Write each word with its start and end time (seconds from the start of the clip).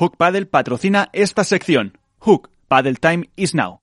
Hook 0.00 0.16
Paddle 0.16 0.46
patrocina 0.46 1.10
esta 1.12 1.44
sección. 1.44 1.98
Hook 2.20 2.48
Paddle 2.68 2.94
Time 2.94 3.28
is 3.36 3.54
now. 3.54 3.80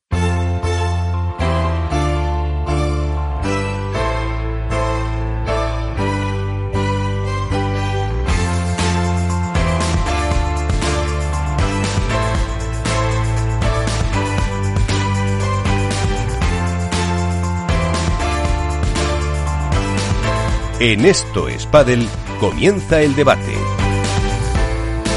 En 20.79 21.05
esto 21.05 21.47
es 21.47 21.67
Padel, 21.67 22.07
comienza 22.39 23.01
el 23.01 23.15
debate. 23.15 23.76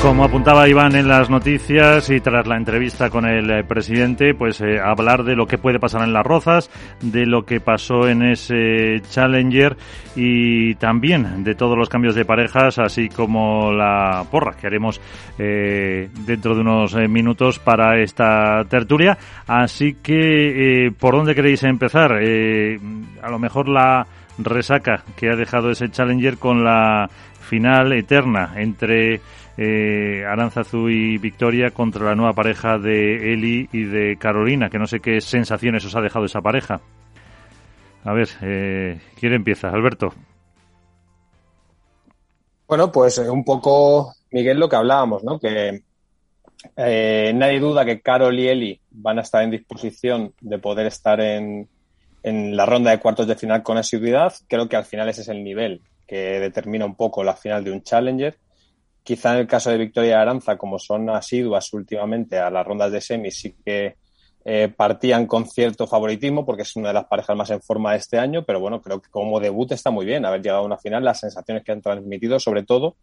Como 0.03 0.25
apuntaba 0.25 0.67
Iván 0.67 0.97
en 0.97 1.09
las 1.09 1.29
noticias 1.29 2.09
y 2.09 2.21
tras 2.21 2.47
la 2.47 2.57
entrevista 2.57 3.11
con 3.11 3.27
el 3.27 3.51
eh, 3.51 3.65
presidente, 3.65 4.35
pues 4.35 4.63
eh, 4.63 4.81
hablar 4.83 5.25
de 5.25 5.37
lo 5.37 5.47
que 5.47 5.59
puede 5.59 5.79
pasar 5.79 6.03
en 6.03 6.15
las 6.15 6.25
Rozas, 6.25 6.71
de 7.03 7.27
lo 7.27 7.45
que 7.45 7.61
pasó 7.61 8.09
en 8.09 8.23
ese 8.23 9.03
Challenger 9.11 9.77
y 10.17 10.75
también 10.77 11.45
de 11.45 11.55
todos 11.55 11.77
los 11.77 11.91
cambios 11.91 12.15
de 12.15 12.25
parejas, 12.25 12.79
así 12.79 13.11
como 13.11 13.73
la 13.73 14.25
porra 14.31 14.57
que 14.59 14.69
haremos 14.69 15.03
eh, 15.39 16.09
dentro 16.25 16.55
de 16.55 16.63
unos 16.63 16.95
minutos 16.95 17.59
para 17.59 18.01
esta 18.01 18.65
tertulia. 18.71 19.19
Así 19.47 19.99
que, 20.03 20.91
¿por 20.99 21.15
dónde 21.15 21.35
queréis 21.35 21.63
empezar? 21.63 22.13
a 22.13 23.31
lo 23.31 23.39
mejor 23.39 23.69
la 23.69 24.07
resaca 24.39 25.05
que 25.15 25.29
ha 25.29 25.37
dejado 25.37 25.71
ese 25.71 25.91
Challenger 25.91 26.39
con 26.39 26.65
la 26.65 27.11
final 27.41 27.93
eterna 27.93 28.53
entre 28.57 29.21
eh, 29.63 30.25
Aranzazu 30.27 30.89
y 30.89 31.19
Victoria 31.19 31.71
contra 31.71 32.07
la 32.07 32.15
nueva 32.15 32.33
pareja 32.33 32.79
de 32.79 33.35
Eli 33.35 33.69
y 33.71 33.85
de 33.85 34.17
Carolina, 34.17 34.71
que 34.71 34.79
no 34.79 34.87
sé 34.87 35.01
qué 35.01 35.21
sensaciones 35.21 35.85
os 35.85 35.95
ha 35.95 36.01
dejado 36.01 36.25
esa 36.25 36.41
pareja. 36.41 36.81
A 38.05 38.15
ver, 38.15 38.29
eh, 38.41 38.99
¿quién 39.19 39.35
empieza? 39.35 39.69
Alberto. 39.69 40.15
Bueno, 42.67 42.91
pues 42.91 43.19
eh, 43.19 43.29
un 43.29 43.45
poco, 43.45 44.15
Miguel, 44.31 44.59
lo 44.59 44.67
que 44.67 44.77
hablábamos, 44.77 45.23
¿no? 45.25 45.39
Que 45.39 45.83
eh, 46.77 47.33
nadie 47.35 47.61
duda 47.61 47.85
que 47.85 48.01
Carol 48.01 48.39
y 48.39 48.49
Eli 48.49 48.81
van 48.93 49.19
a 49.19 49.23
estar 49.23 49.43
en 49.45 49.51
disposición 49.51 50.33
de 50.41 50.59
poder 50.59 50.87
estar 50.87 51.21
en, 51.21 51.69
en 52.23 52.57
la 52.57 52.65
ronda 52.65 52.93
de 52.93 52.99
cuartos 53.01 53.27
de 53.27 53.37
final 53.37 53.63
con 53.63 53.77
asiduidad. 53.77 54.33
Creo 54.49 54.71
que 54.71 54.77
al 54.77 54.87
final 54.87 55.11
ese 55.11 55.21
es 55.21 55.29
el 55.29 55.45
nivel 55.45 55.83
que 56.09 56.41
determina 56.41 56.87
un 56.87 56.95
poco 56.95 57.23
la 57.23 57.37
final 57.37 57.63
de 57.63 57.73
un 57.73 57.83
Challenger. 57.83 58.39
Quizá 59.03 59.33
en 59.35 59.41
el 59.41 59.47
caso 59.47 59.71
de 59.71 59.79
Victoria 59.79 60.11
y 60.11 60.13
Aranza, 60.13 60.57
como 60.57 60.79
son 60.79 61.11
asiduas 61.11 61.73
últimamente 61.73 62.39
a 62.39 62.51
las 62.51 62.67
rondas 62.67 62.93
de 62.93 63.01
semis, 63.01 63.39
sí 63.39 63.55
que 63.65 63.97
eh, 64.45 64.73
partían 64.75 65.27
con 65.27 65.47
cierto 65.47 65.87
favoritismo 65.87 66.47
porque 66.47 66.63
es 66.63 66.75
una 66.77 66.89
de 66.89 66.95
las 66.95 67.05
parejas 67.05 67.37
más 67.37 67.51
en 67.51 67.61
forma 67.61 67.93
de 67.93 67.99
este 67.99 68.19
año, 68.19 68.45
pero 68.45 68.61
bueno, 68.61 68.81
creo 68.81 69.01
que 69.01 69.11
como 69.11 69.41
debut 69.41 69.73
está 69.73 69.91
muy 69.91 70.07
bien 70.07 70.25
haber 70.25 70.43
llegado 70.43 70.63
a 70.63 70.67
una 70.67 70.79
final, 70.79 71.05
las 71.05 71.21
sensaciones 71.21 71.63
que 71.63 71.73
han 71.73 71.83
transmitido 71.83 72.39
sobre 72.39 72.63
todo 72.63 72.97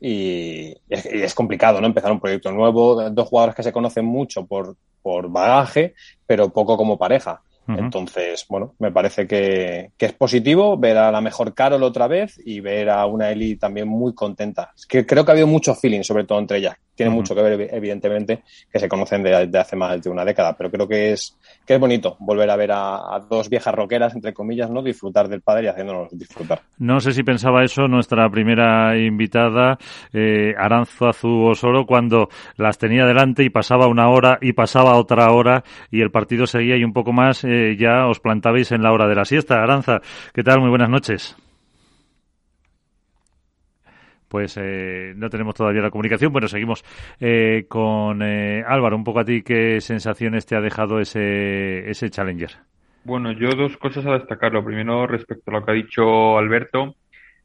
y 0.00 0.74
y 0.88 1.22
es 1.22 1.34
complicado, 1.34 1.80
¿no? 1.80 1.86
Empezar 1.86 2.12
un 2.12 2.20
proyecto 2.20 2.50
nuevo, 2.52 3.10
dos 3.10 3.28
jugadores 3.28 3.54
que 3.54 3.62
se 3.62 3.72
conocen 3.72 4.04
mucho 4.04 4.46
por, 4.46 4.76
por 5.02 5.30
bagaje, 5.30 5.94
pero 6.26 6.50
poco 6.50 6.76
como 6.76 6.98
pareja. 6.98 7.42
Entonces, 7.68 8.46
bueno, 8.48 8.74
me 8.78 8.90
parece 8.90 9.26
que, 9.26 9.92
que, 9.96 10.06
es 10.06 10.12
positivo 10.14 10.78
ver 10.78 10.96
a 10.96 11.12
la 11.12 11.20
mejor 11.20 11.54
Carol 11.54 11.82
otra 11.82 12.08
vez 12.08 12.40
y 12.42 12.60
ver 12.60 12.88
a 12.88 13.04
una 13.06 13.30
Eli 13.30 13.56
también 13.56 13.88
muy 13.88 14.14
contenta. 14.14 14.72
Es 14.74 14.86
que 14.86 15.04
creo 15.04 15.24
que 15.24 15.30
ha 15.30 15.34
habido 15.34 15.46
mucho 15.46 15.74
feeling, 15.74 16.02
sobre 16.02 16.24
todo 16.24 16.38
entre 16.38 16.58
ellas. 16.58 16.76
Tiene 16.98 17.12
mucho 17.12 17.32
que 17.32 17.42
ver, 17.42 17.68
evidentemente, 17.72 18.42
que 18.72 18.80
se 18.80 18.88
conocen 18.88 19.22
de, 19.22 19.56
hace 19.56 19.76
más 19.76 20.02
de 20.02 20.10
una 20.10 20.24
década, 20.24 20.56
pero 20.58 20.68
creo 20.68 20.88
que 20.88 21.12
es, 21.12 21.38
que 21.64 21.74
es 21.74 21.80
bonito 21.80 22.16
volver 22.18 22.50
a 22.50 22.56
ver 22.56 22.72
a, 22.72 23.24
dos 23.30 23.48
viejas 23.48 23.72
roqueras, 23.72 24.16
entre 24.16 24.34
comillas, 24.34 24.68
¿no? 24.68 24.82
Disfrutar 24.82 25.28
del 25.28 25.40
padre 25.40 25.66
y 25.66 25.68
haciéndonos 25.68 26.08
disfrutar. 26.10 26.62
No 26.78 26.98
sé 26.98 27.12
si 27.12 27.22
pensaba 27.22 27.62
eso 27.62 27.86
nuestra 27.86 28.28
primera 28.28 28.98
invitada, 28.98 29.78
eh, 30.12 30.54
Aranzo 30.58 31.06
Azú 31.06 31.44
Osoro, 31.44 31.86
cuando 31.86 32.30
las 32.56 32.78
tenía 32.78 33.06
delante 33.06 33.44
y 33.44 33.50
pasaba 33.50 33.86
una 33.86 34.08
hora 34.08 34.38
y 34.40 34.52
pasaba 34.52 34.96
otra 34.96 35.30
hora 35.30 35.62
y 35.92 36.00
el 36.00 36.10
partido 36.10 36.48
seguía 36.48 36.76
y 36.76 36.82
un 36.82 36.92
poco 36.92 37.12
más 37.12 37.44
eh, 37.44 37.76
ya 37.78 38.08
os 38.08 38.18
plantabais 38.18 38.72
en 38.72 38.82
la 38.82 38.90
hora 38.90 39.06
de 39.06 39.14
la 39.14 39.24
siesta. 39.24 39.62
Aranza, 39.62 40.00
¿qué 40.34 40.42
tal? 40.42 40.58
Muy 40.58 40.70
buenas 40.70 40.90
noches 40.90 41.36
pues 44.28 44.56
eh, 44.60 45.12
no 45.16 45.30
tenemos 45.30 45.54
todavía 45.54 45.82
la 45.82 45.90
comunicación. 45.90 46.32
Bueno, 46.32 46.48
seguimos 46.48 46.84
eh, 47.20 47.66
con 47.68 48.22
eh, 48.22 48.62
Álvaro. 48.66 48.96
Un 48.96 49.04
poco 49.04 49.20
a 49.20 49.24
ti, 49.24 49.42
¿qué 49.42 49.80
sensaciones 49.80 50.46
te 50.46 50.56
ha 50.56 50.60
dejado 50.60 51.00
ese, 51.00 51.88
ese 51.90 52.10
Challenger? 52.10 52.50
Bueno, 53.04 53.32
yo 53.32 53.50
dos 53.50 53.76
cosas 53.76 54.06
a 54.06 54.12
destacar. 54.12 54.52
Lo 54.52 54.64
primero, 54.64 55.06
respecto 55.06 55.50
a 55.50 55.54
lo 55.54 55.64
que 55.64 55.70
ha 55.70 55.74
dicho 55.74 56.36
Alberto, 56.36 56.94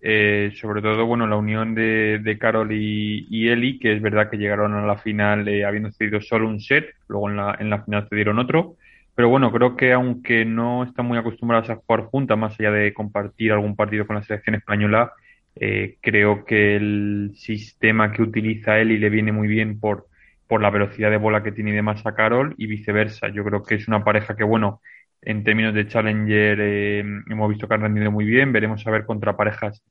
sobre 0.02 0.82
todo, 0.82 1.06
bueno, 1.06 1.26
la 1.28 1.38
unión 1.38 1.74
de, 1.74 2.38
Carol 2.38 2.70
y, 2.74 3.48
Eli, 3.48 3.80
que 3.80 3.94
es 3.94 4.02
verdad 4.02 4.30
que 4.30 4.38
llegaron 4.38 4.74
a 4.74 4.86
la 4.86 4.98
final 4.98 5.48
habiendo 5.66 5.92
cedido 5.92 6.20
solo 6.20 6.50
un 6.50 6.60
set, 6.60 6.94
luego 7.08 7.30
en 7.30 7.38
la, 7.38 7.56
en 7.58 7.70
la 7.70 7.82
final 7.84 8.08
cedieron 8.10 8.40
otro. 8.40 8.76
Pero 9.16 9.30
bueno, 9.30 9.52
creo 9.52 9.76
que 9.76 9.94
aunque 9.94 10.44
no 10.44 10.84
están 10.84 11.06
muy 11.06 11.18
acostumbradas 11.18 11.70
a 11.70 11.76
jugar 11.76 12.06
juntas, 12.06 12.38
más 12.38 12.60
allá 12.60 12.72
de 12.72 12.94
compartir 12.94 13.52
algún 13.52 13.76
partido 13.76 14.08
con 14.08 14.16
la 14.16 14.24
selección 14.24 14.56
española, 14.56 15.14
eh, 15.56 15.98
creo 16.02 16.46
que 16.46 16.76
el 16.76 17.32
sistema 17.36 18.12
que 18.12 18.22
utiliza 18.24 18.80
él 18.80 18.92
y 18.92 18.98
le 18.98 19.10
viene 19.10 19.32
muy 19.32 19.48
bien 19.48 19.80
por, 19.80 20.08
por 20.48 20.62
la 20.62 20.70
velocidad 20.70 21.12
de 21.12 21.18
bola 21.18 21.44
que 21.44 21.52
tiene 21.52 21.72
y 21.72 21.76
demás 21.76 22.06
a 22.06 22.16
Carol 22.16 22.56
y 22.58 22.68
viceversa. 22.68 23.30
Yo 23.30 23.44
creo 23.44 23.64
que 23.64 23.76
es 23.76 23.88
una 23.88 24.04
pareja 24.04 24.36
que, 24.36 24.44
bueno, 24.44 24.82
en 25.22 25.44
términos 25.44 25.74
de 25.74 25.88
Challenger 25.88 26.60
eh, 26.60 27.00
hemos 27.30 27.50
visto 27.50 27.68
que 27.68 27.74
han 27.76 27.82
rendido 27.82 28.12
muy 28.12 28.26
bien. 28.26 28.52
Veremos 28.52 28.86
a 28.88 28.92
ver 28.92 29.06
contra 29.06 29.38
parejas, 29.38 29.84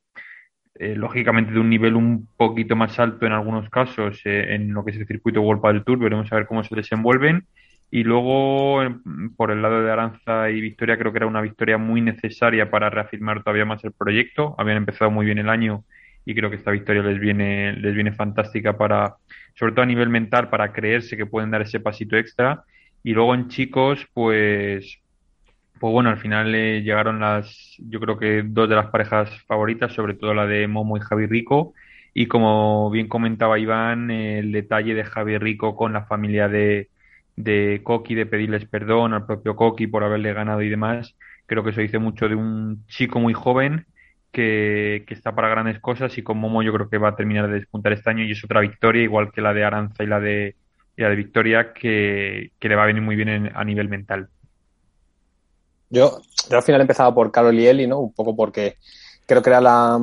eh, 0.75 0.95
lógicamente, 0.95 1.53
de 1.53 1.59
un 1.59 1.69
nivel 1.69 1.95
un 1.95 2.27
poquito 2.37 2.75
más 2.75 2.99
alto 2.99 3.25
en 3.25 3.31
algunos 3.31 3.69
casos 3.69 4.21
en 4.25 4.73
lo 4.73 4.83
que 4.83 4.91
es 4.91 4.97
el 4.97 5.07
circuito 5.07 5.41
World 5.41 5.63
del 5.63 5.83
Tour. 5.83 5.99
Veremos 5.99 6.31
a 6.31 6.35
ver 6.35 6.47
cómo 6.47 6.63
se 6.63 6.75
desenvuelven. 6.75 7.45
Y 7.95 8.03
luego, 8.03 8.81
por 9.37 9.51
el 9.51 9.61
lado 9.61 9.83
de 9.83 9.91
Aranza 9.91 10.49
y 10.49 10.59
Victoria, 10.61 10.97
creo 10.97 11.11
que 11.11 11.19
era 11.19 11.27
una 11.27 11.41
victoria 11.41 11.77
muy 11.77 12.01
necesaria 12.01 12.71
para 12.71 12.89
reafirmar 12.89 13.43
todavía 13.43 13.65
más 13.65 13.83
el 13.83 13.91
proyecto. 13.91 14.55
Habían 14.57 14.77
empezado 14.77 15.11
muy 15.11 15.27
bien 15.27 15.37
el 15.37 15.47
año 15.47 15.83
y 16.25 16.33
creo 16.33 16.49
que 16.49 16.55
esta 16.55 16.71
victoria 16.71 17.03
les 17.03 17.19
viene, 17.19 17.73
les 17.73 17.93
viene 17.93 18.11
fantástica 18.11 18.75
para, 18.79 19.17
sobre 19.53 19.73
todo 19.73 19.83
a 19.83 19.85
nivel 19.85 20.09
mental, 20.09 20.49
para 20.49 20.73
creerse 20.73 21.15
que 21.15 21.27
pueden 21.27 21.51
dar 21.51 21.61
ese 21.61 21.79
pasito 21.81 22.17
extra. 22.17 22.63
Y 23.03 23.13
luego 23.13 23.35
en 23.35 23.49
chicos, 23.49 24.07
pues, 24.15 24.97
pues 25.79 25.93
bueno, 25.93 26.09
al 26.09 26.17
final 26.17 26.51
llegaron 26.51 27.19
las, 27.19 27.75
yo 27.77 27.99
creo 27.99 28.17
que 28.17 28.41
dos 28.43 28.67
de 28.69 28.75
las 28.75 28.87
parejas 28.87 29.29
favoritas, 29.43 29.93
sobre 29.93 30.15
todo 30.15 30.33
la 30.33 30.47
de 30.47 30.67
Momo 30.67 30.97
y 30.97 31.01
Javi 31.01 31.27
Rico. 31.27 31.75
Y 32.15 32.25
como 32.25 32.89
bien 32.89 33.07
comentaba 33.07 33.59
Iván, 33.59 34.09
el 34.09 34.51
detalle 34.51 34.95
de 34.95 35.03
Javi 35.03 35.37
Rico 35.37 35.75
con 35.75 35.93
la 35.93 36.05
familia 36.05 36.49
de, 36.49 36.89
de 37.35 37.81
Coqui, 37.83 38.15
de 38.15 38.25
pedirles 38.25 38.65
perdón 38.65 39.13
al 39.13 39.25
propio 39.25 39.55
Coqui 39.55 39.87
por 39.87 40.03
haberle 40.03 40.33
ganado 40.33 40.61
y 40.61 40.69
demás. 40.69 41.15
Creo 41.45 41.63
que 41.63 41.71
eso 41.71 41.81
dice 41.81 41.99
mucho 41.99 42.29
de 42.29 42.35
un 42.35 42.85
chico 42.87 43.19
muy 43.19 43.33
joven 43.33 43.85
que, 44.31 45.03
que, 45.07 45.13
está 45.13 45.35
para 45.35 45.49
grandes 45.49 45.79
cosas 45.79 46.17
y 46.17 46.23
con 46.23 46.37
Momo 46.37 46.63
yo 46.63 46.73
creo 46.73 46.89
que 46.89 46.97
va 46.97 47.09
a 47.09 47.15
terminar 47.15 47.47
de 47.47 47.55
despuntar 47.55 47.93
este 47.93 48.09
año 48.09 48.23
y 48.23 48.31
es 48.31 48.43
otra 48.43 48.61
victoria, 48.61 49.03
igual 49.03 49.31
que 49.31 49.41
la 49.41 49.53
de 49.53 49.63
Aranza 49.63 50.03
y 50.03 50.07
la 50.07 50.19
de, 50.19 50.55
la 50.97 51.09
de 51.09 51.15
Victoria, 51.15 51.73
que, 51.73 52.51
que, 52.59 52.69
le 52.69 52.75
va 52.75 52.83
a 52.83 52.87
venir 52.87 53.01
muy 53.01 53.15
bien 53.15 53.51
a 53.53 53.63
nivel 53.63 53.89
mental. 53.89 54.29
Yo, 55.89 56.21
yo 56.49 56.57
al 56.57 56.63
final 56.63 56.81
he 56.81 56.83
empezado 56.83 57.13
por 57.13 57.31
Carol 57.31 57.59
y 57.59 57.67
Eli, 57.67 57.85
¿no? 57.85 57.99
Un 57.99 58.13
poco 58.13 58.35
porque 58.35 58.77
creo 59.27 59.43
que 59.43 59.49
era 59.51 59.61
la, 59.61 59.99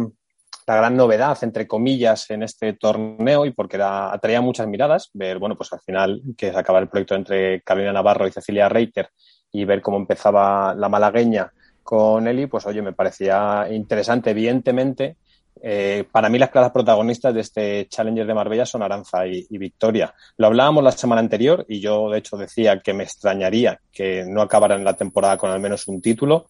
la 0.70 0.76
gran 0.76 0.96
novedad, 0.96 1.36
entre 1.42 1.66
comillas, 1.66 2.30
en 2.30 2.44
este 2.44 2.74
torneo 2.74 3.44
y 3.44 3.50
porque 3.50 3.76
atraía 3.82 4.40
muchas 4.40 4.68
miradas. 4.68 5.10
Ver, 5.12 5.40
bueno, 5.40 5.56
pues 5.56 5.72
al 5.72 5.80
final 5.80 6.22
que 6.38 6.52
se 6.52 6.56
acaba 6.56 6.78
el 6.78 6.88
proyecto 6.88 7.16
entre 7.16 7.60
Carolina 7.62 7.92
Navarro 7.92 8.28
y 8.28 8.30
Cecilia 8.30 8.68
Reiter 8.68 9.08
y 9.50 9.64
ver 9.64 9.82
cómo 9.82 9.96
empezaba 9.96 10.72
la 10.76 10.88
malagueña 10.88 11.52
con 11.82 12.28
Eli, 12.28 12.46
pues 12.46 12.66
oye, 12.66 12.82
me 12.82 12.92
parecía 12.92 13.66
interesante. 13.68 14.30
Evidentemente, 14.30 15.16
eh, 15.60 16.04
para 16.08 16.28
mí 16.28 16.38
las 16.38 16.50
claras 16.50 16.70
protagonistas 16.70 17.34
de 17.34 17.40
este 17.40 17.88
Challenger 17.88 18.28
de 18.28 18.34
Marbella 18.34 18.64
son 18.64 18.84
Aranza 18.84 19.26
y, 19.26 19.44
y, 19.50 19.58
Victoria. 19.58 20.14
Lo 20.36 20.46
hablábamos 20.46 20.84
la 20.84 20.92
semana 20.92 21.20
anterior 21.20 21.66
y 21.68 21.80
yo 21.80 22.10
de 22.10 22.18
hecho 22.18 22.36
decía 22.36 22.78
que 22.78 22.94
me 22.94 23.02
extrañaría 23.02 23.80
que 23.92 24.24
no 24.24 24.40
acabaran 24.40 24.84
la 24.84 24.94
temporada 24.94 25.36
con 25.36 25.50
al 25.50 25.58
menos 25.58 25.88
un 25.88 26.00
título. 26.00 26.46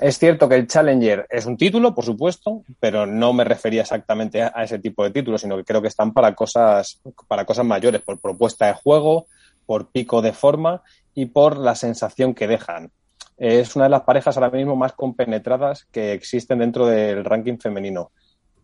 Es 0.00 0.18
cierto 0.18 0.48
que 0.48 0.54
el 0.56 0.66
Challenger 0.66 1.26
es 1.28 1.46
un 1.46 1.56
título, 1.56 1.94
por 1.94 2.04
supuesto, 2.04 2.62
pero 2.80 3.06
no 3.06 3.32
me 3.32 3.44
refería 3.44 3.82
exactamente 3.82 4.42
a, 4.42 4.48
ese 4.62 4.78
tipo 4.78 5.04
de 5.04 5.10
títulos, 5.10 5.42
sino 5.42 5.56
que 5.56 5.64
creo 5.64 5.82
que 5.82 5.88
están 5.88 6.12
para 6.12 6.34
cosas, 6.34 7.00
para 7.28 7.44
cosas 7.44 7.66
mayores, 7.66 8.00
por 8.00 8.18
propuesta 8.18 8.66
de 8.66 8.74
juego, 8.74 9.26
por 9.66 9.90
pico 9.90 10.22
de 10.22 10.32
forma 10.32 10.82
y 11.14 11.26
por 11.26 11.58
la 11.58 11.74
sensación 11.74 12.34
que 12.34 12.48
dejan. 12.48 12.90
Es 13.36 13.76
una 13.76 13.86
de 13.86 13.90
las 13.90 14.02
parejas 14.02 14.36
ahora 14.36 14.50
mismo 14.50 14.76
más 14.76 14.92
compenetradas 14.92 15.86
que 15.90 16.12
existen 16.12 16.60
dentro 16.60 16.86
del 16.86 17.24
ranking 17.24 17.58
femenino. 17.58 18.12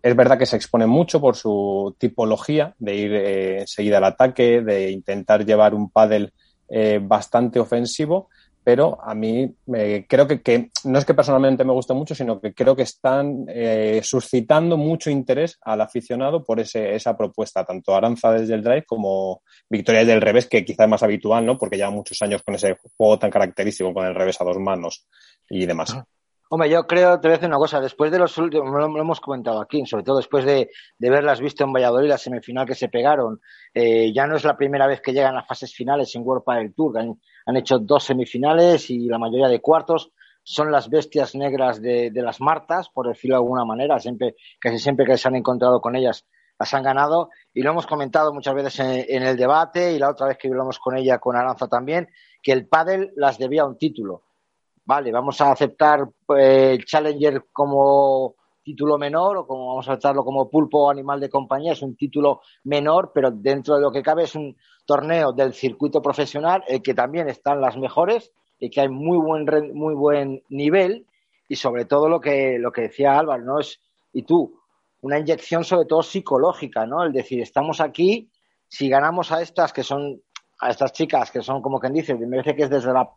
Es 0.02 0.14
verdad 0.14 0.38
que 0.38 0.46
se 0.46 0.56
expone 0.56 0.86
mucho 0.86 1.20
por 1.20 1.36
su 1.36 1.94
tipología 1.98 2.74
de 2.78 2.94
ir 2.94 3.12
eh, 3.12 3.60
enseguida 3.60 3.98
al 3.98 4.04
ataque, 4.04 4.62
de 4.62 4.90
intentar 4.90 5.44
llevar 5.44 5.74
un 5.74 5.90
pádel 5.90 6.32
eh, 6.68 7.00
bastante 7.02 7.58
ofensivo, 7.58 8.28
pero 8.68 8.98
a 9.02 9.14
mí 9.14 9.50
me 9.64 10.06
creo 10.06 10.28
que, 10.28 10.70
no 10.84 10.98
es 10.98 11.06
que 11.06 11.14
personalmente 11.14 11.64
me 11.64 11.72
guste 11.72 11.94
mucho, 11.94 12.14
sino 12.14 12.38
que 12.38 12.52
creo 12.52 12.76
que 12.76 12.82
están 12.82 13.46
eh, 13.48 14.02
suscitando 14.04 14.76
mucho 14.76 15.08
interés 15.08 15.58
al 15.62 15.80
aficionado 15.80 16.44
por 16.44 16.60
ese, 16.60 16.94
esa 16.94 17.16
propuesta, 17.16 17.64
tanto 17.64 17.96
Aranza 17.96 18.30
desde 18.30 18.52
el 18.52 18.62
drive 18.62 18.84
como 18.84 19.40
Victoria 19.70 20.04
del 20.04 20.20
revés, 20.20 20.48
que 20.48 20.66
quizá 20.66 20.84
es 20.84 20.90
más 20.90 21.02
habitual, 21.02 21.46
¿no? 21.46 21.56
Porque 21.56 21.78
lleva 21.78 21.88
muchos 21.88 22.20
años 22.20 22.42
con 22.42 22.56
ese 22.56 22.76
juego 22.94 23.18
tan 23.18 23.30
característico 23.30 23.94
con 23.94 24.04
el 24.04 24.14
revés 24.14 24.38
a 24.38 24.44
dos 24.44 24.58
manos 24.58 25.06
y 25.48 25.64
demás. 25.64 25.94
Ah. 25.94 26.04
Hombre, 26.50 26.70
yo 26.70 26.86
creo, 26.86 27.20
te 27.20 27.28
voy 27.28 27.34
a 27.34 27.36
decir 27.36 27.48
una 27.48 27.58
cosa, 27.58 27.78
después 27.78 28.10
de 28.10 28.18
los 28.18 28.38
últimos, 28.38 28.70
lo, 28.70 28.98
hemos 28.98 29.20
comentado 29.20 29.60
aquí, 29.60 29.84
sobre 29.84 30.02
todo 30.02 30.16
después 30.16 30.46
de, 30.46 30.70
de 30.96 31.10
verlas 31.10 31.40
visto 31.42 31.62
en 31.64 31.74
Valladolid, 31.74 32.08
la 32.08 32.16
semifinal 32.16 32.64
que 32.64 32.74
se 32.74 32.88
pegaron, 32.88 33.42
eh, 33.74 34.14
ya 34.14 34.26
no 34.26 34.34
es 34.34 34.44
la 34.44 34.56
primera 34.56 34.86
vez 34.86 35.02
que 35.02 35.12
llegan 35.12 35.36
a 35.36 35.44
fases 35.44 35.74
finales 35.74 36.14
en 36.14 36.22
World 36.22 36.44
del 36.46 36.74
Tour, 36.74 36.98
han, 37.00 37.20
han, 37.44 37.56
hecho 37.58 37.78
dos 37.78 38.04
semifinales 38.04 38.88
y 38.88 39.08
la 39.08 39.18
mayoría 39.18 39.48
de 39.48 39.60
cuartos, 39.60 40.10
son 40.42 40.72
las 40.72 40.88
bestias 40.88 41.34
negras 41.34 41.82
de, 41.82 42.10
de, 42.10 42.22
las 42.22 42.40
Martas, 42.40 42.88
por 42.88 43.08
decirlo 43.08 43.36
de 43.36 43.42
alguna 43.42 43.66
manera, 43.66 44.00
siempre, 44.00 44.34
casi 44.58 44.78
siempre 44.78 45.04
que 45.04 45.18
se 45.18 45.28
han 45.28 45.36
encontrado 45.36 45.82
con 45.82 45.96
ellas 45.96 46.24
las 46.58 46.72
han 46.72 46.82
ganado. 46.82 47.28
Y 47.52 47.62
lo 47.62 47.70
hemos 47.72 47.86
comentado 47.86 48.32
muchas 48.32 48.54
veces 48.54 48.80
en, 48.80 49.04
en 49.06 49.22
el 49.22 49.36
debate 49.36 49.92
y 49.92 49.98
la 49.98 50.10
otra 50.10 50.26
vez 50.26 50.38
que 50.38 50.48
hablamos 50.48 50.78
con 50.78 50.96
ella, 50.96 51.18
con 51.18 51.36
Aranza 51.36 51.68
también, 51.68 52.08
que 52.42 52.52
el 52.52 52.66
pádel 52.66 53.12
las 53.16 53.38
debía 53.38 53.66
un 53.66 53.76
título 53.76 54.27
vale, 54.88 55.12
vamos 55.12 55.38
a 55.42 55.52
aceptar 55.52 56.08
eh, 56.34 56.72
el 56.72 56.84
Challenger 56.86 57.44
como 57.52 58.36
título 58.62 58.96
menor 58.96 59.36
o 59.36 59.46
como 59.46 59.66
vamos 59.66 59.86
a 59.86 59.92
aceptarlo 59.92 60.24
como 60.24 60.48
pulpo 60.48 60.86
o 60.86 60.90
animal 60.90 61.20
de 61.20 61.28
compañía, 61.28 61.72
es 61.72 61.82
un 61.82 61.94
título 61.94 62.40
menor, 62.64 63.12
pero 63.14 63.30
dentro 63.30 63.74
de 63.74 63.82
lo 63.82 63.92
que 63.92 64.02
cabe 64.02 64.22
es 64.22 64.34
un 64.34 64.56
torneo 64.86 65.32
del 65.32 65.52
circuito 65.52 66.00
profesional, 66.00 66.64
el 66.66 66.80
que 66.80 66.94
también 66.94 67.28
están 67.28 67.60
las 67.60 67.76
mejores 67.76 68.32
y 68.58 68.70
que 68.70 68.80
hay 68.80 68.88
muy 68.88 69.18
buen 69.18 69.44
muy 69.74 69.94
buen 69.94 70.42
nivel 70.48 71.06
y 71.48 71.56
sobre 71.56 71.84
todo 71.84 72.08
lo 72.08 72.18
que 72.18 72.58
lo 72.58 72.72
que 72.72 72.82
decía 72.82 73.18
Álvaro, 73.18 73.44
¿no? 73.44 73.60
Es 73.60 73.78
y 74.14 74.22
tú, 74.22 74.58
una 75.02 75.18
inyección 75.18 75.64
sobre 75.64 75.84
todo 75.84 76.02
psicológica, 76.02 76.86
¿no? 76.86 77.04
El 77.04 77.12
decir, 77.12 77.42
estamos 77.42 77.82
aquí, 77.82 78.30
si 78.68 78.88
ganamos 78.88 79.32
a 79.32 79.42
estas 79.42 79.74
que 79.74 79.82
son 79.82 80.22
a 80.58 80.70
estas 80.70 80.92
chicas 80.92 81.30
que 81.30 81.42
son 81.42 81.62
como 81.62 81.78
quien 81.78 81.92
dice, 81.92 82.14
me 82.14 82.26
parece 82.28 82.56
que 82.56 82.64
es 82.64 82.70
desde 82.70 82.92
la 82.92 83.08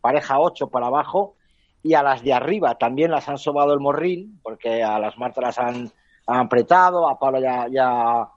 pareja 0.00 0.40
8 0.40 0.68
para 0.68 0.86
abajo, 0.86 1.34
y 1.82 1.94
a 1.94 2.02
las 2.02 2.22
de 2.22 2.32
arriba 2.32 2.76
también 2.76 3.10
las 3.12 3.28
han 3.28 3.38
sobado 3.38 3.72
el 3.72 3.80
morrín, 3.80 4.40
porque 4.42 4.82
a 4.82 4.98
las 4.98 5.16
Marta 5.18 5.40
las 5.40 5.58
han, 5.58 5.92
apretado, 6.26 7.08
a 7.08 7.18
Pablo 7.18 7.38
y 7.38 7.78
a, 7.78 8.28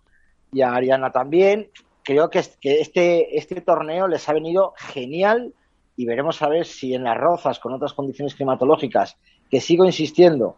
Ariana 0.67 1.11
también. 1.11 1.69
Creo 2.03 2.29
que, 2.29 2.43
que 2.61 2.79
este, 2.79 3.37
este 3.37 3.61
torneo 3.61 4.07
les 4.07 4.29
ha 4.29 4.33
venido 4.33 4.73
genial 4.77 5.53
y 5.95 6.05
veremos 6.05 6.41
a 6.43 6.47
ver 6.47 6.65
si 6.65 6.93
en 6.93 7.03
las 7.03 7.17
rozas, 7.17 7.59
con 7.59 7.73
otras 7.73 7.93
condiciones 7.93 8.35
climatológicas, 8.35 9.17
que 9.49 9.59
sigo 9.59 9.83
insistiendo, 9.83 10.55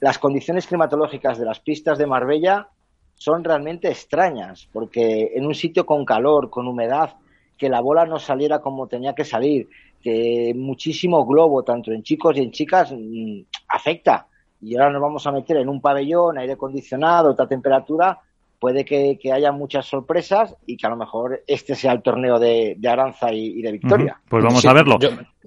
las 0.00 0.18
condiciones 0.18 0.66
climatológicas 0.66 1.38
de 1.38 1.46
las 1.46 1.60
pistas 1.60 1.96
de 1.96 2.06
Marbella 2.06 2.68
son 3.14 3.44
realmente 3.44 3.88
extrañas, 3.88 4.68
porque 4.72 5.32
en 5.34 5.46
un 5.46 5.54
sitio 5.54 5.86
con 5.86 6.04
calor, 6.04 6.50
con 6.50 6.66
humedad, 6.66 7.14
que 7.56 7.68
la 7.68 7.80
bola 7.80 8.04
no 8.04 8.18
saliera 8.18 8.60
como 8.60 8.86
tenía 8.86 9.14
que 9.14 9.24
salir, 9.24 9.68
que 10.02 10.52
muchísimo 10.54 11.24
globo, 11.24 11.62
tanto 11.62 11.92
en 11.92 12.02
chicos 12.02 12.36
y 12.36 12.40
en 12.40 12.50
chicas, 12.50 12.92
mm, 12.92 13.40
afecta. 13.68 14.26
Y 14.60 14.76
ahora 14.76 14.90
nos 14.90 15.02
vamos 15.02 15.26
a 15.26 15.32
meter 15.32 15.56
en 15.58 15.68
un 15.68 15.80
pabellón, 15.80 16.38
aire 16.38 16.54
acondicionado, 16.54 17.30
otra 17.30 17.46
temperatura, 17.46 18.18
puede 18.64 18.86
que, 18.86 19.18
haya 19.30 19.52
muchas 19.52 19.84
sorpresas 19.84 20.56
y 20.64 20.78
que 20.78 20.86
a 20.86 20.90
lo 20.90 20.96
mejor 20.96 21.42
este 21.46 21.74
sea 21.74 21.92
el 21.92 22.00
torneo 22.00 22.38
de, 22.38 22.78
Aranza 22.88 23.30
y, 23.30 23.60
de 23.60 23.72
Victoria. 23.72 24.18
Pues 24.26 24.42
vamos 24.42 24.64
a 24.64 24.72
verlo. 24.72 24.96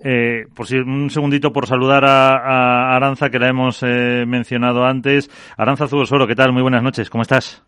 Eh, 0.03 0.45
por 0.55 0.67
si 0.67 0.77
un 0.77 1.09
segundito 1.09 1.51
por 1.51 1.65
saludar 1.65 2.05
a, 2.05 2.95
Aranza, 2.95 3.31
que 3.31 3.39
la 3.39 3.47
hemos 3.47 3.81
eh, 3.81 4.23
mencionado 4.27 4.85
antes. 4.85 5.31
Aranza 5.57 5.87
Zubosoro, 5.87 6.27
¿qué 6.27 6.35
tal? 6.35 6.53
Muy 6.53 6.61
buenas 6.61 6.83
noches, 6.83 7.09
¿cómo 7.09 7.23
estás? 7.23 7.65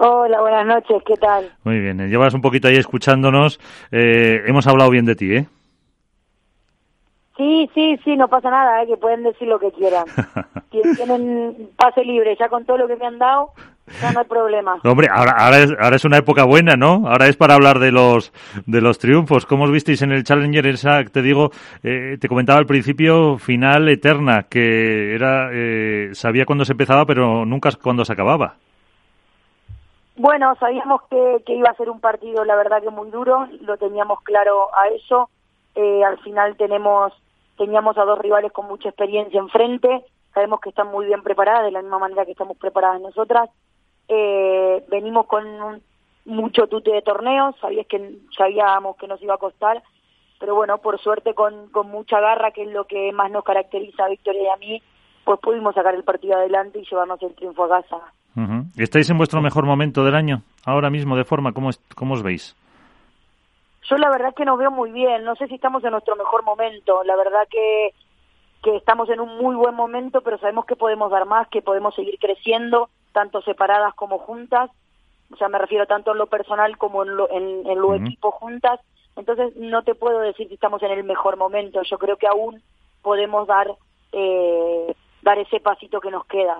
Hola, 0.00 0.40
buenas 0.40 0.66
noches, 0.66 1.00
¿qué 1.06 1.14
tal? 1.14 1.48
Muy 1.62 1.78
bien, 1.78 2.00
eh, 2.00 2.08
llevas 2.08 2.34
un 2.34 2.40
poquito 2.40 2.66
ahí 2.66 2.74
escuchándonos. 2.74 3.60
hemos 3.92 4.66
hablado 4.66 4.90
bien 4.90 5.04
de 5.04 5.14
ti, 5.14 5.32
¿eh? 5.32 5.46
Sí, 7.36 7.70
sí, 7.72 8.00
sí, 8.02 8.16
no 8.16 8.26
pasa 8.26 8.50
nada, 8.50 8.84
que 8.84 8.96
pueden 8.96 9.22
decir 9.22 9.46
lo 9.46 9.60
que 9.60 9.70
quieran. 9.70 10.06
tienen 10.70 11.70
pase 11.76 12.02
libre, 12.02 12.36
ya 12.36 12.48
con 12.48 12.64
todo 12.64 12.78
lo 12.78 12.88
que 12.88 12.96
me 12.96 13.06
han 13.06 13.18
dado, 13.20 13.52
no 14.12 14.20
hay 14.20 14.26
problema. 14.26 14.80
Hombre, 14.84 15.08
ahora, 15.10 15.34
ahora, 15.38 15.58
es, 15.58 15.72
ahora 15.78 15.96
es 15.96 16.04
una 16.04 16.18
época 16.18 16.44
buena, 16.44 16.74
¿no? 16.76 17.08
Ahora 17.08 17.26
es 17.28 17.36
para 17.36 17.54
hablar 17.54 17.78
de 17.78 17.92
los, 17.92 18.32
de 18.66 18.80
los 18.80 18.98
triunfos. 18.98 19.46
¿Cómo 19.46 19.64
os 19.64 19.70
visteis 19.70 20.02
en 20.02 20.12
el 20.12 20.24
Challenger? 20.24 20.66
Esa, 20.66 21.04
te 21.04 21.22
digo, 21.22 21.50
eh, 21.82 22.18
te 22.20 22.28
comentaba 22.28 22.58
al 22.58 22.66
principio, 22.66 23.38
final 23.38 23.88
eterna, 23.88 24.44
que 24.44 25.14
era, 25.14 25.50
eh, 25.52 26.10
sabía 26.12 26.44
cuándo 26.44 26.64
se 26.64 26.72
empezaba, 26.72 27.04
pero 27.06 27.44
nunca 27.44 27.70
cuándo 27.80 28.04
se 28.04 28.12
acababa. 28.12 28.56
Bueno, 30.16 30.54
sabíamos 30.58 31.02
que, 31.10 31.42
que 31.44 31.54
iba 31.54 31.68
a 31.68 31.74
ser 31.74 31.90
un 31.90 32.00
partido, 32.00 32.44
la 32.44 32.56
verdad 32.56 32.82
que 32.82 32.90
muy 32.90 33.10
duro, 33.10 33.46
lo 33.60 33.76
teníamos 33.76 34.22
claro 34.22 34.68
a 34.74 34.88
eso. 34.88 35.28
Eh, 35.74 36.02
al 36.02 36.18
final 36.20 36.56
tenemos, 36.56 37.12
teníamos 37.58 37.98
a 37.98 38.04
dos 38.04 38.18
rivales 38.18 38.50
con 38.50 38.66
mucha 38.66 38.88
experiencia 38.88 39.38
enfrente, 39.38 40.04
sabemos 40.32 40.60
que 40.60 40.70
están 40.70 40.88
muy 40.88 41.04
bien 41.04 41.22
preparadas, 41.22 41.64
de 41.64 41.70
la 41.70 41.82
misma 41.82 41.98
manera 41.98 42.24
que 42.24 42.32
estamos 42.32 42.56
preparadas 42.56 43.00
nosotras. 43.02 43.50
Eh, 44.08 44.84
venimos 44.88 45.26
con 45.26 45.82
mucho 46.24 46.66
tute 46.66 46.92
de 46.92 47.02
torneos, 47.02 47.54
sabías 47.60 47.86
que 47.86 48.18
sabíamos 48.36 48.96
que 48.96 49.06
nos 49.06 49.22
iba 49.22 49.34
a 49.34 49.38
costar, 49.38 49.82
pero 50.38 50.54
bueno, 50.54 50.78
por 50.78 51.00
suerte 51.00 51.34
con, 51.34 51.68
con 51.70 51.88
mucha 51.88 52.20
garra, 52.20 52.50
que 52.50 52.62
es 52.62 52.68
lo 52.68 52.84
que 52.84 53.12
más 53.12 53.30
nos 53.30 53.44
caracteriza 53.44 54.04
a 54.04 54.08
Victoria 54.08 54.42
y 54.42 54.48
a 54.48 54.56
mí, 54.56 54.82
pues 55.24 55.40
pudimos 55.40 55.74
sacar 55.74 55.94
el 55.94 56.04
partido 56.04 56.36
adelante 56.36 56.78
y 56.78 56.86
llevarnos 56.88 57.22
el 57.22 57.34
triunfo 57.34 57.64
a 57.64 57.80
casa. 57.80 57.98
¿Estáis 58.76 59.08
en 59.08 59.16
vuestro 59.16 59.40
mejor 59.40 59.64
momento 59.64 60.04
del 60.04 60.14
año, 60.14 60.42
ahora 60.66 60.90
mismo, 60.90 61.16
de 61.16 61.24
forma? 61.24 61.52
¿Cómo, 61.52 61.70
cómo 61.94 62.14
os 62.14 62.22
veis? 62.22 62.54
Yo 63.88 63.96
la 63.96 64.10
verdad 64.10 64.34
que 64.34 64.44
nos 64.44 64.58
veo 64.58 64.70
muy 64.70 64.92
bien, 64.92 65.24
no 65.24 65.36
sé 65.36 65.46
si 65.46 65.54
estamos 65.54 65.82
en 65.84 65.92
nuestro 65.92 66.16
mejor 66.16 66.44
momento, 66.44 67.02
la 67.04 67.16
verdad 67.16 67.46
que, 67.48 67.94
que 68.62 68.76
estamos 68.76 69.08
en 69.08 69.20
un 69.20 69.38
muy 69.38 69.54
buen 69.54 69.74
momento, 69.74 70.20
pero 70.20 70.38
sabemos 70.38 70.66
que 70.66 70.76
podemos 70.76 71.10
dar 71.10 71.24
más, 71.24 71.48
que 71.48 71.62
podemos 71.62 71.94
seguir 71.94 72.18
creciendo, 72.18 72.90
tanto 73.16 73.40
separadas 73.40 73.94
como 73.94 74.18
juntas, 74.18 74.70
o 75.32 75.36
sea, 75.36 75.48
me 75.48 75.56
refiero 75.56 75.86
tanto 75.86 76.12
en 76.12 76.18
lo 76.18 76.26
personal 76.26 76.76
como 76.76 77.02
en 77.02 77.16
lo, 77.16 77.30
en, 77.30 77.66
en 77.66 77.78
lo 77.80 77.94
equipo 77.94 78.30
juntas, 78.30 78.78
entonces 79.16 79.56
no 79.56 79.82
te 79.84 79.94
puedo 79.94 80.20
decir 80.20 80.48
si 80.48 80.54
estamos 80.54 80.82
en 80.82 80.90
el 80.90 81.02
mejor 81.02 81.38
momento, 81.38 81.80
yo 81.82 81.96
creo 81.96 82.18
que 82.18 82.26
aún 82.26 82.60
podemos 83.00 83.48
dar, 83.48 83.68
eh, 84.12 84.94
dar 85.22 85.38
ese 85.38 85.60
pasito 85.60 85.98
que 85.98 86.10
nos 86.10 86.26
queda. 86.26 86.58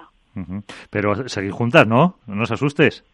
Pero 0.88 1.28
seguir 1.28 1.52
juntas, 1.52 1.86
¿no? 1.86 2.14
No 2.26 2.36
nos 2.36 2.50
asustes. 2.50 3.04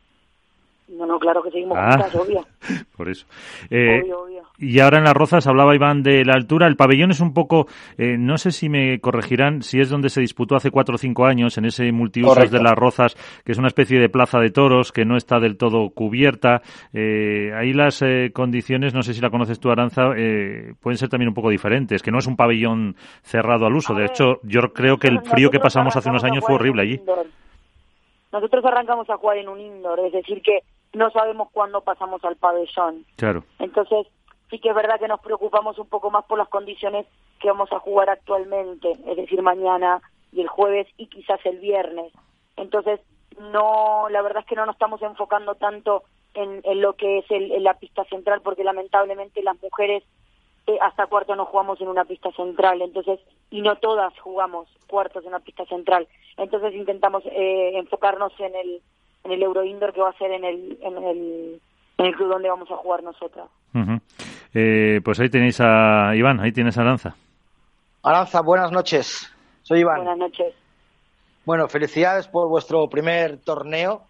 No, 0.93 1.07
no, 1.07 1.19
claro 1.19 1.43
que 1.43 1.51
seguimos 1.51 1.79
ah, 1.81 1.93
juntas, 1.93 2.15
obvio. 2.15 2.47
Por 2.97 3.09
eso. 3.09 3.27
Eh, 3.71 4.03
y 4.59 4.79
ahora 4.81 4.99
en 4.99 5.05
las 5.05 5.15
Rozas 5.15 5.47
hablaba 5.47 5.75
Iván 5.75 6.03
de 6.03 6.25
la 6.25 6.35
altura. 6.35 6.67
El 6.67 6.77
pabellón 6.77 7.11
es 7.11 7.21
un 7.21 7.33
poco, 7.33 7.67
eh, 7.97 8.17
no 8.19 8.37
sé 8.37 8.51
si 8.51 8.69
me 8.69 9.01
corregirán, 9.01 9.63
si 9.63 9.81
es 9.81 9.89
donde 9.89 10.11
se 10.11 10.21
disputó 10.21 10.55
hace 10.55 10.71
cuatro 10.71 10.97
o 10.97 10.99
cinco 10.99 11.25
años, 11.25 11.57
en 11.57 11.65
ese 11.65 11.91
multiusos 11.93 12.51
de 12.51 12.63
las 12.63 12.75
Rozas, 12.75 13.15
que 13.45 13.53
es 13.53 13.59
una 13.59 13.69
especie 13.69 13.99
de 13.99 14.11
plaza 14.11 14.39
de 14.39 14.51
toros 14.51 14.93
que 14.93 15.05
no 15.05 15.17
está 15.17 15.41
del 15.41 15.57
todo 15.57 15.91
cubierta. 15.91 16.61
Eh, 16.93 17.53
ahí 17.55 17.73
las 17.73 18.03
eh, 18.03 18.31
condiciones, 18.33 18.93
no 18.93 19.03
sé 19.03 19.15
si 19.15 19.21
la 19.23 19.31
conoces 19.31 19.59
tú, 19.59 19.71
Aranza, 19.71 20.11
pueden 20.81 20.99
ser 20.99 21.09
también 21.09 21.29
un 21.29 21.35
poco 21.35 21.49
diferentes, 21.49 22.03
que 22.03 22.11
no 22.11 22.19
es 22.19 22.27
un 22.27 22.37
pabellón 22.37 22.97
cerrado 23.23 23.67
al 23.67 23.75
uso. 23.75 23.95
de 23.95 24.05
hecho, 24.05 24.41
yo 24.43 24.61
creo 24.75 24.99
que 24.99 25.09
el 25.09 25.23
frío 25.23 25.51
que 25.51 25.59
pasamos 25.59 25.97
hace 25.97 26.11
unos 26.11 26.25
años 26.25 26.45
fue 26.47 26.57
horrible 26.57 26.83
allí. 26.83 27.01
Nosotros 28.33 28.65
arrancamos 28.65 29.09
a 29.11 29.17
jugar 29.19 29.37
en 29.37 29.49
un 29.49 29.61
indoor, 29.61 30.01
es 30.01 30.13
decir, 30.13 30.41
que 30.41 30.61
no 30.93 31.11
sabemos 31.11 31.49
cuándo 31.53 31.81
pasamos 31.81 32.25
al 32.25 32.37
pabellón. 32.37 33.05
Claro. 33.17 33.45
Entonces, 33.59 34.07
sí 34.51 34.59
que 34.59 34.69
es 34.69 34.75
verdad 34.75 34.99
que 34.99 35.09
nos 35.09 35.21
preocupamos 35.21 35.79
un 35.79 35.89
poco 35.89 36.11
más 36.11 36.25
por 36.27 36.39
las 36.39 36.49
condiciones 36.49 37.07
que 37.41 37.49
vamos 37.49 37.73
a 37.73 37.79
jugar 37.79 38.11
actualmente, 38.11 38.93
es 39.07 39.17
decir, 39.17 39.43
mañana 39.43 40.01
y 40.33 40.41
el 40.41 40.49
jueves 40.49 40.87
y 40.97 41.07
quizás 41.07 41.41
el 41.45 41.59
viernes. 41.59 42.13
Entonces, 42.57 43.01
no, 43.39 44.09
la 44.11 44.23
verdad 44.23 44.43
es 44.43 44.47
que 44.47 44.57
no 44.57 44.67
nos 44.67 44.75
estamos 44.75 45.03
enfocando 45.03 45.55
tanto 45.55 46.05
en, 46.35 46.63
lo 46.81 46.95
que 46.95 47.19
es 47.19 47.31
el, 47.31 47.63
la 47.63 47.75
pista 47.75 48.05
central, 48.05 48.41
porque 48.43 48.65
lamentablemente 48.65 49.43
las 49.43 49.61
mujeres 49.63 50.03
eh, 50.67 50.79
hasta 50.81 51.07
cuarto 51.07 51.35
no 51.35 51.47
jugamos 51.47 51.81
en 51.81 51.89
una 51.89 52.05
pista 52.05 52.31
central, 52.33 52.83
entonces, 52.83 53.21
y 53.51 53.63
no 53.63 53.77
todas 53.77 54.19
jugamos 54.21 54.69
cuartos 54.87 55.25
en 55.25 55.31
una 55.31 55.41
pista 55.41 55.65
central. 55.67 56.07
Entonces 56.37 56.75
intentamos 56.75 57.25
eh, 57.27 57.73
enfocarnos 57.75 58.33
en 58.39 58.55
el, 58.55 58.83
en 59.25 59.33
el 59.33 59.43
Euro 59.43 59.64
Indoor 59.64 59.93
que 59.93 60.00
va 60.00 60.11
a 60.11 60.19
ser 60.19 60.31
en 60.33 60.45
el, 60.45 60.79
en 60.83 60.97
el, 60.99 61.61
en 61.99 62.07
el 62.07 62.14
club 62.14 62.29
donde 62.29 62.49
vamos 62.49 62.71
a 62.71 62.76
jugar 62.76 63.02
nosotras. 63.02 63.47
eh, 64.55 65.00
pues 65.05 65.21
ahí 65.21 65.29
tenéis 65.31 65.61
a 65.61 66.14
Iván, 66.14 66.41
ahí 66.41 66.52
tienes 66.52 66.76
a 66.79 66.83
Aranza. 66.83 67.14
Aranza, 68.02 68.41
buenas 68.41 68.73
noches. 68.73 69.31
Soy 69.62 69.81
Iván. 69.81 69.99
Buenas 69.99 70.19
noches. 70.19 70.55
Bueno, 71.45 71.69
felicidades 71.69 72.29
por 72.29 72.49
vuestro 72.49 72.88
primer 72.88 73.38
torneo. 73.38 74.02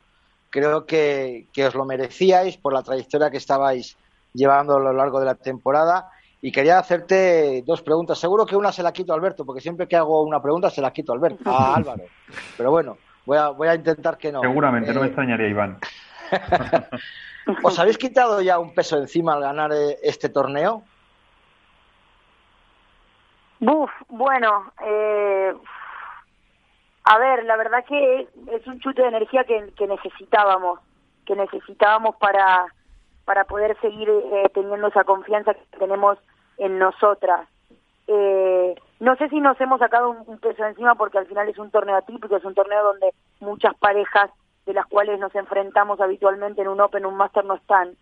Creo 0.50 0.84
que, 0.84 1.46
que 1.52 1.66
os 1.66 1.74
lo 1.74 1.84
merecíais 1.84 2.56
por 2.58 2.72
la 2.74 2.82
trayectoria 2.82 3.30
que 3.30 3.38
estabais 3.38 3.96
llevando 4.34 4.76
a 4.76 4.80
lo 4.80 4.92
largo 4.92 5.18
de 5.20 5.26
la 5.26 5.34
temporada. 5.34 6.10
Y 6.42 6.50
quería 6.50 6.78
hacerte 6.78 7.62
dos 7.64 7.82
preguntas. 7.82 8.18
Seguro 8.18 8.44
que 8.44 8.56
una 8.56 8.72
se 8.72 8.82
la 8.82 8.92
quito 8.92 9.12
a 9.12 9.16
Alberto, 9.16 9.44
porque 9.46 9.60
siempre 9.60 9.86
que 9.86 9.96
hago 9.96 10.22
una 10.22 10.42
pregunta 10.42 10.70
se 10.70 10.82
la 10.82 10.92
quito 10.92 11.12
a 11.12 11.16
Alberto, 11.16 11.50
a 11.50 11.74
Álvaro. 11.76 12.02
Pero 12.56 12.70
bueno, 12.70 12.98
voy 13.24 13.38
a, 13.38 13.48
voy 13.48 13.68
a 13.68 13.74
intentar 13.74 14.18
que 14.18 14.32
no. 14.32 14.40
Seguramente, 14.40 14.92
no 14.92 15.00
me 15.00 15.06
Eh, 15.06 15.08
extrañaría, 15.08 15.48
Iván. 15.48 15.78
¿Os 17.62 17.78
habéis 17.78 17.98
quitado 17.98 18.40
ya 18.40 18.58
un 18.58 18.74
peso 18.74 18.96
encima 18.96 19.34
al 19.34 19.40
ganar 19.42 19.72
eh, 19.72 19.98
este 20.02 20.28
torneo? 20.28 20.82
Buf, 23.58 23.90
bueno, 24.08 24.72
eh, 24.84 25.52
a 27.04 27.18
ver, 27.18 27.44
la 27.44 27.56
verdad 27.56 27.84
que 27.86 28.28
es 28.52 28.66
un 28.66 28.80
chute 28.80 29.02
de 29.02 29.08
energía 29.08 29.44
que, 29.44 29.72
que 29.76 29.86
necesitábamos, 29.86 30.80
que 31.26 31.36
necesitábamos 31.36 32.16
para, 32.16 32.66
para 33.24 33.44
poder 33.44 33.78
seguir 33.80 34.08
eh, 34.08 34.50
teniendo 34.54 34.88
esa 34.88 35.04
confianza 35.04 35.54
que 35.54 35.78
tenemos 35.78 36.18
en 36.58 36.78
nosotras. 36.78 37.48
Eh, 38.14 38.74
no 39.00 39.16
sé 39.16 39.30
si 39.30 39.40
nos 39.40 39.58
hemos 39.58 39.78
sacado 39.78 40.10
un, 40.10 40.38
peso 40.38 40.64
encima 40.66 40.94
porque 40.96 41.16
al 41.16 41.26
final 41.26 41.48
es 41.48 41.56
un 41.56 41.70
torneo 41.70 41.96
atípico, 41.96 42.36
es 42.36 42.44
un 42.44 42.54
torneo 42.54 42.84
donde 42.84 43.14
muchas 43.40 43.74
parejas 43.76 44.30
de 44.66 44.74
las 44.74 44.84
cuales 44.86 45.18
nos 45.18 45.34
enfrentamos 45.34 45.98
habitualmente 45.98 46.60
en 46.60 46.68
un 46.68 46.80
Open, 46.80 47.06
un 47.06 47.16
Master 47.16 47.44
no 47.46 47.54
están, 47.54 47.96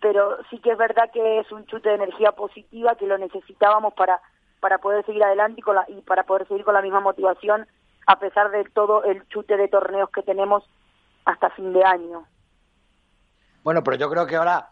pero 0.00 0.36
sí 0.50 0.58
que 0.58 0.72
es 0.72 0.78
verdad 0.78 1.10
que 1.10 1.40
es 1.40 1.50
un 1.52 1.64
chute 1.64 1.88
de 1.88 1.94
energía 1.94 2.32
positiva 2.32 2.96
que 2.96 3.06
lo 3.06 3.16
necesitábamos 3.16 3.94
para 3.94 4.20
para 4.60 4.78
poder 4.78 5.04
seguir 5.06 5.24
adelante 5.24 5.62
y, 5.88 5.92
y 5.92 6.02
para 6.02 6.24
poder 6.24 6.46
seguir 6.48 6.64
con 6.64 6.74
la 6.74 6.82
misma 6.82 7.00
motivación 7.00 7.66
a 8.06 8.18
pesar 8.18 8.50
de 8.50 8.64
todo 8.64 9.04
el 9.04 9.26
chute 9.28 9.56
de 9.56 9.68
torneos 9.68 10.10
que 10.10 10.22
tenemos 10.22 10.64
hasta 11.24 11.50
fin 11.50 11.72
de 11.72 11.82
año. 11.84 12.26
Bueno, 13.62 13.82
pero 13.82 13.96
yo 13.96 14.10
creo 14.10 14.26
que 14.26 14.36
ahora 14.36 14.68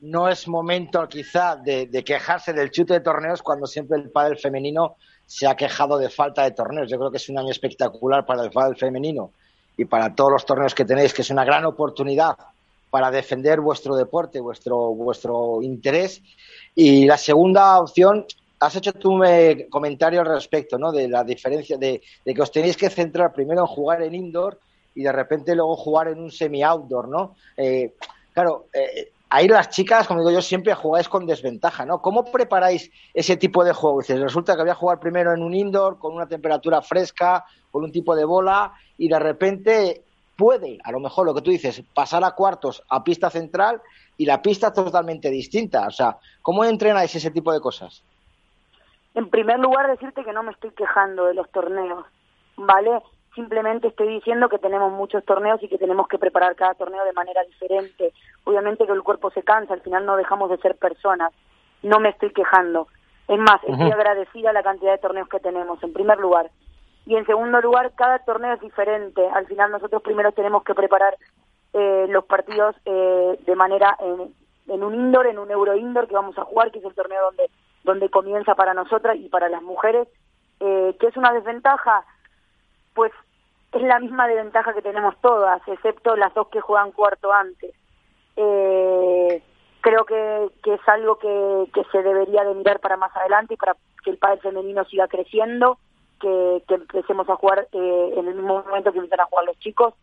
no 0.00 0.28
es 0.28 0.46
momento 0.46 1.06
quizá 1.08 1.56
de, 1.56 1.88
quejarse 2.04 2.52
del 2.52 2.70
chute 2.70 2.94
de 2.94 3.00
torneos 3.00 3.42
cuando 3.42 3.66
siempre 3.66 3.98
el 3.98 4.10
pádel 4.10 4.38
femenino 4.38 4.96
se 5.24 5.46
ha 5.46 5.56
quejado 5.56 5.98
de 5.98 6.10
falta 6.10 6.44
de 6.44 6.50
torneos. 6.52 6.90
Yo 6.90 6.98
creo 6.98 7.10
que 7.10 7.16
es 7.16 7.28
un 7.28 7.38
año 7.38 7.50
espectacular 7.50 8.24
para 8.26 8.42
el 8.44 8.50
pádel 8.50 8.76
femenino 8.76 9.32
y 9.76 9.84
para 9.84 10.14
todos 10.14 10.32
los 10.32 10.46
torneos 10.46 10.74
que 10.74 10.84
tenéis, 10.84 11.12
que 11.12 11.22
es 11.22 11.30
una 11.30 11.44
gran 11.44 11.64
oportunidad 11.64 12.36
para 12.90 13.10
defender 13.10 13.60
vuestro 13.60 13.96
deporte, 13.96 14.40
vuestro, 14.40 14.94
vuestro 14.94 15.60
interés. 15.62 16.22
Y 16.74 17.06
la 17.06 17.18
segunda 17.18 17.80
opción, 17.80 18.26
has 18.60 18.76
hecho 18.76 18.92
tú 18.92 19.12
un 19.12 19.26
eh, 19.26 19.66
comentario 19.68 20.20
al 20.20 20.26
respecto, 20.26 20.78
¿no? 20.78 20.92
De 20.92 21.08
la 21.08 21.24
diferencia, 21.24 21.76
de, 21.76 22.00
de, 22.24 22.34
que 22.34 22.42
os 22.42 22.50
tenéis 22.50 22.76
que 22.76 22.88
centrar 22.88 23.32
primero 23.32 23.62
en 23.62 23.66
jugar 23.66 24.02
en 24.02 24.14
indoor 24.14 24.58
y 24.94 25.02
de 25.02 25.12
repente 25.12 25.54
luego 25.54 25.76
jugar 25.76 26.08
en 26.08 26.20
un 26.20 26.30
semi-outdoor, 26.30 27.08
¿no? 27.08 27.36
Eh, 27.56 27.92
claro, 28.32 28.66
eh, 28.72 29.12
ahí 29.30 29.48
las 29.48 29.70
chicas, 29.70 30.06
como 30.06 30.20
digo 30.20 30.32
yo, 30.32 30.42
siempre 30.42 30.74
jugáis 30.74 31.08
con 31.08 31.26
desventaja, 31.26 31.84
¿no? 31.84 32.00
¿Cómo 32.00 32.24
preparáis 32.24 32.90
ese 33.12 33.36
tipo 33.36 33.64
de 33.64 33.72
juego? 33.72 34.00
Resulta 34.00 34.54
que 34.54 34.62
voy 34.62 34.70
a 34.70 34.74
jugar 34.74 35.00
primero 35.00 35.32
en 35.32 35.42
un 35.42 35.54
indoor 35.54 35.98
con 35.98 36.14
una 36.14 36.26
temperatura 36.26 36.82
fresca, 36.82 37.44
con 37.70 37.84
un 37.84 37.92
tipo 37.92 38.14
de 38.14 38.24
bola 38.24 38.72
y 38.96 39.08
de 39.08 39.18
repente 39.18 40.02
puede, 40.36 40.78
a 40.84 40.92
lo 40.92 41.00
mejor 41.00 41.26
lo 41.26 41.34
que 41.34 41.42
tú 41.42 41.50
dices, 41.50 41.82
pasar 41.94 42.22
a 42.24 42.32
cuartos 42.32 42.82
a 42.88 43.02
pista 43.02 43.30
central 43.30 43.80
y 44.16 44.26
la 44.26 44.40
pista 44.42 44.72
totalmente 44.72 45.30
distinta. 45.30 45.86
O 45.86 45.90
sea, 45.90 46.18
¿cómo 46.42 46.64
entrenáis 46.64 47.14
ese 47.14 47.30
tipo 47.30 47.52
de 47.52 47.60
cosas? 47.60 48.02
En 49.14 49.30
primer 49.30 49.58
lugar, 49.58 49.88
decirte 49.88 50.24
que 50.24 50.32
no 50.32 50.42
me 50.42 50.52
estoy 50.52 50.70
quejando 50.72 51.24
de 51.24 51.34
los 51.34 51.50
torneos, 51.50 52.04
¿vale? 52.56 53.02
Simplemente 53.36 53.86
estoy 53.86 54.08
diciendo 54.08 54.48
que 54.48 54.58
tenemos 54.58 54.90
muchos 54.92 55.24
torneos 55.24 55.62
y 55.62 55.68
que 55.68 55.78
tenemos 55.78 56.08
que 56.08 56.18
preparar 56.18 56.56
cada 56.56 56.74
torneo 56.74 57.04
de 57.04 57.12
manera 57.12 57.44
diferente. 57.44 58.12
Obviamente 58.42 58.84
que 58.84 58.92
el 58.92 59.04
cuerpo 59.04 59.30
se 59.30 59.44
cansa, 59.44 59.74
al 59.74 59.82
final 59.82 60.04
no 60.04 60.16
dejamos 60.16 60.50
de 60.50 60.56
ser 60.58 60.74
personas. 60.74 61.32
No 61.84 62.00
me 62.00 62.08
estoy 62.08 62.32
quejando. 62.32 62.88
Es 63.28 63.38
más, 63.38 63.62
uh 63.62 63.68
-huh. 63.68 63.72
estoy 63.72 63.92
agradecida 63.92 64.50
a 64.50 64.52
la 64.52 64.64
cantidad 64.64 64.90
de 64.90 64.98
torneos 64.98 65.28
que 65.28 65.38
tenemos, 65.38 65.80
en 65.84 65.92
primer 65.92 66.18
lugar. 66.18 66.50
Y 67.06 67.14
en 67.14 67.26
segundo 67.26 67.60
lugar, 67.60 67.92
cada 67.94 68.18
torneo 68.20 68.54
es 68.54 68.60
diferente. 68.60 69.22
Al 69.28 69.46
final 69.46 69.70
nosotros 69.70 70.02
primero 70.02 70.32
tenemos 70.32 70.64
que 70.64 70.74
preparar 70.74 71.16
eh, 71.72 72.06
los 72.08 72.24
partidos 72.24 72.74
eh, 72.84 73.38
de 73.46 73.54
manera 73.54 73.96
en, 74.00 74.34
en 74.66 74.82
un 74.82 74.94
indoor, 74.94 75.28
en 75.28 75.38
un 75.38 75.50
euro 75.52 75.76
indoor 75.76 76.08
que 76.08 76.14
vamos 76.14 76.36
a 76.36 76.44
jugar, 76.44 76.72
que 76.72 76.80
es 76.80 76.84
el 76.84 76.94
torneo 76.94 77.22
donde 77.22 77.48
donde 77.86 78.10
comienza 78.10 78.54
para 78.54 78.74
nosotras 78.74 79.16
y 79.16 79.28
para 79.30 79.48
las 79.48 79.62
mujeres, 79.62 80.08
eh, 80.60 80.94
que 81.00 81.06
es 81.06 81.16
una 81.16 81.32
desventaja, 81.32 82.04
pues 82.94 83.12
es 83.76 83.82
la 83.82 84.00
misma 84.00 84.26
desventaja 84.26 84.72
que 84.72 84.82
tenemos 84.82 85.14
todas, 85.20 85.60
excepto 85.66 86.16
las 86.16 86.32
dos 86.34 86.48
que 86.48 86.60
juegan 86.60 86.92
cuarto 86.92 87.32
antes. 87.32 87.74
Eh, 88.36 89.42
creo 89.80 90.04
que, 90.04 90.48
que 90.62 90.74
es 90.74 90.88
algo 90.88 91.18
que, 91.18 91.70
que 91.72 91.84
se 91.92 92.02
debería 92.02 92.44
de 92.44 92.54
mirar 92.54 92.80
para 92.80 92.96
más 92.96 93.14
adelante 93.16 93.54
y 93.54 93.56
para 93.56 93.76
que 94.02 94.10
el 94.10 94.18
pádel 94.18 94.40
femenino 94.40 94.84
siga 94.84 95.08
creciendo, 95.08 95.78
que, 96.20 96.62
empecemos 96.68 97.28
a 97.28 97.36
jugar 97.36 97.68
eh, 97.72 98.14
en 98.16 98.28
el 98.28 98.34
mismo 98.34 98.62
momento 98.62 98.92
que 98.92 98.98
empiezan 98.98 99.20
a 99.20 99.26
jugar 99.26 99.44
los 99.44 99.58
chicos. 99.58 99.94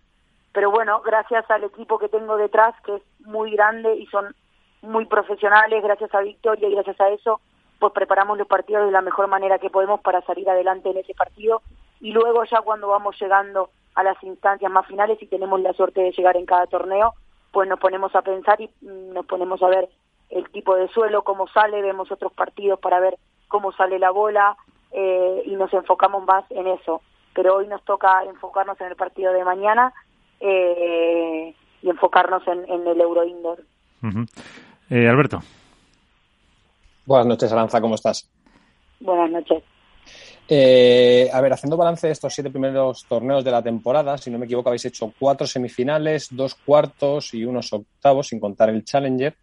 Pero 0.52 0.70
bueno, 0.70 1.02
gracias 1.02 1.50
al 1.50 1.64
equipo 1.64 1.98
que 1.98 2.10
tengo 2.10 2.38
detrás, 2.38 2.76
que 2.86 2.96
es 2.96 3.02
muy 3.26 3.52
grande 3.52 3.96
y 3.96 4.06
son 4.08 4.36
muy 4.82 5.06
profesionales, 5.06 5.84
gracias 5.84 6.14
a 6.14 6.22
Victoria 6.22 6.68
y 6.68 6.76
gracias 6.76 7.00
a 7.02 7.10
eso, 7.10 7.40
pues 7.80 7.94
preparamos 7.94 8.38
los 8.38 8.48
partidos 8.48 8.86
de 8.86 8.92
la 8.92 9.02
mejor 9.02 9.28
manera 9.28 9.58
que 9.58 9.70
podemos 9.70 10.02
para 10.02 10.22
salir 10.22 10.50
adelante 10.50 10.92
en 10.92 10.98
ese 10.98 11.14
partido 11.16 11.62
y 12.04 12.12
luego 12.12 12.44
ya 12.44 12.60
cuando 12.62 12.90
vamos 12.90 13.16
llegando 13.20 13.70
a 13.96 14.04
las 14.04 14.22
instancias 14.24 14.70
más 14.70 14.86
finales 14.86 15.18
y 15.22 15.26
tenemos 15.26 15.62
la 15.62 15.72
suerte 15.72 16.02
de 16.02 16.12
llegar 16.12 16.36
en 16.36 16.46
cada 16.46 16.68
torneo, 16.68 17.14
pues 17.54 17.70
nos 17.70 17.80
ponemos 17.80 18.14
a 18.14 18.22
pensar 18.22 18.60
y 18.60 18.70
nos 18.84 19.26
ponemos 19.26 19.64
a 19.64 19.70
ver 19.70 19.88
el 20.30 20.50
tipo 20.50 20.76
de 20.76 20.90
suelo, 20.90 21.24
cómo 21.24 21.48
sale, 21.48 21.82
vemos 21.82 22.12
otros 22.12 22.34
partidos 22.34 22.78
para 22.82 23.00
ver 23.00 23.18
cómo 23.48 23.72
sale 23.72 24.00
la 24.00 24.12
bola 24.12 24.58
eh, 24.92 25.44
y 25.46 25.56
nos 25.56 25.74
enfocamos 25.74 26.26
más 26.26 26.44
en 26.50 26.68
eso. 26.68 27.02
Pero 27.34 27.56
hoy 27.56 27.68
nos 27.68 27.82
toca 27.86 28.26
enfocarnos 28.26 28.80
en 28.82 28.88
el 28.88 28.98
partido 28.98 29.32
de 29.32 29.46
mañana 29.46 29.94
eh, 30.42 31.56
y 31.82 31.90
enfocarnos 31.90 32.46
en, 32.50 32.70
en 32.70 32.86
el 32.86 33.00
Euro 33.00 33.24
Indoor. 33.24 33.60
Uh 34.02 34.08
-huh. 34.08 34.28
eh, 34.90 35.08
Alberto. 35.08 35.40
Buenas 37.06 37.28
noches, 37.28 37.54
Aranza, 37.54 37.80
¿cómo 37.80 37.96
estás? 37.96 38.30
Buenas 39.00 39.32
noches. 39.32 39.64
Eh, 40.48 41.30
a 41.32 41.40
ver, 41.40 41.54
haciendo 41.54 41.78
balance 41.78 42.08
de 42.08 42.14
estos 42.14 42.34
siete 42.34 42.50
primeros 42.50 43.06
torneos 43.08 43.44
de 43.44 43.52
la 43.52 43.64
temporada, 43.64 44.18
si 44.18 44.30
no 44.30 44.38
me 44.38 44.46
equivoco, 44.46 44.70
habéis 44.70 44.86
hecho 44.86 45.14
cuatro 45.18 45.48
semifinales, 45.48 46.28
dos 46.32 46.56
cuartos 46.56 47.34
y 47.34 47.46
unos 47.46 47.72
octavos, 47.72 48.28
sin 48.28 48.40
contar 48.40 48.70
el 48.70 48.84
Challenger. 48.84 49.36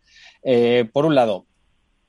Eh, 0.43 0.89
por 0.93 1.07
un 1.07 1.15
lado, 1.15 1.47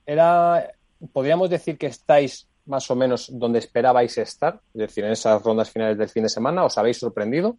era, 0.04 0.68
podríamos 1.12 1.48
decir 1.48 1.78
que 1.78 1.86
estáis 1.86 2.48
más 2.66 2.88
o 2.90 2.94
menos 2.94 3.28
donde 3.32 3.58
esperabais 3.58 4.16
estar, 4.18 4.60
es 4.74 4.80
decir, 4.80 5.04
en 5.04 5.12
esas 5.12 5.42
rondas 5.42 5.70
finales 5.70 5.98
del 5.98 6.08
fin 6.08 6.22
de 6.24 6.28
semana, 6.28 6.64
os 6.64 6.78
habéis 6.78 6.98
sorprendido. 6.98 7.56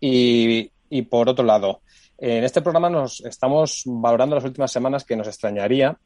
Y, 0.00 0.70
y 0.88 1.02
por 1.02 1.28
otro 1.28 1.44
lado, 1.44 1.82
en 2.18 2.42
este 2.42 2.62
programa 2.62 2.90
nos 2.90 3.20
estamos 3.20 3.82
valorando 3.86 4.34
las 4.34 4.44
últimas 4.44 4.72
semanas 4.72 5.04
que 5.04 5.16
nos 5.16 5.28
extrañaría 5.28 5.96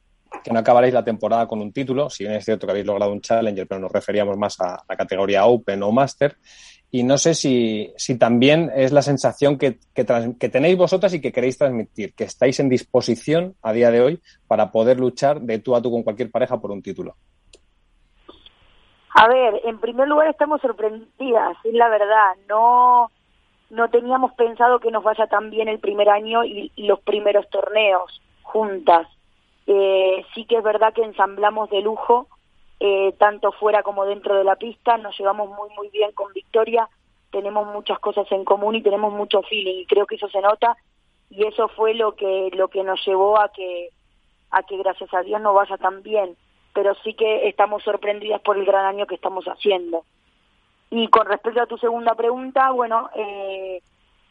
que 0.43 0.51
no 0.51 0.59
acabaréis 0.59 0.93
la 0.93 1.03
temporada 1.03 1.47
con 1.47 1.61
un 1.61 1.71
título, 1.71 2.09
si 2.09 2.23
bien 2.23 2.35
es 2.35 2.45
cierto 2.45 2.65
que 2.65 2.71
habéis 2.71 2.85
logrado 2.85 3.11
un 3.11 3.21
Challenger, 3.21 3.67
pero 3.67 3.81
nos 3.81 3.91
referíamos 3.91 4.37
más 4.37 4.59
a 4.61 4.83
la 4.87 4.95
categoría 4.95 5.45
Open 5.45 5.83
o 5.83 5.91
Master. 5.91 6.37
Y 6.91 7.03
no 7.03 7.17
sé 7.17 7.33
si, 7.33 7.91
si 7.97 8.17
también 8.17 8.71
es 8.73 8.93
la 8.93 9.01
sensación 9.01 9.57
que, 9.57 9.79
que, 9.93 10.05
tenéis 10.49 10.77
vosotras 10.77 11.13
y 11.13 11.19
que 11.19 11.31
queréis 11.31 11.57
transmitir, 11.57 12.13
que 12.13 12.23
estáis 12.23 12.59
en 12.59 12.69
disposición 12.69 13.55
a 13.61 13.73
día 13.73 13.91
de 13.91 14.01
hoy 14.01 14.21
para 14.47 14.71
poder 14.71 14.99
luchar 14.99 15.41
de 15.41 15.59
tú 15.59 15.75
a 15.75 15.81
tú 15.81 15.91
con 15.91 16.03
cualquier 16.03 16.31
pareja 16.31 16.59
por 16.61 16.71
un 16.71 16.81
título. 16.81 17.15
A 19.13 19.27
ver, 19.27 19.61
en 19.65 19.79
primer 19.79 20.07
lugar 20.07 20.27
estamos 20.27 20.61
sorprendidas, 20.61 21.57
es 21.63 21.73
la 21.73 21.89
verdad. 21.89 22.35
No, 22.47 23.11
no 23.71 23.89
teníamos 23.89 24.33
pensado 24.33 24.79
que 24.79 24.91
nos 24.91 25.03
vaya 25.03 25.27
tan 25.27 25.49
bien 25.49 25.67
el 25.67 25.79
primer 25.79 26.09
año 26.09 26.45
y 26.45 26.71
los 26.77 27.01
primeros 27.01 27.49
torneos 27.49 28.21
juntas. 28.43 29.07
Eh, 29.67 30.25
sí 30.33 30.45
que 30.45 30.57
es 30.57 30.63
verdad 30.63 30.93
que 30.93 31.03
ensamblamos 31.03 31.69
de 31.69 31.81
lujo, 31.81 32.27
eh, 32.79 33.13
tanto 33.17 33.51
fuera 33.51 33.83
como 33.83 34.05
dentro 34.05 34.35
de 34.35 34.43
la 34.43 34.55
pista, 34.55 34.97
nos 34.97 35.17
llevamos 35.17 35.49
muy 35.49 35.69
muy 35.75 35.89
bien 35.89 36.11
con 36.11 36.31
Victoria, 36.33 36.87
tenemos 37.31 37.67
muchas 37.67 37.99
cosas 37.99 38.31
en 38.31 38.45
común 38.45 38.75
y 38.75 38.81
tenemos 38.81 39.13
mucho 39.13 39.41
feeling 39.43 39.81
y 39.81 39.85
creo 39.85 40.05
que 40.05 40.15
eso 40.15 40.29
se 40.29 40.41
nota. 40.41 40.77
Y 41.29 41.45
eso 41.45 41.67
fue 41.69 41.93
lo 41.93 42.15
que 42.15 42.49
lo 42.53 42.67
que 42.67 42.83
nos 42.83 43.03
llevó 43.05 43.39
a 43.39 43.49
que 43.49 43.89
a 44.51 44.63
que 44.63 44.77
gracias 44.77 45.13
a 45.13 45.21
Dios 45.21 45.41
no 45.41 45.53
vaya 45.53 45.77
tan 45.77 46.01
bien, 46.03 46.37
pero 46.73 46.93
sí 47.03 47.13
que 47.13 47.47
estamos 47.47 47.83
sorprendidas 47.83 48.41
por 48.41 48.57
el 48.57 48.65
gran 48.65 48.85
año 48.85 49.07
que 49.07 49.15
estamos 49.15 49.45
haciendo. 49.45 50.05
Y 50.91 51.07
con 51.09 51.25
respecto 51.25 51.61
a 51.61 51.65
tu 51.65 51.77
segunda 51.77 52.15
pregunta, 52.15 52.71
bueno, 52.71 53.09
eh, 53.15 53.81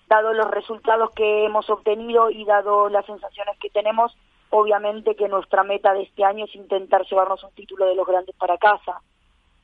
dado 0.08 0.32
los 0.32 0.50
resultados 0.50 1.10
que 1.10 1.44
hemos 1.44 1.68
obtenido 1.68 2.30
y 2.30 2.44
dado 2.44 2.88
las 2.88 3.04
sensaciones 3.06 3.58
que 3.58 3.70
tenemos, 3.70 4.16
obviamente 4.56 5.16
que 5.16 5.28
nuestra 5.28 5.64
meta 5.64 5.92
de 5.92 6.02
este 6.02 6.24
año 6.24 6.44
es 6.44 6.54
intentar 6.54 7.04
llevarnos 7.06 7.42
un 7.42 7.50
título 7.54 7.86
de 7.86 7.96
los 7.96 8.06
grandes 8.06 8.36
para 8.36 8.56
casa. 8.56 9.00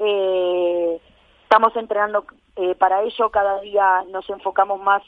Eh, 0.00 1.00
estamos 1.44 1.76
entrenando 1.76 2.24
eh, 2.56 2.74
para 2.74 3.02
ello, 3.02 3.30
cada 3.30 3.60
día 3.60 4.04
nos 4.10 4.28
enfocamos 4.28 4.82
más 4.82 5.02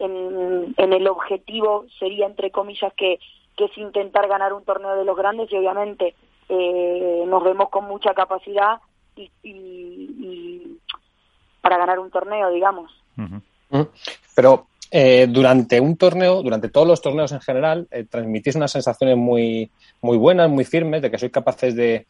en, 0.00 0.74
en, 0.76 0.92
el 0.92 1.06
objetivo, 1.06 1.84
sería 2.00 2.26
entre 2.26 2.50
comillas 2.50 2.92
que, 2.94 3.20
que 3.56 3.66
es 3.66 3.78
intentar 3.78 4.26
ganar 4.26 4.52
un 4.52 4.64
torneo 4.64 4.96
de 4.96 5.04
los 5.04 5.16
grandes 5.16 5.52
y 5.52 5.56
obviamente 5.56 6.16
eh, 6.48 7.22
nos 7.28 7.44
vemos 7.44 7.68
con 7.68 7.84
mucha 7.84 8.14
capacidad 8.14 8.80
y, 9.14 9.30
y, 9.44 10.78
para 11.60 11.78
ganar 11.78 12.00
un 12.00 12.10
torneo, 12.10 12.50
digamos. 12.50 12.90
Pero 14.34 14.66
eh, 14.90 15.26
durante 15.28 15.80
un 15.80 15.96
torneo, 15.96 16.42
durante 16.42 16.68
todos 16.68 16.86
los 16.86 17.02
torneos 17.02 17.32
en 17.32 17.40
general, 17.40 17.86
eh, 17.90 18.04
transmitís 18.08 18.54
unas 18.54 18.72
sensaciones 18.72 19.16
muy, 19.16 19.70
muy 20.00 20.16
buenas, 20.16 20.48
muy 20.48 20.64
firmes, 20.64 21.02
de 21.02 21.10
que 21.10 21.18
sois 21.18 21.32
capaces 21.32 21.74
de, 21.74 22.06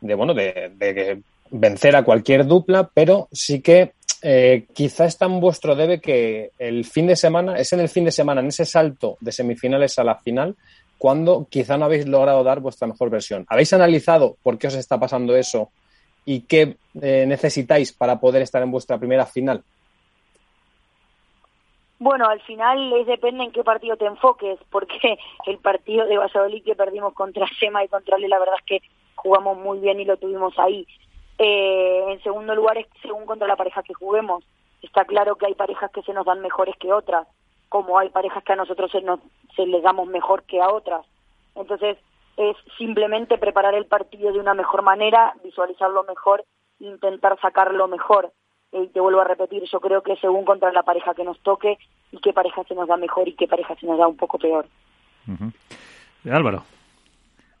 de 0.00 0.14
bueno, 0.14 0.34
de, 0.34 1.20
vencer 1.50 1.94
a 1.96 2.04
cualquier 2.04 2.46
dupla, 2.46 2.90
pero 2.92 3.28
sí 3.30 3.60
que 3.60 3.92
eh, 4.22 4.64
quizá 4.72 5.04
está 5.04 5.26
en 5.26 5.40
vuestro 5.40 5.74
debe 5.74 6.00
que 6.00 6.50
el 6.58 6.84
fin 6.84 7.06
de 7.06 7.16
semana, 7.16 7.56
es 7.56 7.72
en 7.72 7.80
el 7.80 7.88
fin 7.88 8.04
de 8.04 8.12
semana, 8.12 8.40
en 8.40 8.48
ese 8.48 8.64
salto 8.64 9.18
de 9.20 9.32
semifinales 9.32 9.98
a 9.98 10.04
la 10.04 10.16
final, 10.16 10.56
cuando 10.96 11.46
quizá 11.50 11.76
no 11.76 11.84
habéis 11.84 12.06
logrado 12.06 12.44
dar 12.44 12.60
vuestra 12.60 12.86
mejor 12.86 13.10
versión. 13.10 13.44
¿Habéis 13.48 13.72
analizado 13.72 14.36
por 14.42 14.56
qué 14.56 14.68
os 14.68 14.74
está 14.74 14.98
pasando 14.98 15.36
eso 15.36 15.70
y 16.24 16.42
qué 16.42 16.76
eh, 17.00 17.24
necesitáis 17.26 17.92
para 17.92 18.20
poder 18.20 18.42
estar 18.42 18.62
en 18.62 18.70
vuestra 18.70 18.98
primera 18.98 19.26
final? 19.26 19.62
Bueno, 22.02 22.26
al 22.26 22.40
final 22.40 22.92
es 22.94 23.06
depende 23.06 23.44
en 23.44 23.52
qué 23.52 23.62
partido 23.62 23.96
te 23.96 24.06
enfoques, 24.06 24.58
porque 24.72 25.20
el 25.46 25.58
partido 25.58 26.04
de 26.04 26.18
Valladolid 26.18 26.64
que 26.64 26.74
perdimos 26.74 27.14
contra 27.14 27.46
Sema 27.60 27.84
y 27.84 27.88
contra 27.88 28.16
Ale, 28.16 28.26
la 28.26 28.40
verdad 28.40 28.56
es 28.58 28.66
que 28.66 28.88
jugamos 29.14 29.56
muy 29.56 29.78
bien 29.78 30.00
y 30.00 30.04
lo 30.04 30.16
tuvimos 30.16 30.58
ahí. 30.58 30.84
Eh, 31.38 32.04
en 32.08 32.20
segundo 32.24 32.56
lugar 32.56 32.76
es 32.76 32.88
según 33.02 33.24
contra 33.24 33.46
la 33.46 33.54
pareja 33.54 33.84
que 33.84 33.94
juguemos. 33.94 34.42
Está 34.82 35.04
claro 35.04 35.36
que 35.36 35.46
hay 35.46 35.54
parejas 35.54 35.92
que 35.92 36.02
se 36.02 36.12
nos 36.12 36.26
dan 36.26 36.40
mejores 36.40 36.76
que 36.76 36.92
otras, 36.92 37.28
como 37.68 37.96
hay 37.96 38.08
parejas 38.08 38.42
que 38.42 38.52
a 38.52 38.56
nosotros 38.56 38.90
se, 38.90 39.00
nos, 39.00 39.20
se 39.54 39.64
les 39.64 39.84
damos 39.84 40.08
mejor 40.08 40.42
que 40.42 40.60
a 40.60 40.72
otras. 40.72 41.06
Entonces 41.54 41.98
es 42.36 42.56
simplemente 42.78 43.38
preparar 43.38 43.76
el 43.76 43.86
partido 43.86 44.32
de 44.32 44.40
una 44.40 44.54
mejor 44.54 44.82
manera, 44.82 45.34
visualizarlo 45.44 46.02
mejor, 46.02 46.44
intentar 46.80 47.38
sacarlo 47.40 47.86
mejor. 47.86 48.32
Y 48.72 48.88
te 48.88 49.00
vuelvo 49.00 49.20
a 49.20 49.24
repetir, 49.24 49.62
yo 49.70 49.80
creo 49.80 50.02
que 50.02 50.16
según 50.16 50.44
contra 50.44 50.72
la 50.72 50.82
pareja 50.82 51.14
que 51.14 51.24
nos 51.24 51.38
toque 51.40 51.76
y 52.10 52.18
qué 52.18 52.32
pareja 52.32 52.62
se 52.64 52.74
nos 52.74 52.88
da 52.88 52.96
mejor 52.96 53.28
y 53.28 53.34
qué 53.34 53.46
pareja 53.46 53.74
se 53.76 53.86
nos 53.86 53.98
da 53.98 54.08
un 54.08 54.16
poco 54.16 54.38
peor. 54.38 54.66
Álvaro. 56.30 56.64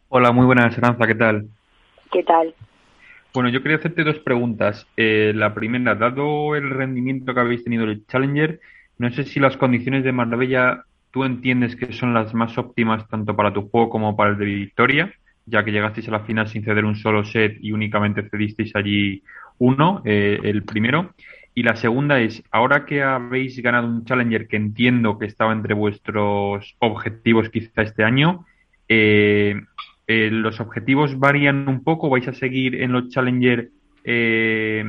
Hola, 0.08 0.32
muy 0.32 0.46
buenas, 0.46 0.72
Esperanza, 0.72 1.06
¿qué 1.06 1.14
tal? 1.14 1.46
¿Qué 2.10 2.22
tal? 2.22 2.54
Bueno, 3.34 3.48
yo 3.48 3.62
quería 3.62 3.78
hacerte 3.78 4.04
dos 4.04 4.18
preguntas. 4.18 4.86
Eh, 4.96 5.32
la 5.34 5.54
primera, 5.54 5.94
dado 5.94 6.54
el 6.54 6.70
rendimiento 6.70 7.32
que 7.32 7.40
habéis 7.40 7.64
tenido 7.64 7.84
el 7.84 8.06
Challenger, 8.06 8.60
no 8.98 9.10
sé 9.10 9.24
si 9.24 9.40
las 9.40 9.56
condiciones 9.56 10.04
de 10.04 10.12
Marbella 10.12 10.84
tú 11.10 11.24
entiendes 11.24 11.76
que 11.76 11.92
son 11.92 12.14
las 12.14 12.34
más 12.34 12.56
óptimas 12.58 13.08
tanto 13.08 13.34
para 13.34 13.52
tu 13.52 13.68
juego 13.68 13.88
como 13.90 14.16
para 14.16 14.30
el 14.30 14.38
de 14.38 14.44
Victoria, 14.44 15.14
ya 15.46 15.64
que 15.64 15.72
llegasteis 15.72 16.08
a 16.08 16.12
la 16.12 16.20
final 16.20 16.48
sin 16.48 16.64
ceder 16.64 16.84
un 16.84 16.96
solo 16.96 17.24
set 17.24 17.56
y 17.60 17.72
únicamente 17.72 18.28
cedisteis 18.28 18.74
allí 18.76 19.22
uno, 19.62 20.02
eh, 20.04 20.40
el 20.42 20.64
primero. 20.64 21.14
Y 21.54 21.62
la 21.62 21.76
segunda 21.76 22.18
es, 22.18 22.42
ahora 22.50 22.84
que 22.84 23.02
habéis 23.02 23.60
ganado 23.62 23.86
un 23.86 24.04
Challenger 24.04 24.48
que 24.48 24.56
entiendo 24.56 25.18
que 25.18 25.26
estaba 25.26 25.52
entre 25.52 25.74
vuestros 25.74 26.74
objetivos 26.80 27.48
quizá 27.50 27.82
este 27.82 28.02
año, 28.02 28.44
eh, 28.88 29.54
eh, 30.08 30.30
¿los 30.32 30.60
objetivos 30.60 31.16
varían 31.18 31.68
un 31.68 31.84
poco? 31.84 32.10
¿Vais 32.10 32.26
a 32.26 32.32
seguir 32.32 32.82
en 32.82 32.90
los 32.90 33.08
Challenger, 33.10 33.70
eh, 34.02 34.84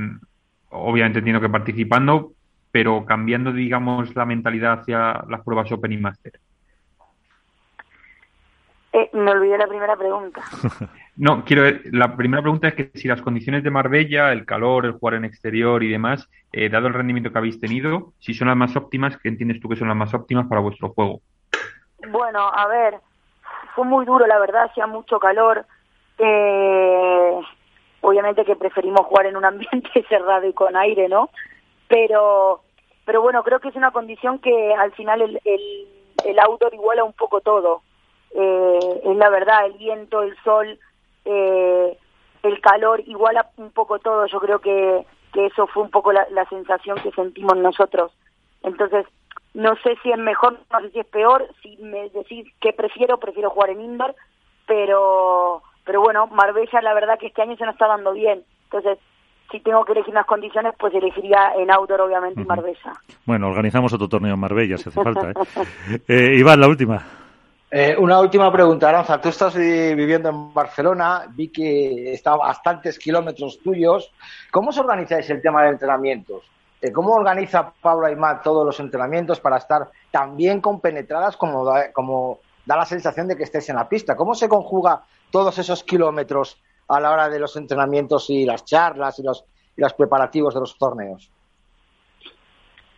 obviamente 0.69 1.19
entiendo 1.19 1.41
que 1.41 1.49
participando, 1.49 2.33
pero 2.71 3.05
cambiando, 3.05 3.53
digamos, 3.53 4.15
la 4.15 4.25
mentalidad 4.25 4.79
hacia 4.79 5.23
las 5.29 5.41
pruebas 5.41 5.71
Open 5.71 5.91
y 5.91 5.97
Master? 5.97 6.33
Eh, 8.95 9.09
me 9.13 9.31
olvidé 9.31 9.57
la 9.57 9.65
primera 9.65 9.95
pregunta. 9.97 10.43
no, 11.17 11.43
quiero 11.43 11.63
la 11.91 12.15
primera 12.15 12.43
pregunta 12.43 12.67
es 12.67 12.75
que 12.75 12.91
si 12.93 13.07
las 13.07 13.23
condiciones 13.23 13.63
de 13.63 13.71
Marbella, 13.71 14.31
el 14.31 14.45
calor, 14.45 14.85
el 14.85 14.91
jugar 14.91 15.15
en 15.15 15.25
exterior 15.25 15.81
y 15.81 15.89
demás, 15.89 16.29
eh, 16.51 16.69
dado 16.69 16.87
el 16.87 16.93
rendimiento 16.93 17.31
que 17.31 17.39
habéis 17.39 17.59
tenido, 17.59 18.13
si 18.19 18.35
son 18.35 18.49
las 18.49 18.57
más 18.57 18.75
óptimas, 18.75 19.17
¿qué 19.17 19.29
entiendes 19.29 19.59
tú 19.59 19.67
que 19.67 19.77
son 19.77 19.87
las 19.87 19.97
más 19.97 20.13
óptimas 20.13 20.45
para 20.47 20.61
vuestro 20.61 20.89
juego? 20.89 21.21
Bueno, 22.07 22.47
a 22.53 22.67
ver, 22.67 22.99
fue 23.73 23.85
muy 23.85 24.05
duro, 24.05 24.27
la 24.27 24.37
verdad, 24.37 24.65
hacía 24.65 24.85
mucho 24.85 25.17
calor. 25.17 25.65
Eh, 26.19 27.39
obviamente 28.01 28.45
que 28.45 28.55
preferimos 28.55 29.07
jugar 29.07 29.25
en 29.25 29.37
un 29.37 29.45
ambiente 29.45 30.05
cerrado 30.07 30.47
y 30.47 30.53
con 30.53 30.75
aire, 30.75 31.09
¿no? 31.09 31.31
Pero, 31.87 32.61
pero 33.05 33.23
bueno, 33.23 33.43
creo 33.43 33.59
que 33.59 33.69
es 33.69 33.75
una 33.75 33.89
condición 33.89 34.37
que 34.37 34.75
al 34.75 34.91
final 34.91 35.23
el, 35.23 35.41
el, 35.45 35.87
el 36.25 36.39
outdoor 36.39 36.75
iguala 36.75 37.03
un 37.03 37.13
poco 37.13 37.41
todo. 37.41 37.81
Eh, 38.35 39.01
es 39.03 39.17
la 39.17 39.29
verdad, 39.29 39.65
el 39.65 39.73
viento, 39.73 40.21
el 40.21 40.35
sol, 40.43 40.79
eh, 41.25 41.97
el 42.43 42.61
calor 42.61 43.01
iguala 43.05 43.49
un 43.57 43.71
poco 43.71 43.99
todo. 43.99 44.25
Yo 44.27 44.39
creo 44.39 44.59
que, 44.59 45.05
que 45.33 45.45
eso 45.47 45.67
fue 45.67 45.83
un 45.83 45.89
poco 45.89 46.11
la, 46.11 46.27
la 46.31 46.45
sensación 46.49 46.97
que 47.01 47.11
sentimos 47.11 47.57
nosotros. 47.57 48.11
Entonces, 48.63 49.05
no 49.53 49.75
sé 49.83 49.95
si 50.01 50.11
es 50.11 50.17
mejor, 50.17 50.59
no 50.71 50.81
sé 50.81 50.89
si 50.91 50.99
es 50.99 51.05
peor. 51.05 51.47
Si 51.61 51.77
me 51.77 52.09
decís 52.09 52.47
que 52.59 52.73
prefiero, 52.73 53.17
prefiero 53.17 53.49
jugar 53.51 53.69
en 53.69 53.81
indoor, 53.81 54.15
pero, 54.67 55.61
pero 55.85 56.01
bueno, 56.01 56.27
Marbella 56.27 56.81
la 56.81 56.93
verdad 56.93 57.19
que 57.19 57.27
este 57.27 57.41
año 57.41 57.55
se 57.57 57.65
nos 57.65 57.73
está 57.73 57.87
dando 57.87 58.13
bien. 58.13 58.43
Entonces, 58.65 58.97
si 59.51 59.59
tengo 59.59 59.85
que 59.85 59.91
elegir 59.91 60.11
unas 60.11 60.25
condiciones, 60.25 60.73
pues 60.79 60.93
elegiría 60.95 61.53
en 61.55 61.69
outdoor, 61.71 62.01
obviamente, 62.01 62.41
y 62.41 62.45
Marbella. 62.45 62.93
Bueno, 63.25 63.47
organizamos 63.47 63.93
otro 63.93 64.09
torneo 64.09 64.33
en 64.33 64.39
Marbella, 64.39 64.77
si 64.77 64.89
hace 64.89 65.03
falta. 65.03 65.29
¿eh? 65.29 65.99
eh, 66.07 66.35
Iván, 66.37 66.59
la 66.59 66.67
última. 66.67 67.22
Eh, 67.75 67.97
una 67.97 68.19
última 68.19 68.51
pregunta, 68.51 68.87
Aranza. 68.87 69.19
Tú 69.19 69.29
estás 69.29 69.55
viviendo 69.55 70.29
en 70.29 70.53
Barcelona, 70.53 71.25
vi 71.27 71.47
que 71.47 72.13
está 72.13 72.33
a 72.33 72.37
bastantes 72.37 72.99
kilómetros 72.99 73.57
tuyos. 73.63 74.11
¿Cómo 74.51 74.69
os 74.69 74.77
organizáis 74.77 75.27
el 75.31 75.41
tema 75.41 75.63
de 75.63 75.69
entrenamientos? 75.69 76.43
Eh, 76.79 76.91
¿Cómo 76.91 77.13
organiza 77.13 77.73
Pablo 77.81 78.05
Aymar 78.05 78.43
todos 78.43 78.63
los 78.63 78.79
entrenamientos 78.79 79.39
para 79.39 79.57
estar 79.57 79.89
tan 80.11 80.37
bien 80.37 80.61
compenetradas 80.61 81.35
como 81.35 81.65
da, 81.65 82.77
la 82.77 82.85
sensación 82.85 83.27
de 83.27 83.35
que 83.35 83.41
estés 83.41 83.67
en 83.69 83.77
la 83.77 83.89
pista? 83.89 84.15
¿Cómo 84.15 84.35
se 84.35 84.47
conjuga 84.47 85.01
todos 85.31 85.57
esos 85.57 85.83
kilómetros 85.83 86.61
a 86.87 86.99
la 86.99 87.09
hora 87.09 87.27
de 87.27 87.39
los 87.39 87.55
entrenamientos 87.55 88.29
y 88.29 88.45
las 88.45 88.65
charlas 88.65 89.17
y 89.17 89.23
los, 89.23 89.45
y 89.75 89.81
los 89.81 89.95
preparativos 89.95 90.53
de 90.53 90.59
los 90.59 90.77
torneos? 90.77 91.31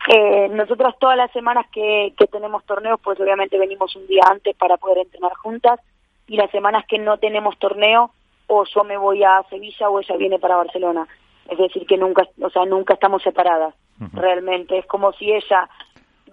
Eh, 0.07 0.49
nosotros 0.49 0.93
todas 0.99 1.17
las 1.17 1.31
semanas 1.31 1.65
que, 1.71 2.13
que 2.17 2.27
tenemos 2.27 2.63
torneos, 2.65 2.99
pues 3.03 3.19
obviamente 3.19 3.57
venimos 3.57 3.95
un 3.95 4.05
día 4.07 4.21
antes 4.29 4.55
para 4.55 4.77
poder 4.77 4.99
entrenar 4.99 5.33
juntas 5.33 5.79
y 6.27 6.37
las 6.37 6.51
semanas 6.51 6.85
que 6.87 6.99
no 6.99 7.17
tenemos 7.17 7.57
torneo, 7.57 8.11
o 8.47 8.63
yo 8.65 8.83
me 8.83 8.97
voy 8.97 9.23
a 9.23 9.43
Sevilla 9.49 9.89
o 9.89 9.99
ella 9.99 10.15
viene 10.17 10.39
para 10.39 10.57
Barcelona. 10.57 11.07
Es 11.49 11.57
decir, 11.57 11.85
que 11.87 11.97
nunca, 11.97 12.27
o 12.41 12.49
sea, 12.49 12.65
nunca 12.65 12.93
estamos 12.93 13.23
separadas. 13.23 13.73
Uh 13.99 14.05
-huh. 14.05 14.19
Realmente 14.19 14.77
es 14.77 14.85
como 14.85 15.13
si 15.13 15.31
ella 15.31 15.67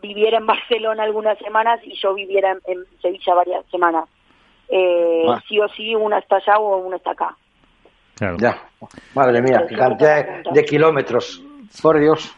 viviera 0.03 0.39
en 0.39 0.47
Barcelona 0.55 1.05
algunas 1.05 1.39
semanas 1.39 1.81
y 1.85 1.95
yo 1.95 2.15
viviera 2.15 2.53
en, 2.53 2.61
en 2.67 2.85
Sevilla 3.01 3.35
varias 3.35 3.67
semanas. 3.71 4.09
Eh, 4.69 5.25
ah. 5.29 5.41
Sí 5.49 5.59
o 5.61 5.69
sí, 5.69 5.95
una 5.95 6.19
está 6.19 6.37
allá 6.37 6.59
o 6.59 6.77
una 6.79 6.97
está 6.97 7.13
acá. 7.13 7.37
Claro. 8.17 8.37
Ya, 8.39 8.63
madre 9.15 9.41
mía, 9.41 9.67
cantidad 9.67 10.43
de, 10.45 10.51
de 10.53 10.65
kilómetros. 10.65 11.43
Por 11.83 11.99
Dios. 11.99 12.37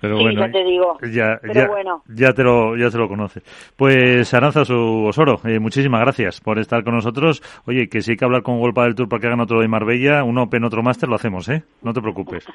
Pero 0.00 0.16
sí, 0.16 0.22
bueno, 0.22 0.46
ya 0.46 0.52
te 0.52 0.64
digo. 0.64 0.98
Ya, 1.12 1.38
Pero 1.42 1.54
ya, 1.54 1.66
bueno. 1.68 2.02
ya 2.08 2.32
te 2.32 2.42
lo, 2.42 2.76
ya 2.76 2.90
te 2.90 2.98
lo 2.98 3.08
conoce. 3.08 3.40
Pues 3.76 4.32
Aranza 4.32 4.62
Osoro, 4.62 5.40
eh, 5.44 5.58
muchísimas 5.58 6.00
gracias 6.00 6.40
por 6.40 6.58
estar 6.58 6.82
con 6.82 6.94
nosotros. 6.94 7.42
Oye, 7.66 7.88
que 7.88 8.00
si 8.00 8.12
hay 8.12 8.16
que 8.16 8.24
hablar 8.24 8.42
con 8.42 8.58
Golpa 8.58 8.84
del 8.84 8.94
Tour 8.94 9.08
para 9.08 9.20
que 9.20 9.26
hagan 9.26 9.40
otro 9.40 9.60
de 9.60 9.68
Marbella, 9.68 10.24
un 10.24 10.38
Open, 10.38 10.64
otro 10.64 10.82
Master, 10.82 11.08
lo 11.08 11.16
hacemos, 11.16 11.48
¿eh? 11.48 11.62
No 11.82 11.92
te 11.92 12.00
preocupes. 12.00 12.46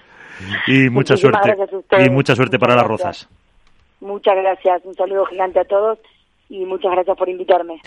Y 0.67 0.89
mucha 0.89 1.15
suerte. 1.15 1.55
Y 2.05 2.09
mucha 2.09 2.35
suerte 2.35 2.57
Muchas 2.57 2.59
para 2.59 2.75
las 2.75 2.87
rozas. 2.87 3.29
Muchas 4.01 4.35
gracias. 4.35 4.83
Un 4.85 4.93
saludo 4.95 5.25
gigante 5.25 5.59
a 5.59 5.65
todos 5.65 5.99
y 6.49 6.65
muchas 6.65 6.91
gracias 6.91 7.17
por 7.17 7.29
invitarme. 7.29 7.79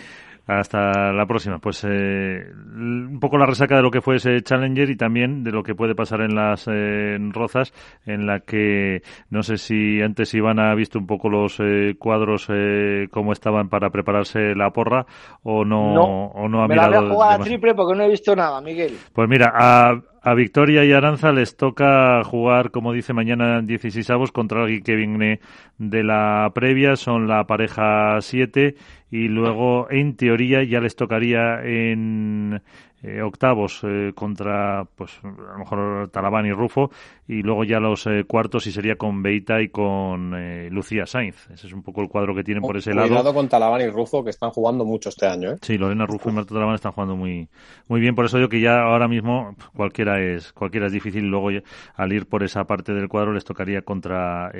Hasta 0.48 1.12
la 1.12 1.26
próxima. 1.26 1.58
Pues 1.58 1.84
eh, 1.86 2.42
un 2.74 3.18
poco 3.20 3.36
la 3.36 3.44
resaca 3.44 3.76
de 3.76 3.82
lo 3.82 3.90
que 3.90 4.00
fue 4.00 4.16
ese 4.16 4.40
Challenger 4.42 4.88
y 4.88 4.96
también 4.96 5.44
de 5.44 5.52
lo 5.52 5.62
que 5.62 5.74
puede 5.74 5.94
pasar 5.94 6.22
en 6.22 6.34
las 6.34 6.66
eh, 6.68 7.16
en 7.16 7.34
rozas, 7.34 7.72
en 8.06 8.26
la 8.26 8.40
que 8.40 9.02
no 9.28 9.42
sé 9.42 9.58
si 9.58 10.00
antes 10.00 10.32
Iván 10.32 10.58
ha 10.58 10.74
visto 10.74 10.98
un 10.98 11.06
poco 11.06 11.28
los 11.28 11.60
eh, 11.60 11.96
cuadros 11.98 12.46
eh, 12.50 13.08
cómo 13.10 13.32
estaban 13.32 13.68
para 13.68 13.90
prepararse 13.90 14.54
la 14.54 14.70
porra 14.70 15.04
o 15.42 15.66
no, 15.66 15.92
No, 15.92 16.04
o 16.28 16.48
no 16.48 16.62
ha 16.62 16.66
Me 16.68 16.76
la 16.76 16.88
mirado. 16.88 17.02
voy 17.02 17.10
a 17.10 17.14
jugar 17.14 17.28
a 17.28 17.32
demasiado. 17.32 17.44
triple 17.44 17.74
porque 17.74 17.98
no 17.98 18.04
he 18.04 18.08
visto 18.08 18.34
nada, 18.34 18.60
Miguel. 18.62 18.96
Pues 19.12 19.28
mira, 19.28 19.52
a, 19.54 20.00
a 20.22 20.34
Victoria 20.34 20.84
y 20.84 20.92
Aranza 20.92 21.32
les 21.32 21.56
toca 21.56 22.22
jugar, 22.24 22.70
como 22.70 22.92
dice 22.92 23.12
mañana, 23.12 23.62
16 23.62 24.10
avos 24.10 24.32
contra 24.32 24.62
alguien 24.62 24.82
que 24.82 24.96
viene 24.96 25.40
de 25.78 26.02
la 26.02 26.50
previa, 26.54 26.96
son 26.96 27.28
la 27.28 27.46
pareja 27.46 28.20
7 28.20 28.74
y 29.10 29.28
luego 29.28 29.90
en 29.90 30.16
teoría 30.16 30.62
ya 30.64 30.80
les 30.80 30.96
tocaría 30.96 31.62
en, 31.62 32.62
eh, 33.00 33.22
octavos 33.22 33.80
eh, 33.84 34.12
contra, 34.12 34.84
pues 34.96 35.20
a 35.22 35.28
lo 35.28 35.58
mejor 35.58 36.10
Talabán 36.10 36.46
y 36.46 36.52
Rufo, 36.52 36.90
y 37.28 37.42
luego 37.42 37.62
ya 37.62 37.78
los 37.78 38.04
eh, 38.08 38.24
cuartos 38.26 38.66
y 38.66 38.72
sería 38.72 38.96
con 38.96 39.22
Beita 39.22 39.62
y 39.62 39.68
con 39.68 40.34
Lucía 40.70 41.06
Sainz. 41.06 41.48
Ese 41.50 41.68
es 41.68 41.72
un 41.72 41.82
poco 41.84 42.02
el 42.02 42.08
cuadro 42.08 42.34
que 42.34 42.42
tienen 42.42 42.62
por 42.62 42.76
ese 42.76 42.92
lado. 42.92 43.06
Cuidado 43.06 43.32
con 43.32 43.48
Talabán 43.48 43.82
y 43.82 43.88
Rufo, 43.88 44.24
que 44.24 44.30
están 44.30 44.50
jugando 44.50 44.84
mucho 44.84 45.10
este 45.10 45.26
año. 45.26 45.52
¿eh? 45.52 45.58
Sí, 45.62 45.78
Lorena 45.78 46.06
Rufo 46.06 46.30
y 46.30 46.32
Marta 46.32 46.54
Talabán 46.54 46.74
están 46.74 46.90
jugando 46.90 47.14
muy, 47.14 47.48
muy 47.86 48.00
bien. 48.00 48.16
Por 48.16 48.24
eso 48.24 48.36
digo 48.36 48.48
que 48.48 48.60
ya 48.60 48.80
ahora 48.82 49.06
mismo 49.06 49.54
cualquiera 49.76 50.20
es, 50.20 50.52
cualquiera 50.52 50.86
es 50.86 50.92
difícil. 50.92 51.28
Luego 51.28 51.50
al 51.94 52.12
ir 52.12 52.26
por 52.26 52.42
esa 52.42 52.64
parte 52.64 52.94
del 52.94 53.08
cuadro 53.08 53.32
les 53.32 53.44
tocaría 53.44 53.82
contra 53.82 54.50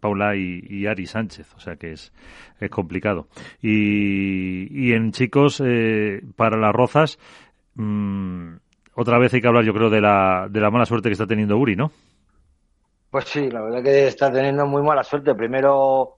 Paula 0.00 0.34
y, 0.34 0.86
Ari 0.86 1.04
Sánchez. 1.04 1.54
O 1.56 1.60
sea 1.60 1.76
que 1.76 1.92
es, 1.92 2.12
es 2.58 2.70
complicado. 2.70 3.28
Y, 3.60 4.66
y 4.70 4.92
en 4.92 5.12
chicos, 5.12 5.62
para 6.36 6.56
las 6.56 6.72
rozas, 6.72 7.18
Mm, 7.80 8.56
otra 8.94 9.18
vez 9.18 9.32
hay 9.32 9.40
que 9.40 9.48
hablar, 9.48 9.64
yo 9.64 9.72
creo, 9.72 9.88
de 9.88 10.02
la, 10.02 10.48
de 10.50 10.60
la 10.60 10.70
mala 10.70 10.84
suerte 10.84 11.08
que 11.08 11.14
está 11.14 11.26
teniendo 11.26 11.56
Uri, 11.56 11.76
¿no? 11.76 11.90
Pues 13.10 13.24
sí, 13.24 13.50
la 13.50 13.62
verdad 13.62 13.82
que 13.82 14.06
está 14.06 14.30
teniendo 14.30 14.66
muy 14.66 14.82
mala 14.82 15.02
suerte. 15.02 15.34
Primero, 15.34 16.16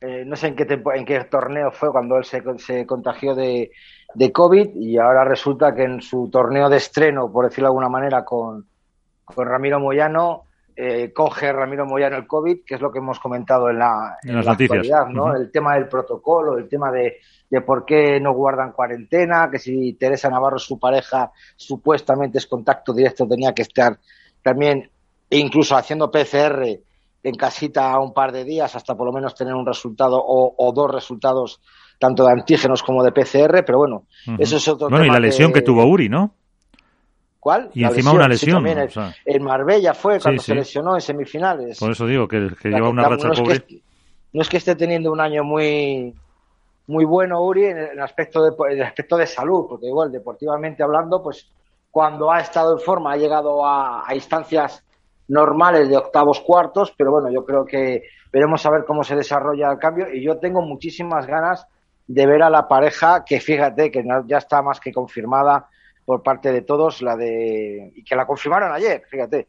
eh, 0.00 0.24
no 0.26 0.34
sé 0.34 0.48
en 0.48 0.56
qué, 0.56 0.82
en 0.94 1.04
qué 1.04 1.22
torneo 1.24 1.70
fue 1.70 1.92
cuando 1.92 2.16
él 2.16 2.24
se, 2.24 2.42
se 2.58 2.84
contagió 2.84 3.36
de, 3.36 3.70
de, 4.14 4.32
COVID 4.32 4.74
y 4.74 4.98
ahora 4.98 5.24
resulta 5.24 5.72
que 5.72 5.84
en 5.84 6.02
su 6.02 6.28
torneo 6.30 6.68
de 6.68 6.78
estreno, 6.78 7.30
por 7.30 7.44
decirlo 7.44 7.68
de 7.68 7.70
alguna 7.70 7.88
manera, 7.88 8.24
con, 8.24 8.66
con 9.24 9.46
Ramiro 9.46 9.78
Moyano, 9.78 10.46
eh, 10.76 11.12
coge 11.12 11.52
Ramiro 11.52 11.86
Moyano 11.86 12.16
el 12.16 12.26
COVID, 12.26 12.64
que 12.66 12.74
es 12.74 12.80
lo 12.80 12.90
que 12.90 12.98
hemos 12.98 13.20
comentado 13.20 13.70
en 13.70 13.78
la, 13.78 14.16
en 14.22 14.44
la 14.44 14.52
actualidad, 14.52 15.06
¿no? 15.06 15.34
El 15.34 15.50
tema 15.50 15.74
del 15.74 15.88
protocolo, 15.88 16.58
el 16.58 16.68
tema 16.68 16.90
de, 16.90 17.18
de 17.48 17.60
por 17.60 17.84
qué 17.84 18.18
no 18.20 18.32
guardan 18.34 18.72
cuarentena, 18.72 19.48
que 19.50 19.58
si 19.58 19.92
Teresa 19.94 20.28
Navarro, 20.28 20.58
su 20.58 20.78
pareja, 20.78 21.30
supuestamente 21.56 22.38
es 22.38 22.46
contacto 22.46 22.92
directo, 22.92 23.26
tenía 23.28 23.52
que 23.52 23.62
estar 23.62 23.98
también 24.42 24.90
incluso 25.30 25.76
haciendo 25.76 26.10
PCR 26.10 26.80
en 27.22 27.34
casita 27.36 27.98
un 27.98 28.12
par 28.12 28.32
de 28.32 28.44
días 28.44 28.74
hasta 28.76 28.94
por 28.94 29.06
lo 29.06 29.12
menos 29.12 29.34
tener 29.34 29.54
un 29.54 29.64
resultado 29.64 30.22
o, 30.24 30.72
dos 30.74 30.90
resultados 30.90 31.60
tanto 31.98 32.24
de 32.24 32.32
antígenos 32.32 32.82
como 32.82 33.02
de 33.02 33.12
PCR, 33.12 33.64
pero 33.64 33.78
bueno, 33.78 34.06
eso 34.38 34.56
es 34.56 34.68
otro 34.68 34.90
bueno, 34.90 35.06
y 35.06 35.10
la 35.10 35.20
lesión 35.20 35.52
que... 35.52 35.62
tuvo 35.62 35.84
Uri, 35.86 36.08
¿no? 36.08 36.34
¿Cuál? 37.44 37.68
Y 37.74 37.84
encima 37.84 38.12
una 38.12 38.26
lesión. 38.26 38.64
en 38.66 39.42
Marbella 39.42 39.92
fue 39.92 40.18
cuando 40.18 40.40
se 40.40 40.54
lesionó 40.54 40.94
en 40.94 41.02
semifinales. 41.02 41.78
Por 41.78 41.90
eso 41.90 42.06
digo 42.06 42.26
que, 42.26 42.48
lleva 42.64 42.88
una 42.88 43.06
racha 43.06 43.28
no 43.28 43.34
pobre. 43.34 43.62
no 44.32 44.40
es 44.40 44.48
que 44.48 44.56
esté 44.56 44.74
teniendo 44.74 45.12
un 45.12 45.20
año 45.20 45.44
muy 45.44 46.14
muy 46.86 47.04
bueno 47.04 47.42
Uri 47.42 47.66
en 47.66 47.76
el 47.76 48.00
aspecto 48.00 48.42
de, 48.42 48.72
el 48.72 48.82
aspecto 48.82 49.18
de 49.18 49.26
salud, 49.26 49.66
porque 49.68 49.88
igual 49.88 50.10
deportivamente 50.10 50.82
hablando, 50.82 51.22
pues 51.22 51.46
cuando 51.90 52.32
ha 52.32 52.40
estado 52.40 52.72
en 52.72 52.78
forma 52.78 53.12
ha 53.12 53.16
llegado 53.18 53.62
a, 53.62 54.06
instancias 54.14 54.82
normales 55.28 55.90
de 55.90 55.98
octavos 55.98 56.40
cuartos, 56.40 56.94
pero 56.96 57.10
bueno, 57.10 57.30
yo 57.30 57.44
creo 57.44 57.66
que 57.66 58.04
veremos 58.32 58.64
a 58.64 58.70
ver 58.70 58.86
cómo 58.86 59.04
se 59.04 59.16
desarrolla 59.16 59.70
el 59.70 59.78
cambio 59.78 60.06
y 60.10 60.24
yo 60.24 60.38
tengo 60.38 60.62
muchísimas 60.62 61.26
ganas 61.26 61.66
de 62.06 62.26
ver 62.26 62.42
a 62.42 62.48
la 62.48 62.66
pareja 62.68 63.22
que 63.22 63.38
fíjate 63.38 63.90
que 63.90 64.02
ya 64.26 64.38
está 64.38 64.62
más 64.62 64.80
que 64.80 64.92
confirmada 64.92 65.68
por 66.04 66.22
parte 66.22 66.52
de 66.52 66.62
todos, 66.62 67.02
la 67.02 67.16
de 67.16 67.92
y 67.94 68.04
que 68.04 68.16
la 68.16 68.26
confirmaron 68.26 68.72
ayer, 68.72 69.02
fíjate, 69.10 69.46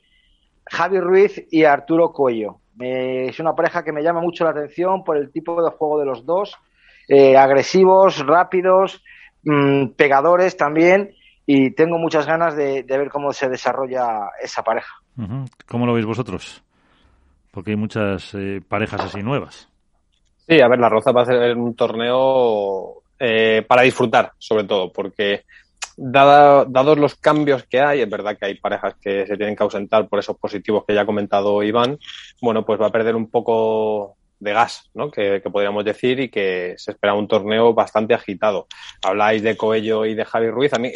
Javi 0.66 1.00
Ruiz 1.00 1.46
y 1.52 1.64
Arturo 1.64 2.12
Cuello. 2.12 2.58
es 2.80 3.40
una 3.40 3.54
pareja 3.54 3.84
que 3.84 3.92
me 3.92 4.02
llama 4.02 4.22
mucho 4.22 4.44
la 4.44 4.52
atención 4.52 5.04
por 5.04 5.18
el 5.18 5.32
tipo 5.32 5.64
de 5.64 5.72
juego 5.72 6.00
de 6.00 6.06
los 6.06 6.26
dos 6.26 6.56
eh, 7.08 7.38
agresivos, 7.38 8.26
rápidos, 8.26 9.04
mm, 9.44 9.90
pegadores 9.90 10.58
también, 10.58 11.14
y 11.46 11.72
tengo 11.72 12.00
muchas 12.00 12.26
ganas 12.26 12.56
de, 12.56 12.84
ver 12.88 13.10
cómo 13.10 13.32
se 13.32 13.48
desarrolla 13.48 14.30
esa 14.42 14.64
pareja. 14.64 14.96
¿Cómo 15.68 15.86
lo 15.86 15.94
veis 15.94 16.06
vosotros? 16.06 16.64
Porque 17.52 17.72
hay 17.72 17.78
muchas 17.78 18.34
eh, 18.34 18.62
parejas 18.68 19.02
así 19.02 19.22
nuevas. 19.22 19.70
Sí, 20.48 20.60
a 20.62 20.68
ver, 20.68 20.80
la 20.80 20.90
Roza 20.90 21.12
va 21.12 21.22
a 21.22 21.26
ser 21.26 21.56
un 21.56 21.76
torneo 21.76 23.04
eh, 23.20 23.64
para 23.68 23.84
disfrutar, 23.84 24.32
sobre 24.38 24.66
todo, 24.66 24.92
porque 24.92 25.44
dada, 25.98 26.66
dados 26.66 26.98
los 26.98 27.16
cambios 27.16 27.64
que 27.64 27.80
hay, 27.80 28.02
es 28.02 28.10
verdad 28.10 28.38
que 28.38 28.46
hay 28.46 28.56
parejas 28.56 28.96
que 29.02 29.26
se 29.26 29.38
tienen 29.38 29.56
que 29.56 29.64
ausentar 29.64 30.08
por 30.08 30.20
esos 30.20 30.38
positivos 30.38 30.84
que 30.86 30.94
ya 30.94 31.02
ha 31.02 31.06
comentado 31.06 31.64
Iván, 31.64 31.98
bueno, 32.42 32.66
pues 32.66 32.80
va 32.80 32.88
a 32.88 32.92
perder 32.92 33.16
un 33.16 33.30
poco 33.30 34.18
de 34.40 34.54
gas, 34.54 34.90
¿no? 34.94 35.10
Que, 35.10 35.42
podríamos 35.52 35.86
decir, 35.86 36.20
y 36.20 36.30
que 36.30 36.76
se 36.78 36.92
espera 36.92 37.14
un 37.14 37.28
torneo 37.28 37.74
bastante 37.74 38.14
agitado. 38.14 38.68
Habláis 39.04 39.42
de 39.42 39.56
Coello 39.56 40.06
y 40.06 40.14
de 40.14 40.26
Javi 40.26 40.50
Ruiz. 40.50 40.74
A 40.74 40.78
mí, 40.78 40.92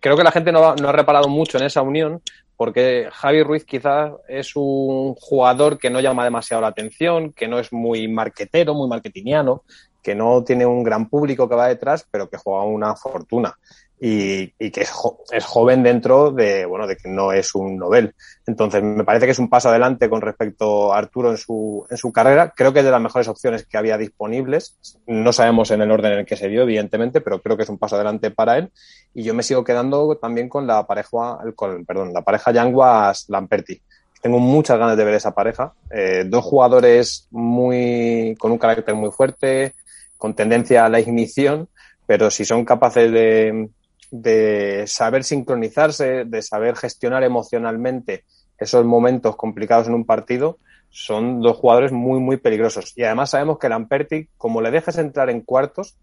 creo 0.00 0.16
que 0.16 0.24
la 0.24 0.32
gente 0.32 0.50
no, 0.50 0.74
no, 0.74 0.88
ha 0.88 0.92
reparado 0.92 1.28
mucho 1.28 1.58
en 1.58 1.64
esa 1.64 1.82
unión, 1.82 2.22
porque 2.56 3.08
Javi 3.12 3.42
Ruiz 3.42 3.64
quizás 3.64 4.12
es 4.28 4.56
un 4.56 5.14
jugador 5.14 5.78
que 5.78 5.90
no 5.90 6.00
llama 6.00 6.24
demasiado 6.24 6.62
la 6.62 6.68
atención, 6.68 7.32
que 7.32 7.48
no 7.48 7.58
es 7.58 7.72
muy 7.72 8.08
marquetero, 8.08 8.74
muy 8.74 8.88
marketingiano, 8.88 9.62
que 10.02 10.14
no 10.14 10.42
tiene 10.42 10.64
un 10.64 10.82
gran 10.82 11.08
público 11.08 11.48
que 11.48 11.54
va 11.54 11.68
detrás, 11.68 12.06
pero 12.10 12.28
que 12.28 12.38
juega 12.38 12.64
una 12.64 12.96
fortuna 12.96 13.56
y, 14.00 14.48
que 14.70 14.82
es, 14.82 14.92
es, 15.30 15.44
joven 15.44 15.82
dentro 15.82 16.30
de, 16.30 16.66
bueno, 16.66 16.86
de 16.86 16.96
que 16.96 17.08
no 17.08 17.32
es 17.32 17.54
un 17.54 17.78
novel. 17.78 18.14
Entonces, 18.46 18.82
me 18.82 19.04
parece 19.04 19.26
que 19.26 19.32
es 19.32 19.38
un 19.38 19.48
paso 19.48 19.68
adelante 19.68 20.10
con 20.10 20.20
respecto 20.20 20.92
a 20.92 20.98
Arturo 20.98 21.30
en 21.30 21.38
su, 21.38 21.86
en 21.88 21.96
su 21.96 22.12
carrera. 22.12 22.52
Creo 22.54 22.72
que 22.72 22.80
es 22.80 22.84
de 22.84 22.90
las 22.90 23.00
mejores 23.00 23.28
opciones 23.28 23.64
que 23.64 23.78
había 23.78 23.96
disponibles. 23.96 24.76
No 25.06 25.32
sabemos 25.32 25.70
en 25.70 25.80
el 25.80 25.90
orden 25.90 26.12
en 26.12 26.18
el 26.20 26.26
que 26.26 26.36
se 26.36 26.48
dio, 26.48 26.62
evidentemente, 26.62 27.20
pero 27.20 27.40
creo 27.40 27.56
que 27.56 27.62
es 27.62 27.68
un 27.68 27.78
paso 27.78 27.94
adelante 27.94 28.30
para 28.30 28.58
él. 28.58 28.70
Y 29.14 29.22
yo 29.22 29.32
me 29.32 29.42
sigo 29.42 29.64
quedando 29.64 30.16
también 30.16 30.48
con 30.48 30.66
la 30.66 30.86
pareja, 30.86 31.38
con, 31.54 31.84
perdón, 31.86 32.12
la 32.12 32.22
pareja 32.22 32.52
Yanguas 32.52 33.26
Lamperti. 33.28 33.80
Tengo 34.20 34.38
muchas 34.38 34.78
ganas 34.78 34.96
de 34.96 35.04
ver 35.04 35.14
esa 35.14 35.34
pareja. 35.34 35.72
Eh, 35.90 36.24
dos 36.26 36.44
jugadores 36.44 37.28
muy, 37.30 38.34
con 38.38 38.52
un 38.52 38.58
carácter 38.58 38.94
muy 38.94 39.10
fuerte, 39.10 39.74
con 40.18 40.34
tendencia 40.34 40.84
a 40.84 40.88
la 40.88 41.00
ignición, 41.00 41.68
pero 42.06 42.30
si 42.30 42.44
son 42.44 42.64
capaces 42.64 43.12
de, 43.12 43.68
de 44.10 44.84
saber 44.86 45.24
sincronizarse, 45.24 46.24
de 46.24 46.42
saber 46.42 46.76
gestionar 46.76 47.22
emocionalmente 47.24 48.24
esos 48.58 48.84
momentos 48.84 49.36
complicados 49.36 49.88
en 49.88 49.94
un 49.94 50.04
partido, 50.04 50.58
son 50.90 51.40
dos 51.40 51.56
jugadores 51.56 51.92
muy, 51.92 52.20
muy 52.20 52.36
peligrosos. 52.36 52.92
Y 52.96 53.02
además 53.02 53.30
sabemos 53.30 53.58
que 53.58 53.68
Lamperti, 53.68 54.28
como 54.36 54.60
le 54.60 54.70
dejes 54.70 54.96
entrar 54.98 55.28
en 55.28 55.40
cuartos, 55.40 55.96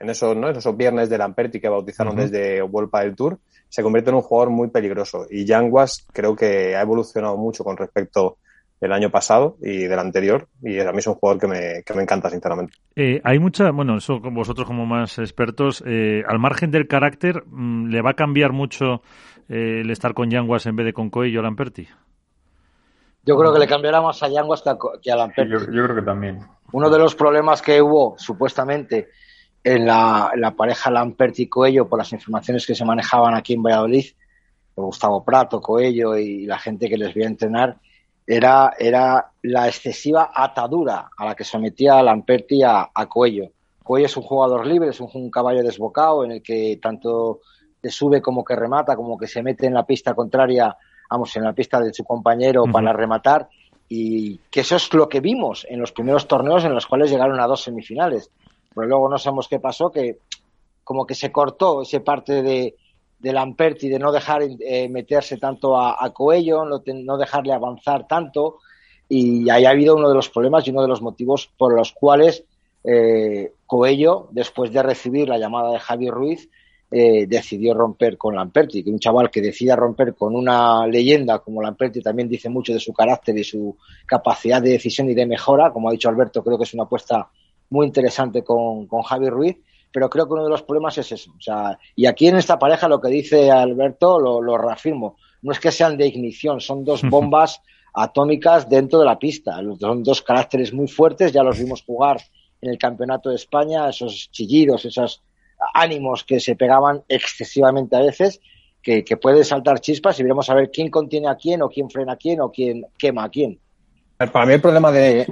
en 0.00 0.10
esos, 0.10 0.36
¿no? 0.36 0.48
en 0.48 0.56
esos 0.56 0.76
viernes 0.76 1.10
de 1.10 1.18
Lamperti 1.18 1.60
que 1.60 1.68
bautizaron 1.68 2.16
desde 2.16 2.62
Vuelta 2.62 3.00
del 3.00 3.14
Tour, 3.14 3.38
se 3.68 3.82
convierte 3.82 4.10
en 4.10 4.16
un 4.16 4.22
jugador 4.22 4.50
muy 4.50 4.68
peligroso. 4.68 5.26
Y 5.28 5.44
Yanguas 5.44 6.06
creo 6.12 6.34
que 6.34 6.76
ha 6.76 6.80
evolucionado 6.80 7.36
mucho 7.36 7.62
con 7.64 7.76
respecto 7.76 8.38
del 8.80 8.92
año 8.92 9.10
pasado 9.10 9.56
y 9.60 9.84
del 9.84 9.98
anterior 9.98 10.48
y 10.62 10.78
a 10.78 10.92
mí 10.92 10.98
es 10.98 11.06
un 11.06 11.14
jugador 11.14 11.40
que 11.40 11.48
me, 11.48 11.82
que 11.84 11.94
me 11.94 12.02
encanta 12.02 12.30
sinceramente. 12.30 12.74
Eh, 12.94 13.20
hay 13.24 13.38
mucha, 13.38 13.70
bueno, 13.70 13.96
eso 13.96 14.20
vosotros 14.20 14.66
como 14.66 14.86
más 14.86 15.18
expertos, 15.18 15.82
eh, 15.86 16.22
al 16.26 16.38
margen 16.38 16.70
del 16.70 16.86
carácter, 16.86 17.44
mm, 17.46 17.88
¿le 17.88 18.02
va 18.02 18.10
a 18.10 18.14
cambiar 18.14 18.52
mucho 18.52 19.02
eh, 19.48 19.80
el 19.80 19.90
estar 19.90 20.14
con 20.14 20.30
Yanguas 20.30 20.66
en 20.66 20.76
vez 20.76 20.86
de 20.86 20.92
con 20.92 21.10
Coelho 21.10 21.42
Lamperti? 21.42 21.88
Yo 23.24 23.36
creo 23.36 23.52
que 23.52 23.58
le 23.58 23.66
cambiará 23.66 24.00
más 24.00 24.22
a 24.22 24.28
Yanguas 24.28 24.62
que 25.02 25.10
a, 25.10 25.16
Lamperti. 25.16 25.52
yo, 25.52 25.58
creo 25.66 25.96
que 25.96 26.02
también. 26.02 26.38
Uno 26.72 26.88
de 26.88 26.98
los 26.98 27.14
problemas 27.14 27.60
que 27.60 27.82
hubo 27.82 28.14
supuestamente 28.16 29.08
en 29.64 29.86
la, 29.86 30.30
la 30.36 30.52
pareja 30.52 30.90
Lamperti-Coello 30.90 31.88
por 31.88 31.98
las 31.98 32.12
informaciones 32.12 32.66
que 32.66 32.74
se 32.74 32.84
manejaban 32.84 33.34
aquí 33.34 33.54
en 33.54 33.62
Valladolid, 33.62 34.06
Gustavo 34.74 35.24
Prato, 35.24 35.60
Coello 35.60 36.16
y 36.16 36.46
la 36.46 36.58
gente 36.58 36.88
que 36.88 36.96
les 36.96 37.12
voy 37.12 37.24
a 37.24 37.26
entrenar, 37.26 37.78
era, 38.30 38.74
era 38.78 39.30
la 39.40 39.66
excesiva 39.68 40.30
atadura 40.34 41.08
a 41.16 41.24
la 41.24 41.34
que 41.34 41.44
sometía 41.44 41.98
a 41.98 42.02
Lamperti 42.02 42.62
a, 42.62 42.90
a 42.94 43.06
Cuello. 43.06 43.52
Cuello 43.82 44.04
es 44.04 44.16
un 44.18 44.22
jugador 44.22 44.66
libre, 44.66 44.90
es 44.90 45.00
un, 45.00 45.30
caballo 45.30 45.62
desbocado 45.62 46.24
en 46.24 46.32
el 46.32 46.42
que 46.42 46.78
tanto 46.80 47.40
te 47.80 47.88
sube 47.88 48.20
como 48.20 48.44
que 48.44 48.54
remata, 48.54 48.96
como 48.96 49.16
que 49.16 49.26
se 49.26 49.42
mete 49.42 49.66
en 49.66 49.72
la 49.72 49.86
pista 49.86 50.12
contraria, 50.12 50.76
vamos, 51.10 51.34
en 51.36 51.44
la 51.44 51.54
pista 51.54 51.80
de 51.80 51.94
su 51.94 52.04
compañero 52.04 52.64
para 52.70 52.92
rematar. 52.92 53.48
Y 53.88 54.36
que 54.50 54.60
eso 54.60 54.76
es 54.76 54.92
lo 54.92 55.08
que 55.08 55.20
vimos 55.20 55.66
en 55.66 55.80
los 55.80 55.92
primeros 55.92 56.28
torneos 56.28 56.66
en 56.66 56.74
los 56.74 56.86
cuales 56.86 57.10
llegaron 57.10 57.40
a 57.40 57.46
dos 57.46 57.62
semifinales. 57.62 58.30
Pero 58.74 58.86
luego 58.86 59.08
no 59.08 59.16
sabemos 59.16 59.48
qué 59.48 59.58
pasó, 59.58 59.90
que 59.90 60.18
como 60.84 61.06
que 61.06 61.14
se 61.14 61.32
cortó 61.32 61.80
ese 61.80 62.00
parte 62.00 62.42
de, 62.42 62.76
de 63.18 63.32
Lamperti 63.32 63.88
de 63.88 63.98
no 63.98 64.12
dejar 64.12 64.42
eh, 64.42 64.88
meterse 64.88 65.36
tanto 65.38 65.76
a, 65.76 66.12
Coello, 66.12 66.64
no, 66.64 67.18
dejarle 67.18 67.52
avanzar 67.52 68.06
tanto. 68.06 68.58
Y 69.08 69.48
ahí 69.50 69.64
ha 69.64 69.70
habido 69.70 69.96
uno 69.96 70.08
de 70.08 70.14
los 70.14 70.28
problemas 70.28 70.66
y 70.66 70.70
uno 70.70 70.82
de 70.82 70.88
los 70.88 71.02
motivos 71.02 71.50
por 71.56 71.74
los 71.74 71.92
cuales 71.92 72.44
eh, 72.84 73.52
Coello, 73.66 74.28
después 74.30 74.72
de 74.72 74.82
recibir 74.82 75.28
la 75.28 75.38
llamada 75.38 75.72
de 75.72 75.78
Javier 75.78 76.12
Ruiz, 76.12 76.48
eh, 76.90 77.26
decidió 77.26 77.74
romper 77.74 78.16
con 78.16 78.34
Lamperti, 78.34 78.82
que 78.82 78.90
un 78.90 78.98
chaval 78.98 79.30
que 79.30 79.42
decida 79.42 79.76
romper 79.76 80.14
con 80.14 80.34
una 80.34 80.86
leyenda 80.86 81.40
como 81.40 81.60
Lamperti 81.60 82.00
también 82.00 82.28
dice 82.28 82.48
mucho 82.48 82.72
de 82.72 82.80
su 82.80 82.94
carácter 82.94 83.36
y 83.36 83.44
su 83.44 83.76
capacidad 84.06 84.62
de 84.62 84.70
decisión 84.70 85.10
y 85.10 85.14
de 85.14 85.26
mejora. 85.26 85.72
Como 85.72 85.88
ha 85.88 85.92
dicho 85.92 86.08
Alberto, 86.08 86.42
creo 86.42 86.56
que 86.56 86.64
es 86.64 86.74
una 86.74 86.84
apuesta 86.84 87.28
muy 87.70 87.86
interesante 87.86 88.42
con, 88.42 88.86
con 88.86 89.02
Javi 89.02 89.28
Ruiz 89.28 89.56
pero 89.92 90.10
creo 90.10 90.26
que 90.26 90.34
uno 90.34 90.44
de 90.44 90.50
los 90.50 90.62
problemas 90.62 90.98
es 90.98 91.12
eso. 91.12 91.32
O 91.36 91.40
sea, 91.40 91.78
y 91.96 92.06
aquí 92.06 92.28
en 92.28 92.36
esta 92.36 92.58
pareja 92.58 92.88
lo 92.88 93.00
que 93.00 93.08
dice 93.08 93.50
Alberto 93.50 94.18
lo, 94.18 94.40
lo 94.40 94.58
reafirmo. 94.58 95.16
No 95.42 95.52
es 95.52 95.60
que 95.60 95.70
sean 95.70 95.96
de 95.96 96.06
ignición, 96.06 96.60
son 96.60 96.84
dos 96.84 97.02
bombas 97.02 97.62
atómicas 97.94 98.68
dentro 98.68 98.98
de 98.98 99.04
la 99.04 99.18
pista. 99.18 99.60
Son 99.78 100.02
dos 100.02 100.22
caracteres 100.22 100.72
muy 100.72 100.88
fuertes, 100.88 101.32
ya 101.32 101.42
los 101.42 101.58
vimos 101.58 101.82
jugar 101.82 102.20
en 102.60 102.70
el 102.70 102.78
Campeonato 102.78 103.30
de 103.30 103.36
España, 103.36 103.88
esos 103.88 104.30
chillidos, 104.30 104.84
esos 104.84 105.22
ánimos 105.74 106.24
que 106.24 106.40
se 106.40 106.56
pegaban 106.56 107.02
excesivamente 107.08 107.96
a 107.96 108.00
veces, 108.00 108.40
que, 108.82 109.04
que 109.04 109.16
puede 109.16 109.44
saltar 109.44 109.80
chispas 109.80 110.18
y 110.18 110.22
veremos 110.22 110.50
a 110.50 110.54
ver 110.54 110.70
quién 110.70 110.90
contiene 110.90 111.28
a 111.28 111.36
quién 111.36 111.62
o 111.62 111.68
quién 111.68 111.90
frena 111.90 112.12
a 112.12 112.16
quién 112.16 112.40
o 112.40 112.50
quién 112.50 112.86
quema 112.98 113.24
a 113.24 113.28
quién. 113.28 113.60
Para 114.18 114.46
mí 114.46 114.52
el 114.52 114.60
problema 114.60 114.90
de 114.90 115.26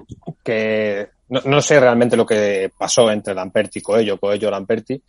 que 0.44 1.08
no, 1.28 1.40
no 1.44 1.60
sé 1.60 1.80
realmente 1.80 2.16
lo 2.16 2.24
que 2.24 2.70
pasó 2.78 3.10
entre 3.10 3.34
Lamperti 3.34 3.80
y 3.80 3.82
Coello, 3.82 4.18
Coello 4.18 4.50
Lamperti, 4.50 5.02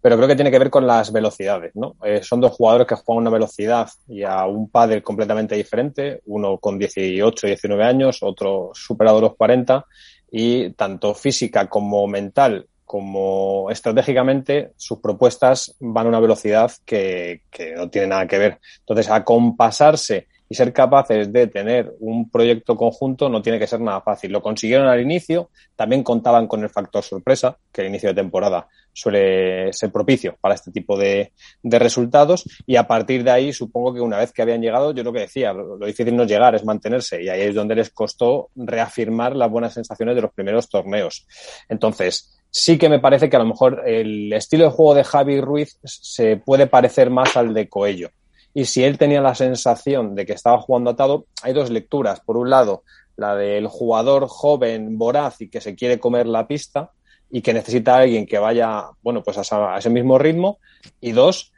pero 0.00 0.16
creo 0.16 0.28
que 0.28 0.36
tiene 0.36 0.50
que 0.50 0.58
ver 0.58 0.70
con 0.70 0.86
las 0.86 1.12
velocidades, 1.12 1.72
¿no? 1.74 1.96
Eh, 2.04 2.22
son 2.22 2.40
dos 2.40 2.52
jugadores 2.52 2.86
que 2.86 2.94
juegan 2.94 3.18
a 3.18 3.28
una 3.28 3.36
velocidad 3.36 3.90
y 4.06 4.22
a 4.22 4.46
un 4.46 4.70
pádel 4.70 5.02
completamente 5.02 5.56
diferente, 5.56 6.22
uno 6.26 6.58
con 6.58 6.78
18, 6.78 7.46
19 7.46 7.84
años, 7.84 8.22
otro 8.22 8.70
superado 8.72 9.20
los 9.20 9.36
40, 9.36 9.84
y 10.30 10.70
tanto 10.70 11.14
física 11.14 11.68
como 11.68 12.06
mental 12.06 12.66
como 12.84 13.70
estratégicamente 13.70 14.72
sus 14.76 14.98
propuestas 15.00 15.74
van 15.78 16.06
a 16.06 16.08
una 16.08 16.20
velocidad 16.20 16.72
que, 16.86 17.42
que 17.50 17.74
no 17.74 17.90
tiene 17.90 18.06
nada 18.06 18.26
que 18.26 18.38
ver. 18.38 18.58
Entonces, 18.78 19.10
a 19.10 19.24
compasarse 19.24 20.28
y 20.48 20.54
ser 20.54 20.72
capaces 20.72 21.32
de 21.32 21.46
tener 21.46 21.94
un 22.00 22.30
proyecto 22.30 22.76
conjunto 22.76 23.28
no 23.28 23.42
tiene 23.42 23.58
que 23.58 23.66
ser 23.66 23.80
nada 23.80 24.00
fácil. 24.00 24.32
Lo 24.32 24.42
consiguieron 24.42 24.86
al 24.86 25.00
inicio, 25.00 25.50
también 25.76 26.02
contaban 26.02 26.46
con 26.46 26.62
el 26.62 26.70
factor 26.70 27.02
sorpresa, 27.02 27.58
que 27.72 27.82
el 27.82 27.88
inicio 27.88 28.08
de 28.08 28.14
temporada 28.14 28.68
suele 28.92 29.72
ser 29.72 29.92
propicio 29.92 30.36
para 30.40 30.54
este 30.54 30.72
tipo 30.72 30.98
de, 30.98 31.32
de 31.62 31.78
resultados, 31.78 32.44
y 32.66 32.76
a 32.76 32.88
partir 32.88 33.22
de 33.22 33.30
ahí 33.30 33.52
supongo 33.52 33.94
que 33.94 34.00
una 34.00 34.18
vez 34.18 34.32
que 34.32 34.42
habían 34.42 34.60
llegado, 34.60 34.92
yo 34.92 35.04
lo 35.04 35.12
que 35.12 35.20
decía, 35.20 35.52
lo, 35.52 35.78
difícil 35.78 36.16
no 36.16 36.24
es 36.24 36.28
llegar, 36.28 36.54
es 36.54 36.64
mantenerse, 36.64 37.22
y 37.22 37.28
ahí 37.28 37.42
es 37.42 37.54
donde 37.54 37.76
les 37.76 37.90
costó 37.90 38.50
reafirmar 38.56 39.36
las 39.36 39.50
buenas 39.50 39.74
sensaciones 39.74 40.16
de 40.16 40.22
los 40.22 40.32
primeros 40.32 40.68
torneos. 40.68 41.26
Entonces, 41.68 42.38
sí 42.50 42.78
que 42.78 42.88
me 42.88 42.98
parece 42.98 43.28
que 43.28 43.36
a 43.36 43.40
lo 43.40 43.46
mejor 43.46 43.82
el 43.86 44.32
estilo 44.32 44.64
de 44.64 44.70
juego 44.70 44.94
de 44.94 45.04
Javi 45.04 45.40
Ruiz 45.40 45.78
se 45.84 46.36
puede 46.36 46.66
parecer 46.66 47.10
más 47.10 47.36
al 47.36 47.54
de 47.54 47.68
Coello 47.68 48.10
y 48.54 48.64
si 48.64 48.84
él 48.84 48.98
tenía 48.98 49.20
la 49.20 49.34
sensación 49.34 50.14
de 50.14 50.26
que 50.26 50.32
estaba 50.32 50.60
jugando 50.60 50.90
atado, 50.90 51.26
hay 51.42 51.52
dos 51.52 51.70
lecturas. 51.70 52.20
Por 52.20 52.36
un 52.36 52.50
lado, 52.50 52.82
la 53.16 53.34
del 53.36 53.66
jugador 53.66 54.26
joven, 54.28 54.98
voraz 54.98 55.40
y 55.40 55.48
que 55.48 55.60
se 55.60 55.74
quiere 55.74 55.98
comer 55.98 56.26
la 56.26 56.46
pista 56.46 56.92
y 57.30 57.42
que 57.42 57.52
necesita 57.52 57.94
a 57.94 57.98
alguien 58.00 58.26
que 58.26 58.38
vaya, 58.38 58.86
bueno, 59.02 59.22
pues 59.22 59.38
a, 59.52 59.76
ese 59.78 59.90
mismo 59.90 60.18
ritmo. 60.18 60.58
Y 61.00 61.12
dos, 61.12 61.52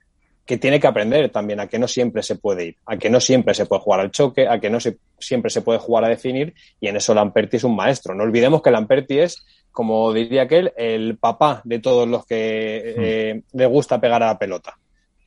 que 0.44 0.59
tiene 0.59 0.81
que 0.81 0.88
aprender 0.88 1.31
también 1.31 1.61
a 1.61 1.68
que 1.68 1.79
no 1.79 1.87
siempre 1.87 2.22
se 2.22 2.35
puede 2.35 2.66
ir, 2.66 2.76
a 2.87 2.96
que 2.96 3.09
no 3.09 3.20
siempre 3.20 3.55
se 3.55 3.66
puede 3.66 3.83
jugar 3.83 4.00
al 4.00 4.11
choque, 4.11 4.48
a 4.48 4.59
que 4.59 4.68
no 4.68 4.81
se, 4.81 4.98
siempre 5.18 5.48
se 5.50 5.62
puede 5.62 5.79
jugar 5.79 6.05
a 6.05 6.09
definir 6.09 6.55
y 6.81 6.88
en 6.88 6.96
eso 6.96 7.14
Lamperti 7.14 7.59
es 7.59 7.64
un 7.64 7.76
maestro. 7.76 8.14
No 8.14 8.24
olvidemos 8.24 8.61
que 8.61 8.72
Lamperti 8.72 9.20
es, 9.20 9.44
como 9.70 10.12
diría 10.12 10.42
aquel, 10.42 10.72
el 10.76 11.18
papá 11.18 11.62
de 11.64 11.79
todos 11.79 12.09
los 12.09 12.26
que 12.26 12.94
eh, 12.96 13.42
le 13.53 13.66
gusta 13.66 14.00
pegar 14.00 14.24
a 14.24 14.26
la 14.26 14.38
pelota. 14.38 14.76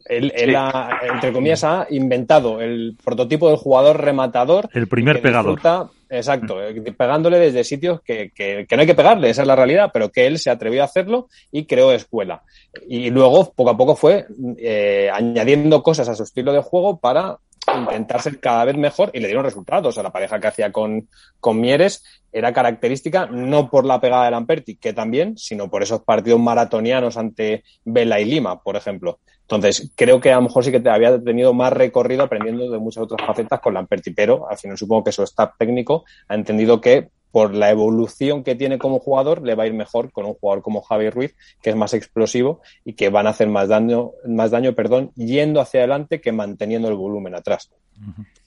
Él, 0.06 0.34
él 0.36 0.56
ha, 0.56 1.00
entre 1.14 1.32
comillas, 1.32 1.64
ha 1.64 1.88
inventado 1.90 2.60
el 2.62 2.98
prototipo 3.04 3.48
del 3.50 3.58
jugador 3.58 4.02
rematador. 4.02 4.70
El 4.74 4.88
primer 4.88 5.22
pegador. 5.22 5.56
Disfruta, 5.56 5.90
exacto, 6.10 6.58
pegándole 6.98 7.40
desde 7.40 7.64
sitios 7.64 8.02
que, 8.02 8.32
que, 8.36 8.66
que, 8.68 8.76
no 8.76 8.82
hay 8.82 8.88
que 8.88 8.96
pegarle, 8.96 9.30
esa 9.30 9.44
es 9.44 9.48
la 9.48 9.56
realidad, 9.56 9.92
pero 9.94 10.12
que 10.12 10.28
él 10.28 10.40
se 10.40 10.50
atrevió 10.50 10.82
a 10.82 10.86
hacerlo 10.86 11.30
y 11.52 11.66
creó 11.66 11.92
escuela. 11.92 12.44
Y 12.88 13.10
luego, 13.12 13.54
poco 13.54 13.70
a 13.70 13.78
poco, 13.78 13.96
fue 13.96 14.26
eh, 14.58 15.10
añadiendo 15.14 15.82
cosas 15.82 16.10
a 16.10 16.16
su 16.16 16.24
estilo 16.24 16.52
de 16.52 16.62
juego 16.62 17.00
para 17.00 17.38
intentar 17.72 18.22
ser 18.22 18.40
cada 18.40 18.66
vez 18.66 18.76
mejor 18.78 19.10
y 19.14 19.20
le 19.20 19.28
dieron 19.28 19.46
resultados. 19.46 19.88
O 19.88 19.92
sea, 19.92 20.04
la 20.04 20.12
pareja 20.12 20.40
que 20.40 20.48
hacía 20.48 20.72
con, 20.72 21.08
con 21.40 21.60
Mieres 21.60 22.04
era 22.32 22.52
característica 22.52 23.28
no 23.28 23.70
por 23.70 23.86
la 23.86 24.02
pegada 24.02 24.26
de 24.26 24.32
Lamperti, 24.32 24.76
que 24.76 24.94
también, 24.94 25.38
sino 25.38 25.70
por 25.70 25.84
esos 25.84 26.02
partidos 26.02 26.40
maratonianos 26.40 27.18
ante 27.18 27.64
Vela 27.86 28.20
y 28.20 28.26
Lima, 28.26 28.62
por 28.62 28.76
ejemplo. 28.76 29.20
Entonces, 29.44 29.92
creo 29.96 30.20
que 30.20 30.32
a 30.32 30.38
lo 30.38 30.44
mejor 30.44 30.64
sí 30.64 30.72
que 30.72 30.80
te 30.80 30.90
había 30.90 31.22
tenido 31.22 31.54
más 31.54 31.74
recorrido 31.74 32.24
aprendiendo 32.24 32.72
de 32.72 32.80
muchas 32.80 33.04
otras 33.04 33.26
facetas 33.26 33.60
con 33.60 33.74
Lamperti, 33.74 34.12
pero 34.12 34.50
al 34.50 34.58
final 34.58 34.78
supongo 34.78 35.04
que 35.04 35.12
su 35.12 35.24
staff 35.24 35.54
técnico 35.58 36.06
ha 36.28 36.36
entendido 36.36 36.80
que 36.80 37.10
por 37.34 37.56
la 37.56 37.72
evolución 37.72 38.44
que 38.44 38.54
tiene 38.54 38.78
como 38.78 39.00
jugador, 39.00 39.42
le 39.42 39.56
va 39.56 39.64
a 39.64 39.68
ir 39.68 39.74
mejor 39.74 40.12
con 40.12 40.26
un 40.26 40.36
jugador 40.36 40.62
como 40.62 40.82
Javi 40.82 41.10
Ruiz, 41.10 41.36
que 41.64 41.72
es 41.72 41.76
más 41.76 41.96
explosivo 41.96 42.62
y 42.86 42.94
que 42.94 43.10
van 43.10 43.26
a 43.26 43.32
hacer 43.32 43.50
más 43.50 43.70
daño, 43.70 44.12
más 44.28 44.52
daño, 44.52 44.74
perdón, 44.74 45.12
yendo 45.16 45.60
hacia 45.60 45.80
adelante 45.80 46.22
que 46.22 46.32
manteniendo 46.32 46.90
el 46.90 46.94
volumen 46.94 47.34
atrás. 47.34 47.74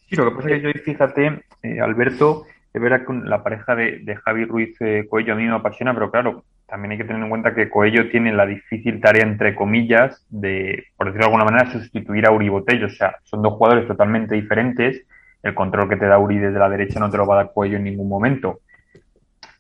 Sí, 0.09 0.15
lo 0.15 0.31
que 0.31 0.37
pasa 0.37 0.51
es 0.51 0.63
que 0.63 0.73
yo, 0.73 0.85
fíjate, 0.85 1.43
eh, 1.65 1.81
Alberto, 1.81 2.45
es 2.73 2.81
verdad 2.81 3.05
que 3.05 3.13
la 3.29 3.43
pareja 3.43 3.75
de, 3.75 3.99
de 4.05 4.15
Javi 4.15 4.45
Ruiz 4.45 4.77
eh, 4.81 5.05
Coello 5.11 5.33
a 5.33 5.37
mí 5.37 5.43
me 5.43 5.57
apasiona, 5.57 5.93
pero 5.93 6.09
claro, 6.13 6.45
también 6.67 6.93
hay 6.93 6.99
que 6.99 7.05
tener 7.05 7.23
en 7.23 7.29
cuenta 7.29 7.55
que 7.55 7.69
Coello 7.69 8.11
tiene 8.11 8.33
la 8.33 8.47
difícil 8.47 9.01
tarea, 9.01 9.23
entre 9.23 9.55
comillas, 9.55 10.27
de, 10.31 10.85
por 10.97 11.07
decirlo 11.07 11.27
de 11.27 11.35
alguna 11.35 11.51
manera, 11.51 11.71
sustituir 11.71 12.27
a 12.27 12.33
Uri 12.33 12.49
Botello. 12.49 12.87
O 12.87 12.91
sea, 12.91 13.17
son 13.25 13.43
dos 13.43 13.55
jugadores 13.55 13.87
totalmente 13.87 14.35
diferentes. 14.35 15.07
El 15.43 15.55
control 15.55 15.89
que 15.89 15.97
te 15.97 16.07
da 16.07 16.19
Uri 16.19 16.39
desde 16.39 16.59
la 16.59 16.69
derecha 16.69 16.99
no 16.99 17.11
te 17.11 17.17
lo 17.17 17.27
va 17.27 17.35
a 17.35 17.45
dar 17.45 17.53
Coello 17.55 17.77
en 17.77 17.85
ningún 17.85 18.09
momento 18.09 18.61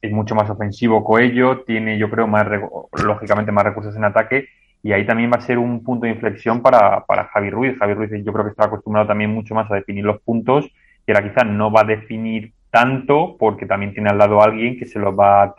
es 0.07 0.13
mucho 0.13 0.35
más 0.35 0.49
ofensivo 0.51 1.05
Coello, 1.05 1.63
tiene 1.63 1.99
yo 1.99 2.11
creo 2.11 2.27
más 2.27 2.47
lógicamente 3.05 3.53
más 3.53 3.65
recursos 3.65 3.97
en 3.97 4.05
ataque 4.05 4.49
y 4.83 4.93
ahí 4.93 5.05
también 5.07 5.31
va 5.33 5.37
a 5.37 5.41
ser 5.41 5.59
un 5.59 5.83
punto 5.83 6.07
de 6.07 6.13
inflexión 6.13 6.63
para, 6.63 7.05
para 7.07 7.25
Javi 7.25 7.51
Ruiz. 7.51 7.77
Javi 7.79 7.95
Ruiz 7.95 8.11
yo 8.25 8.33
creo 8.33 8.45
que 8.45 8.51
está 8.51 8.67
acostumbrado 8.67 9.09
también 9.09 9.33
mucho 9.33 9.55
más 9.55 9.71
a 9.71 9.75
definir 9.75 10.05
los 10.05 10.21
puntos 10.23 10.71
y 11.07 11.13
ahora 11.13 11.29
quizás 11.29 11.47
no 11.47 11.73
va 11.73 11.81
a 11.81 11.85
definir 11.85 12.53
tanto 12.71 13.37
porque 13.39 13.67
también 13.67 13.93
tiene 13.93 14.11
al 14.11 14.19
lado 14.19 14.41
a 14.41 14.45
alguien 14.45 14.79
que 14.79 14.87
se 14.87 14.99
los 14.99 15.19
va 15.19 15.55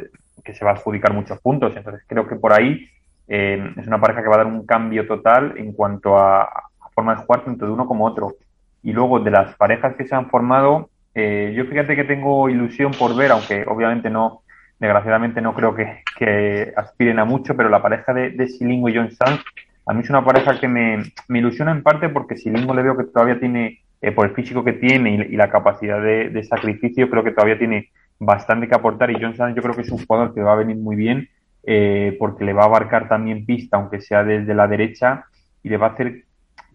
que 0.48 0.54
se 0.54 0.64
va 0.64 0.72
a 0.72 0.74
adjudicar 0.76 1.14
muchos 1.14 1.40
puntos. 1.42 1.76
Entonces 1.76 2.04
creo 2.08 2.26
que 2.28 2.38
por 2.38 2.54
ahí 2.54 2.90
eh, 3.28 3.74
es 3.76 3.86
una 3.86 4.00
pareja 4.00 4.24
que 4.24 4.30
va 4.30 4.36
a 4.36 4.38
dar 4.40 4.48
un 4.48 4.66
cambio 4.66 5.06
total 5.06 5.54
en 5.58 5.74
cuanto 5.74 6.18
a, 6.18 6.50
forma 6.96 7.14
de 7.14 7.22
jugar 7.22 7.44
tanto 7.46 7.66
de 7.66 7.72
uno 7.72 7.86
como 7.86 8.06
otro. 8.06 8.36
Y 8.82 8.94
luego 8.94 9.20
de 9.20 9.30
las 9.30 9.56
parejas 9.58 9.96
que 9.96 10.08
se 10.08 10.16
han 10.16 10.30
formado, 10.30 10.90
eh, 11.14 11.54
yo 11.56 11.66
fíjate 11.66 11.96
que 11.96 12.06
tengo 12.06 12.50
ilusión 12.50 12.92
por 12.98 13.16
ver, 13.16 13.32
aunque 13.32 13.66
obviamente 13.68 14.10
no, 14.10 14.42
desgraciadamente 14.80 15.42
no 15.42 15.54
creo 15.54 15.76
que, 15.76 16.74
aspiren 16.76 17.20
a 17.20 17.26
mucho, 17.26 17.56
pero 17.56 17.70
la 17.70 17.82
pareja 17.82 18.14
de, 18.14 18.32
de 18.32 18.48
Silingo 18.48 18.90
y 18.90 18.96
John 18.96 19.12
Sanz, 19.12 19.42
a 19.86 19.94
mí 19.94 20.02
es 20.02 20.10
una 20.10 20.26
pareja 20.26 20.60
que 20.60 20.68
me, 20.68 21.04
me 21.28 21.40
ilusiona 21.40 21.72
en 21.72 21.84
parte 21.84 22.10
porque 22.10 22.36
Silingo 22.36 22.74
le 22.74 22.84
veo 22.84 22.98
que 22.98 23.04
todavía 23.04 23.40
tiene, 23.40 23.82
eh, 24.02 24.12
por 24.12 24.28
el 24.28 24.34
físico 24.34 24.64
que 24.64 24.74
tiene 24.74 25.28
y, 25.30 25.36
la 25.36 25.50
capacidad 25.50 26.02
de, 26.02 26.44
sacrificio, 26.44 27.10
creo 27.10 27.24
que 27.24 27.32
todavía 27.32 27.58
tiene 27.58 27.90
bastante 28.20 28.68
que 28.68 28.76
aportar 28.76 29.12
y 29.12 29.22
John 29.22 29.36
Sanz 29.36 29.56
yo 29.56 29.62
creo 29.62 29.76
que 29.76 29.82
es 29.82 29.92
un 29.92 30.06
jugador 30.06 30.34
que 30.34 30.42
va 30.42 30.54
a 30.54 30.58
venir 30.58 30.78
muy 30.78 30.96
bien 30.96 31.30
eh, 31.64 32.16
porque 32.18 32.46
le 32.46 32.54
va 32.54 32.64
a 32.64 32.68
abarcar 32.68 33.10
también 33.10 33.46
pista, 33.46 33.76
aunque 33.76 34.00
sea 34.00 34.24
desde 34.24 34.56
la 34.56 34.68
derecha, 34.68 35.26
y 35.62 35.68
le 35.68 35.76
va 35.76 35.88
a 35.88 35.90
hacer 35.90 36.24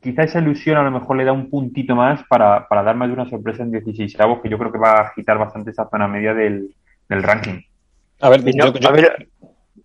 quizá 0.03 0.25
esa 0.25 0.41
ilusión 0.41 0.77
a 0.77 0.83
lo 0.83 0.91
mejor 0.91 1.17
le 1.17 1.25
da 1.25 1.33
un 1.33 1.49
puntito 1.49 1.95
más 1.95 2.23
para, 2.29 2.69
para 2.69 2.83
dar 2.83 2.97
más 2.97 3.09
de 3.09 3.15
una 3.15 3.31
sorpresa 3.31 3.63
en 3.63 3.71
16 3.71 4.21
avos, 4.21 4.41
que 4.43 4.51
yo 4.51 4.59
creo 4.59 4.71
que 4.71 4.79
va 4.79 4.93
a 4.93 5.03
agitar 5.09 5.39
bastante 5.39 5.71
esa 5.71 5.89
zona 5.89 6.09
media 6.09 6.35
del, 6.35 6.75
del 7.09 7.23
ranking. 7.23 7.61
A 8.21 8.29
ver, 8.29 8.45
yo, 8.45 8.73
yo, 8.75 8.89
a 8.89 8.93
ver, 8.93 9.29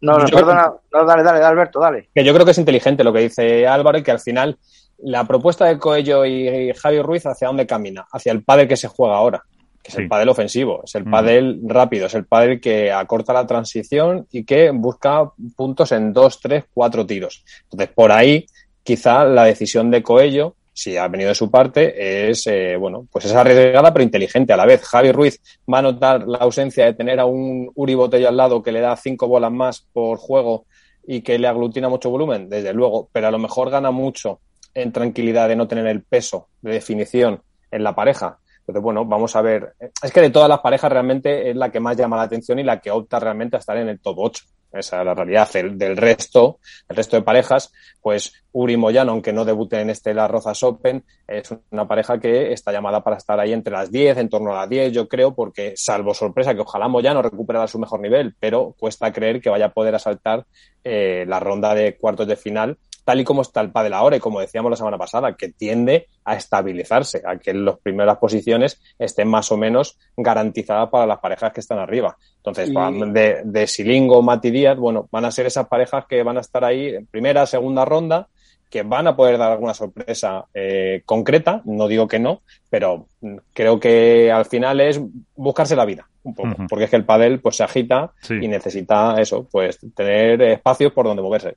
no, 0.02 0.17
no, 0.17 0.26
perdona, 0.26 0.74
no, 0.91 1.06
dale, 1.06 1.24
dale, 1.24 1.46
Alberto, 1.46 1.80
dale. 1.80 2.10
Que 2.13 2.26
yo 2.26 2.34
creo 2.34 2.43
que 2.43 2.52
es 2.52 2.58
inteligente 2.58 3.04
lo 3.04 3.13
que 3.13 3.22
dice 3.22 3.65
Álvaro 3.65 3.98
y 4.00 4.04
que 4.04 4.12
al 4.12 4.20
final 4.20 4.58
la 4.98 5.24
propuesta 5.26 5.65
de 5.65 5.78
Coello 5.78 6.26
y 6.26 6.74
Javi 6.74 7.02
Ruiz 7.02 7.26
hacia 7.26 7.48
dónde 7.48 7.65
camina, 7.65 8.06
hacia 8.12 8.32
el 8.32 8.43
pádel 8.43 8.67
que 8.67 8.76
se 8.76 8.88
juega 8.88 9.15
ahora, 9.15 9.43
que 9.88 9.91
es 9.91 9.95
sí. 9.95 10.02
el 10.02 10.10
pádel 10.10 10.28
ofensivo, 10.28 10.82
es 10.84 10.93
el 10.95 11.06
pádel 11.06 11.62
mm. 11.62 11.69
rápido, 11.69 12.08
es 12.08 12.13
el 12.13 12.26
pádel 12.26 12.60
que 12.60 12.91
acorta 12.91 13.32
la 13.32 13.47
transición 13.47 14.28
y 14.30 14.43
que 14.43 14.69
busca 14.71 15.32
puntos 15.56 15.93
en 15.93 16.12
dos, 16.12 16.41
tres, 16.41 16.65
cuatro 16.73 17.06
tiros. 17.06 17.45
Entonces, 17.63 17.89
por 17.95 18.12
ahí 18.12 18.45
quizá 18.84 19.23
la 19.23 19.45
decisión 19.45 19.89
de 19.89 20.04
Coello, 20.04 20.56
si 20.73 20.97
ha 20.97 21.08
venido 21.08 21.30
de 21.30 21.36
su 21.36 21.50
parte, 21.50 22.30
es, 22.30 22.45
eh, 22.47 22.76
bueno, 22.76 23.08
pues 23.10 23.23
es 23.23 23.34
arriesgada 23.34 23.93
pero 23.93 24.04
inteligente 24.04 24.52
a 24.52 24.58
la 24.58 24.65
vez. 24.65 24.84
Javi 24.84 25.13
Ruiz 25.13 25.39
va 25.71 25.80
a 25.80 25.84
notar 25.84 26.28
la 26.28 26.39
ausencia 26.39 26.84
de 26.84 26.93
tener 26.93 27.21
a 27.21 27.26
un 27.26 27.71
Uri 27.73 27.95
Botello 27.95 28.28
al 28.28 28.36
lado 28.36 28.62
que 28.62 28.73
le 28.73 28.82
da 28.82 28.95
cinco 28.97 29.30
bolas 29.30 29.54
más 29.54 29.88
por 29.93 30.17
juego 30.17 30.65
y 31.06 31.21
que 31.21 31.39
le 31.39 31.47
aglutina 31.47 31.88
mucho 31.88 32.10
volumen, 32.10 32.50
desde 32.50 32.73
luego, 32.73 33.08
pero 33.13 33.28
a 33.28 33.32
lo 33.32 33.39
mejor 33.39 33.69
gana 33.69 33.91
mucho 33.91 34.41
en 34.73 34.91
tranquilidad 34.91 35.47
de 35.47 35.56
no 35.56 35.65
tener 35.65 35.88
el 35.88 36.04
peso 36.04 36.50
de 36.62 36.73
definición 36.73 37.41
en 37.71 37.84
la 37.84 37.95
pareja. 37.95 38.39
Entonces, 38.67 38.84
bueno, 38.84 39.06
vamos 39.06 39.34
a 39.38 39.41
ver. 39.41 39.75
Es 40.03 40.12
que 40.12 40.19
de 40.19 40.30
todas 40.30 40.49
las 40.49 40.60
parejas 40.60 40.91
realmente 40.91 41.49
es 41.49 41.56
la 41.56 41.71
que 41.71 41.80
más 41.80 41.95
llama 41.95 42.17
la 42.17 42.23
atención 42.23 42.60
y 42.60 42.63
la 42.63 42.82
que 42.82 42.91
opta 42.91 43.17
realmente 43.17 43.56
a 43.56 43.60
estar 43.60 43.77
en 43.77 43.88
el 43.88 44.01
top 44.01 44.17
8. 44.19 44.43
esa 44.73 44.99
es 44.99 45.06
la 45.06 45.13
realidad 45.13 45.49
del 45.53 45.95
resto, 45.95 46.60
el 46.89 46.97
resto 46.97 47.15
de 47.15 47.21
parejas, 47.21 47.71
pues 48.01 48.34
Uri 48.51 48.75
Moyano, 48.75 49.13
aunque 49.13 49.32
no 49.32 49.45
debute 49.45 49.80
en 49.80 49.89
este 49.89 50.13
Las 50.13 50.30
Rozas 50.30 50.62
Open, 50.63 51.06
es 51.25 51.49
una 51.71 51.88
pareja 51.88 52.19
que 52.19 52.51
está 52.51 52.73
llamada 52.73 53.01
para 53.01 53.15
estar 53.15 53.39
ahí 53.39 53.53
entre 53.53 53.71
las 53.71 53.89
10, 53.89 54.17
en 54.17 54.30
torno 54.30 54.51
a 54.51 54.62
las 54.62 54.69
10, 54.69 54.91
yo 54.91 55.08
creo, 55.08 55.34
porque 55.34 55.73
salvo 55.77 56.13
sorpresa 56.13 56.53
que 56.53 56.62
ojalá 56.62 56.89
Moyano 56.89 57.21
recuperara 57.21 57.67
su 57.67 57.80
mejor 57.80 58.01
nivel, 58.01 58.36
pero 58.38 58.75
cuesta 58.77 59.13
creer 59.13 59.39
que 59.39 59.49
vaya 59.49 59.67
a 59.67 59.73
poder 59.73 59.95
asaltar 59.95 60.45
eh, 60.84 61.23
la 61.25 61.39
ronda 61.39 61.73
de 61.73 61.95
cuartos 61.95 62.27
de 62.27 62.36
final 62.36 62.77
tal 63.08 63.22
y 63.22 63.24
como 63.24 63.41
está 63.41 63.62
el 63.62 63.72
pádel 63.72 63.93
ahora 63.93 64.17
y 64.17 64.20
como 64.20 64.41
decíamos 64.41 64.70
la 64.70 64.76
semana 64.76 64.98
pasada, 64.98 65.34
que 65.38 65.48
tiende 65.54 66.10
a 66.26 66.36
estabilizarse, 66.36 67.22
a 67.26 67.38
que 67.38 67.54
las 67.54 67.80
primeras 67.80 68.17
posiciones 68.17 68.82
estén 69.00 69.30
más 69.30 69.50
o 69.50 69.56
menos 69.56 69.98
garantizadas 70.17 70.89
para 70.89 71.06
las 71.06 71.20
parejas 71.20 71.54
que 71.54 71.62
están 71.62 71.80
arriba. 71.80 72.17
Entonces, 72.36 72.70
de, 73.13 73.43
de 73.46 73.65
Silingo, 73.65 74.22
Mati 74.22 74.52
Díaz, 74.52 74.78
bueno, 74.78 75.08
van 75.10 75.24
a 75.24 75.32
ser 75.32 75.46
esas 75.46 75.70
parejas 75.70 76.04
que 76.06 76.22
van 76.22 76.36
a 76.36 76.41
estar 76.41 76.65
ahí 76.65 76.96
en 76.96 77.06
primera, 77.06 77.46
segunda 77.46 77.86
ronda, 77.86 78.28
que 78.70 78.84
van 78.84 79.08
a 79.08 79.15
poder 79.15 79.38
dar 79.38 79.54
alguna 79.54 79.74
sorpresa 79.74 80.43
eh, 80.54 81.02
concreta, 81.06 81.62
no 81.63 81.88
digo 81.88 82.10
que 82.10 82.20
no, 82.20 82.41
pero 82.70 83.06
creo 83.54 83.80
que 83.80 84.30
al 84.34 84.43
final 84.43 84.82
es 84.82 85.00
buscarse 85.34 85.78
la 85.78 85.86
vida 85.86 86.10
un 86.24 86.36
poco, 86.36 86.56
porque 86.67 86.84
es 86.84 86.89
que 86.89 86.98
el 86.98 87.06
pádel 87.06 87.39
pues 87.39 87.56
se 87.56 87.63
agita 87.63 88.12
y 88.30 88.50
necesita 88.50 89.15
eso, 89.22 89.48
pues 89.50 89.80
tener 89.96 90.41
espacios 90.41 90.91
por 90.91 91.06
donde 91.06 91.24
moverse. 91.24 91.56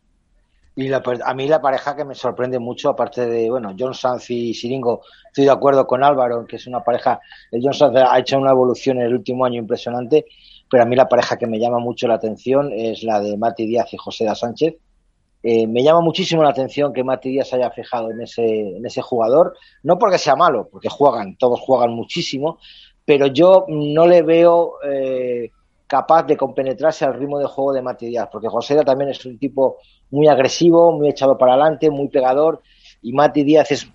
Y 0.80 0.88
la, 0.88 1.02
a 1.26 1.34
mí 1.34 1.46
la 1.46 1.60
pareja 1.60 1.94
que 1.94 2.06
me 2.06 2.14
sorprende 2.14 2.58
mucho, 2.58 2.88
aparte 2.88 3.26
de, 3.26 3.50
bueno, 3.50 3.74
John 3.78 3.92
Sanz 3.92 4.30
y 4.30 4.54
Siringo, 4.54 5.02
estoy 5.26 5.44
de 5.44 5.50
acuerdo 5.50 5.86
con 5.86 6.02
Álvaro, 6.02 6.46
que 6.46 6.56
es 6.56 6.66
una 6.66 6.82
pareja, 6.82 7.20
el 7.50 7.60
John 7.62 7.74
Sanz 7.74 7.96
ha 7.96 8.18
hecho 8.18 8.38
una 8.38 8.52
evolución 8.52 8.96
en 8.96 9.08
el 9.08 9.14
último 9.14 9.44
año 9.44 9.58
impresionante, 9.58 10.24
pero 10.70 10.84
a 10.84 10.86
mí 10.86 10.96
la 10.96 11.06
pareja 11.06 11.36
que 11.36 11.46
me 11.46 11.58
llama 11.58 11.80
mucho 11.80 12.08
la 12.08 12.14
atención 12.14 12.72
es 12.72 13.02
la 13.02 13.20
de 13.20 13.36
Mati 13.36 13.66
Díaz 13.66 13.92
y 13.92 13.98
José 13.98 14.24
da 14.24 14.34
Sánchez. 14.34 14.76
Eh, 15.42 15.66
me 15.66 15.82
llama 15.82 16.00
muchísimo 16.00 16.42
la 16.42 16.48
atención 16.48 16.94
que 16.94 17.04
Mati 17.04 17.28
Díaz 17.28 17.52
haya 17.52 17.70
fijado 17.70 18.10
en 18.10 18.22
ese, 18.22 18.76
en 18.76 18.86
ese 18.86 19.02
jugador, 19.02 19.58
no 19.82 19.98
porque 19.98 20.16
sea 20.16 20.34
malo, 20.34 20.70
porque 20.72 20.88
juegan, 20.88 21.36
todos 21.36 21.60
juegan 21.60 21.90
muchísimo, 21.90 22.58
pero 23.04 23.26
yo 23.26 23.66
no 23.68 24.06
le 24.06 24.22
veo 24.22 24.76
eh, 24.82 25.50
capaz 25.90 26.22
de 26.22 26.36
compenetrarse 26.36 27.04
al 27.04 27.14
ritmo 27.14 27.40
de 27.40 27.46
juego 27.46 27.72
de 27.72 27.82
Mati 27.82 28.06
Díaz, 28.06 28.28
porque 28.30 28.46
José 28.46 28.76
también 28.84 29.10
es 29.10 29.26
un 29.26 29.40
tipo 29.40 29.78
muy 30.10 30.28
agresivo, 30.28 30.92
muy 30.92 31.08
echado 31.08 31.36
para 31.36 31.54
adelante, 31.54 31.90
muy 31.90 32.06
pegador, 32.06 32.62
y 33.02 33.12
Mati 33.12 33.42
Díaz 33.42 33.72
es, 33.72 33.90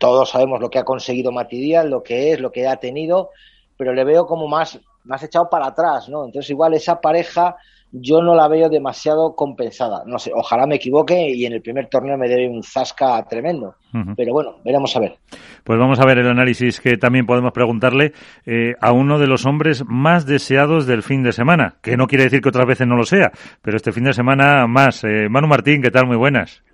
todos 0.00 0.30
sabemos 0.30 0.62
lo 0.62 0.70
que 0.70 0.78
ha 0.78 0.84
conseguido 0.84 1.30
Mati 1.30 1.60
Díaz, 1.60 1.84
lo 1.84 2.02
que 2.02 2.32
es, 2.32 2.40
lo 2.40 2.50
que 2.50 2.66
ha 2.66 2.76
tenido, 2.76 3.32
pero 3.76 3.92
le 3.92 4.02
veo 4.02 4.26
como 4.26 4.48
más, 4.48 4.80
más 5.04 5.22
echado 5.22 5.50
para 5.50 5.66
atrás, 5.66 6.08
¿no? 6.08 6.24
Entonces 6.24 6.48
igual 6.48 6.72
esa 6.72 6.98
pareja 7.02 7.58
yo 7.96 8.20
no 8.20 8.34
la 8.34 8.48
veo 8.48 8.68
demasiado 8.68 9.36
compensada. 9.36 10.02
No 10.04 10.18
sé, 10.18 10.32
ojalá 10.34 10.66
me 10.66 10.76
equivoque 10.76 11.30
y 11.30 11.46
en 11.46 11.52
el 11.52 11.62
primer 11.62 11.88
torneo 11.88 12.18
me 12.18 12.28
dé 12.28 12.48
un 12.48 12.62
zasca 12.62 13.24
tremendo. 13.28 13.76
Pero 14.16 14.32
bueno, 14.32 14.56
veremos 14.64 14.96
a 14.96 15.00
ver. 15.00 15.14
Pues 15.62 15.78
vamos 15.78 16.00
a 16.00 16.04
ver 16.04 16.18
el 16.18 16.26
análisis 16.26 16.80
que 16.80 16.96
también 16.96 17.26
podemos 17.26 17.52
preguntarle 17.52 18.12
eh, 18.44 18.74
a 18.80 18.90
uno 18.90 19.20
de 19.20 19.28
los 19.28 19.46
hombres 19.46 19.84
más 19.86 20.26
deseados 20.26 20.88
del 20.88 21.04
fin 21.04 21.22
de 21.22 21.30
semana, 21.30 21.76
que 21.80 21.96
no 21.96 22.08
quiere 22.08 22.24
decir 22.24 22.40
que 22.40 22.48
otras 22.48 22.66
veces 22.66 22.88
no 22.88 22.96
lo 22.96 23.04
sea, 23.04 23.30
pero 23.62 23.76
este 23.76 23.92
fin 23.92 24.02
de 24.02 24.12
semana 24.12 24.66
más. 24.66 25.04
Eh, 25.04 25.28
Manu 25.30 25.46
Martín, 25.46 25.80
¿qué 25.80 25.92
tal? 25.92 26.06
Muy 26.08 26.16
buenas. 26.16 26.64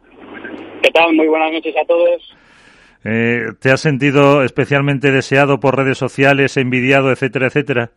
¿Qué 0.83 0.91
tal? 0.91 1.15
Muy 1.15 1.29
buenas 1.29 1.53
noches 1.53 1.75
a 1.77 1.87
todos. 1.87 2.35
Eh, 3.05 3.53
¿Te 3.61 3.71
has 3.71 3.81
sentido 3.83 4.43
especialmente 4.43 5.11
deseado 5.11 5.61
por 5.61 5.77
redes 5.77 5.99
sociales, 5.99 6.57
envidiado, 6.57 7.11
etcétera, 7.11 7.49
etcétera? 7.49 7.91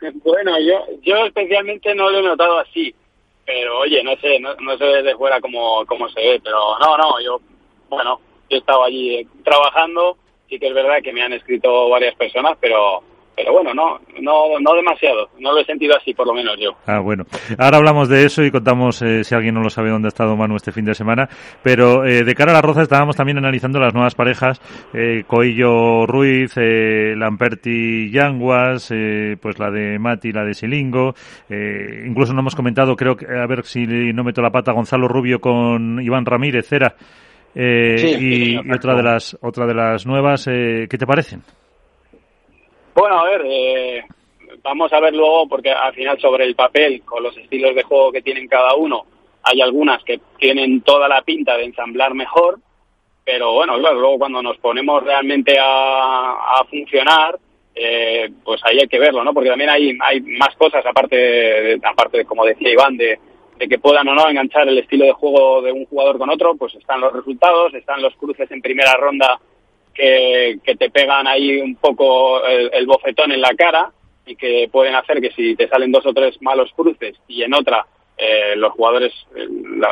Bueno, 0.24 0.58
yo, 0.60 0.86
yo 1.02 1.26
especialmente 1.26 1.94
no 1.94 2.10
lo 2.10 2.18
he 2.18 2.22
notado 2.22 2.58
así, 2.58 2.94
pero 3.44 3.80
oye, 3.80 4.02
no 4.02 4.16
sé, 4.16 4.38
no, 4.40 4.54
no 4.56 4.76
sé 4.76 4.84
desde 4.84 5.16
fuera 5.16 5.40
cómo, 5.40 5.84
cómo 5.86 6.08
se 6.10 6.20
ve, 6.20 6.40
pero 6.42 6.78
no, 6.78 6.96
no, 6.96 7.20
yo, 7.20 7.40
bueno, 7.88 8.20
yo 8.48 8.56
he 8.56 8.60
estado 8.60 8.84
allí 8.84 9.26
trabajando, 9.44 10.16
sí 10.48 10.58
que 10.58 10.68
es 10.68 10.74
verdad 10.74 11.02
que 11.02 11.12
me 11.12 11.22
han 11.22 11.32
escrito 11.32 11.88
varias 11.88 12.14
personas, 12.14 12.56
pero 12.60 13.02
pero 13.38 13.52
bueno, 13.52 13.72
no, 13.72 14.00
no, 14.20 14.58
no 14.58 14.74
demasiado, 14.74 15.28
no 15.38 15.52
lo 15.52 15.60
he 15.60 15.64
sentido 15.64 15.94
así, 15.96 16.12
por 16.12 16.26
lo 16.26 16.34
menos 16.34 16.56
yo. 16.58 16.72
Ah, 16.86 16.98
bueno. 16.98 17.24
Ahora 17.56 17.76
hablamos 17.76 18.08
de 18.08 18.24
eso 18.24 18.42
y 18.42 18.50
contamos, 18.50 19.00
eh, 19.02 19.22
si 19.22 19.32
alguien 19.32 19.54
no 19.54 19.62
lo 19.62 19.70
sabe, 19.70 19.90
dónde 19.90 20.08
ha 20.08 20.10
estado 20.10 20.36
Manu 20.36 20.56
este 20.56 20.72
fin 20.72 20.84
de 20.84 20.94
semana. 20.94 21.28
Pero 21.62 22.04
eh, 22.04 22.24
de 22.24 22.34
cara 22.34 22.50
a 22.50 22.54
la 22.54 22.62
Roza 22.62 22.82
estábamos 22.82 23.14
también 23.14 23.38
analizando 23.38 23.78
las 23.78 23.94
nuevas 23.94 24.16
parejas, 24.16 24.60
eh, 24.92 25.22
Coillo 25.24 26.04
Ruiz, 26.04 26.52
eh, 26.56 27.14
Lamperti 27.16 28.10
Yanguas, 28.10 28.90
eh, 28.90 29.36
pues 29.40 29.56
la 29.60 29.70
de 29.70 30.00
Mati, 30.00 30.32
la 30.32 30.44
de 30.44 30.54
Silingo. 30.54 31.14
Eh, 31.48 32.04
incluso 32.06 32.32
no 32.32 32.40
hemos 32.40 32.56
comentado, 32.56 32.96
creo 32.96 33.16
que, 33.16 33.26
a 33.26 33.46
ver 33.46 33.64
si 33.64 33.86
no 33.86 34.24
meto 34.24 34.42
la 34.42 34.50
pata, 34.50 34.72
Gonzalo 34.72 35.06
Rubio 35.06 35.40
con 35.40 36.02
Iván 36.02 36.26
Ramírez, 36.26 36.66
Cera. 36.66 36.96
Eh, 37.54 38.16
y, 38.20 38.54
y, 38.54 38.72
otra 38.72 38.94
de 38.94 39.02
las 39.02 39.36
otra 39.40 39.66
de 39.66 39.74
las 39.74 40.06
nuevas, 40.06 40.46
eh, 40.48 40.86
¿qué 40.90 40.98
te 40.98 41.06
parecen? 41.06 41.42
Bueno, 42.98 43.20
a 43.20 43.24
ver, 43.30 43.42
eh, 43.44 44.04
vamos 44.60 44.92
a 44.92 44.98
ver 44.98 45.14
luego, 45.14 45.46
porque 45.48 45.70
al 45.70 45.94
final 45.94 46.18
sobre 46.18 46.44
el 46.44 46.56
papel, 46.56 47.02
con 47.04 47.22
los 47.22 47.36
estilos 47.36 47.72
de 47.76 47.84
juego 47.84 48.10
que 48.10 48.22
tienen 48.22 48.48
cada 48.48 48.74
uno, 48.74 49.06
hay 49.44 49.60
algunas 49.60 50.02
que 50.02 50.18
tienen 50.36 50.80
toda 50.80 51.06
la 51.06 51.22
pinta 51.22 51.56
de 51.56 51.66
ensamblar 51.66 52.12
mejor, 52.14 52.58
pero 53.24 53.52
bueno, 53.52 53.78
claro, 53.78 54.00
luego 54.00 54.18
cuando 54.18 54.42
nos 54.42 54.58
ponemos 54.58 55.04
realmente 55.04 55.56
a, 55.60 56.32
a 56.58 56.64
funcionar, 56.68 57.38
eh, 57.72 58.30
pues 58.42 58.60
ahí 58.64 58.80
hay 58.80 58.88
que 58.88 58.98
verlo, 58.98 59.22
¿no? 59.22 59.32
Porque 59.32 59.50
también 59.50 59.70
hay, 59.70 59.96
hay 60.00 60.20
más 60.20 60.56
cosas, 60.56 60.84
aparte, 60.84 61.14
de, 61.14 61.80
aparte 61.84 62.18
de, 62.18 62.24
como 62.24 62.44
decía 62.44 62.72
Iván, 62.72 62.96
de, 62.96 63.16
de 63.58 63.68
que 63.68 63.78
puedan 63.78 64.08
o 64.08 64.14
no 64.16 64.28
enganchar 64.28 64.66
el 64.66 64.78
estilo 64.78 65.04
de 65.04 65.12
juego 65.12 65.62
de 65.62 65.70
un 65.70 65.86
jugador 65.86 66.18
con 66.18 66.30
otro, 66.30 66.56
pues 66.56 66.74
están 66.74 67.00
los 67.00 67.12
resultados, 67.12 67.72
están 67.74 68.02
los 68.02 68.16
cruces 68.16 68.50
en 68.50 68.60
primera 68.60 68.94
ronda 68.94 69.38
que, 69.98 70.60
que 70.62 70.76
te 70.76 70.90
pegan 70.90 71.26
ahí 71.26 71.60
un 71.60 71.74
poco 71.74 72.44
el, 72.46 72.70
el, 72.72 72.86
bofetón 72.86 73.32
en 73.32 73.40
la 73.40 73.52
cara 73.56 73.90
y 74.24 74.36
que 74.36 74.68
pueden 74.70 74.94
hacer 74.94 75.20
que 75.20 75.32
si 75.32 75.56
te 75.56 75.66
salen 75.66 75.90
dos 75.90 76.06
o 76.06 76.14
tres 76.14 76.40
malos 76.40 76.72
cruces 76.76 77.16
y 77.26 77.42
en 77.42 77.52
otra 77.52 77.84
eh, 78.16 78.54
los 78.54 78.72
jugadores 78.72 79.12
eh, 79.34 79.48
la, 79.76 79.88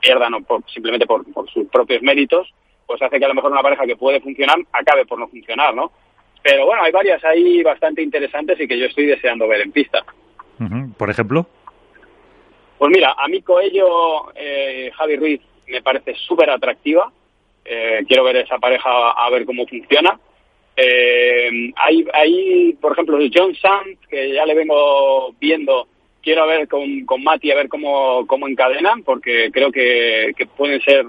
pierdan 0.00 0.34
o 0.34 0.40
por, 0.42 0.68
simplemente 0.68 1.06
por, 1.06 1.24
por, 1.32 1.48
sus 1.50 1.68
propios 1.68 2.02
méritos, 2.02 2.52
pues 2.84 3.00
hace 3.00 3.18
que 3.18 3.24
a 3.24 3.28
lo 3.28 3.34
mejor 3.34 3.52
una 3.52 3.62
pareja 3.62 3.86
que 3.86 3.96
puede 3.96 4.20
funcionar 4.20 4.56
acabe 4.72 5.06
por 5.06 5.20
no 5.20 5.28
funcionar, 5.28 5.72
¿no? 5.72 5.92
Pero 6.42 6.66
bueno, 6.66 6.82
hay 6.82 6.90
varias 6.90 7.24
ahí 7.24 7.62
bastante 7.62 8.02
interesantes 8.02 8.60
y 8.60 8.66
que 8.66 8.78
yo 8.78 8.86
estoy 8.86 9.06
deseando 9.06 9.46
ver 9.46 9.60
en 9.60 9.72
pista. 9.72 10.04
¿Por 10.96 11.10
ejemplo? 11.10 11.46
Pues 12.78 12.90
mira, 12.92 13.14
a 13.16 13.28
mí 13.28 13.42
Coello, 13.42 14.32
eh, 14.34 14.90
Javi 14.96 15.16
Ruiz, 15.16 15.40
me 15.68 15.82
parece 15.82 16.14
súper 16.14 16.50
atractiva. 16.50 17.12
Eh, 17.70 18.04
quiero 18.08 18.24
ver 18.24 18.36
esa 18.36 18.58
pareja 18.58 19.10
a 19.10 19.28
ver 19.28 19.44
cómo 19.44 19.66
funciona. 19.66 20.18
Eh, 20.74 21.50
hay, 21.76 22.06
hay, 22.14 22.72
por 22.80 22.92
ejemplo, 22.92 23.18
John 23.34 23.54
Sands, 23.56 23.98
que 24.08 24.32
ya 24.32 24.46
le 24.46 24.54
vengo 24.54 25.34
viendo, 25.38 25.86
quiero 26.22 26.46
ver 26.46 26.66
con, 26.66 27.04
con 27.04 27.22
Mati 27.22 27.50
a 27.50 27.56
ver 27.56 27.68
cómo, 27.68 28.26
cómo 28.26 28.48
encadenan, 28.48 29.02
porque 29.02 29.50
creo 29.52 29.70
que, 29.70 30.32
que 30.36 30.46
pueden 30.46 30.80
ser 30.80 31.06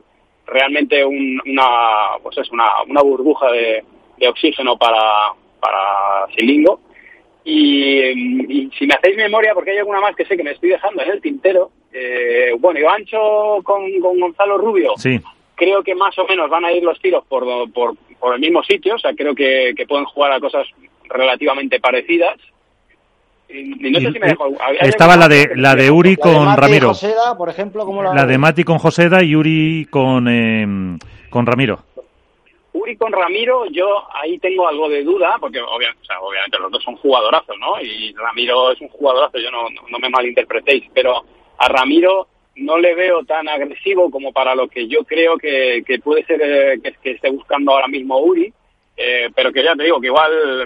realmente 0.48 1.06
un, 1.06 1.40
una, 1.46 1.68
pues 2.24 2.38
es 2.40 2.52
una, 2.52 2.66
una 2.88 3.04
burbuja 3.04 3.50
de, 3.52 3.84
de 4.18 4.28
oxígeno 4.28 4.78
para, 4.78 5.32
para 5.62 6.28
Silingo. 6.36 6.82
Y, 7.46 8.70
si 8.78 8.86
me 8.86 8.96
hacéis 8.96 9.16
memoria, 9.16 9.54
porque 9.54 9.72
hay 9.72 9.78
alguna 9.78 10.02
más 10.02 10.16
que 10.16 10.26
sé 10.26 10.36
que 10.36 10.44
me 10.44 10.52
estoy 10.52 10.72
dejando 10.72 11.04
en 11.04 11.12
el 11.12 11.22
tintero, 11.22 11.72
eh, 11.94 12.52
bueno, 12.60 12.82
Ivancho 12.82 13.60
con, 13.64 13.90
con 14.02 14.20
Gonzalo 14.20 14.58
Rubio. 14.58 14.92
Sí 14.98 15.20
creo 15.60 15.84
que 15.84 15.94
más 15.94 16.18
o 16.18 16.26
menos 16.26 16.50
van 16.50 16.64
a 16.64 16.72
ir 16.72 16.82
los 16.82 17.00
tiros 17.00 17.24
por, 17.28 17.44
por, 17.74 17.96
por 18.18 18.34
el 18.34 18.40
mismo 18.40 18.64
sitio, 18.64 18.96
o 18.96 19.00
sea, 19.00 19.14
creo 19.14 19.36
que, 19.36 19.74
que 19.76 19.86
pueden 19.86 20.06
jugar 20.06 20.32
a 20.32 20.40
cosas 20.40 20.66
relativamente 21.04 21.80
parecidas. 21.82 22.38
Y, 23.50 23.88
y 23.88 23.92
no 23.92 24.00
sé 24.00 24.12
si 24.14 24.20
me 24.20 24.28
dejo, 24.28 24.48
Estaba 24.80 25.18
la 25.18 25.28
de 25.28 25.52
la 25.56 25.76
de 25.76 25.92
Uri 25.92 26.16
con 26.16 26.34
la 26.34 26.40
de 26.40 26.46
Mati 26.46 26.62
Ramiro. 26.62 26.88
Joseda, 26.90 27.38
por 27.38 27.50
ejemplo, 27.50 27.84
¿cómo 27.84 28.02
la, 28.04 28.14
la 28.14 28.26
de 28.26 28.38
Mati 28.38 28.64
con 28.64 28.78
Joseda 28.78 29.22
y 29.24 29.36
Uri 29.36 29.88
con 29.90 30.28
eh, 30.30 30.98
con 31.30 31.46
Ramiro. 31.46 31.80
Uri 32.72 32.96
con 32.96 33.12
Ramiro, 33.12 33.66
yo 33.72 34.04
ahí 34.14 34.38
tengo 34.38 34.68
algo 34.68 34.88
de 34.88 35.04
duda, 35.04 35.36
porque 35.40 35.60
obviamente, 35.60 36.02
o 36.04 36.06
sea, 36.06 36.22
obviamente 36.22 36.60
los 36.60 36.72
dos 36.72 36.84
son 36.84 36.96
jugadorazos, 36.98 37.58
¿no? 37.60 37.82
Y 37.82 38.14
Ramiro 38.14 38.72
es 38.72 38.80
un 38.80 38.88
jugadorazo, 38.90 39.40
yo 39.40 39.52
no, 39.52 39.70
no, 39.70 39.82
no 39.90 40.00
me 40.00 40.10
malinterpretéis, 40.10 40.86
pero 40.94 41.24
a 41.58 41.68
Ramiro 41.68 42.28
no 42.60 42.78
le 42.78 42.96
veo 42.96 43.24
tan 43.24 43.48
agresivo 43.48 44.10
como 44.10 44.32
para 44.32 44.56
lo 44.56 44.68
que 44.68 44.88
yo 44.88 45.04
creo 45.04 45.38
que, 45.38 45.84
que 45.86 46.00
puede 46.00 46.24
ser 46.26 46.42
eh, 46.42 46.80
que, 46.82 46.94
que, 47.02 47.12
esté 47.12 47.30
buscando 47.30 47.72
ahora 47.72 47.88
mismo 47.88 48.20
Uri, 48.20 48.54
eh, 48.98 49.30
pero 49.36 49.52
que 49.52 49.64
ya 49.64 49.76
te 49.76 49.84
digo 49.84 50.00
que 50.00 50.08
igual 50.08 50.66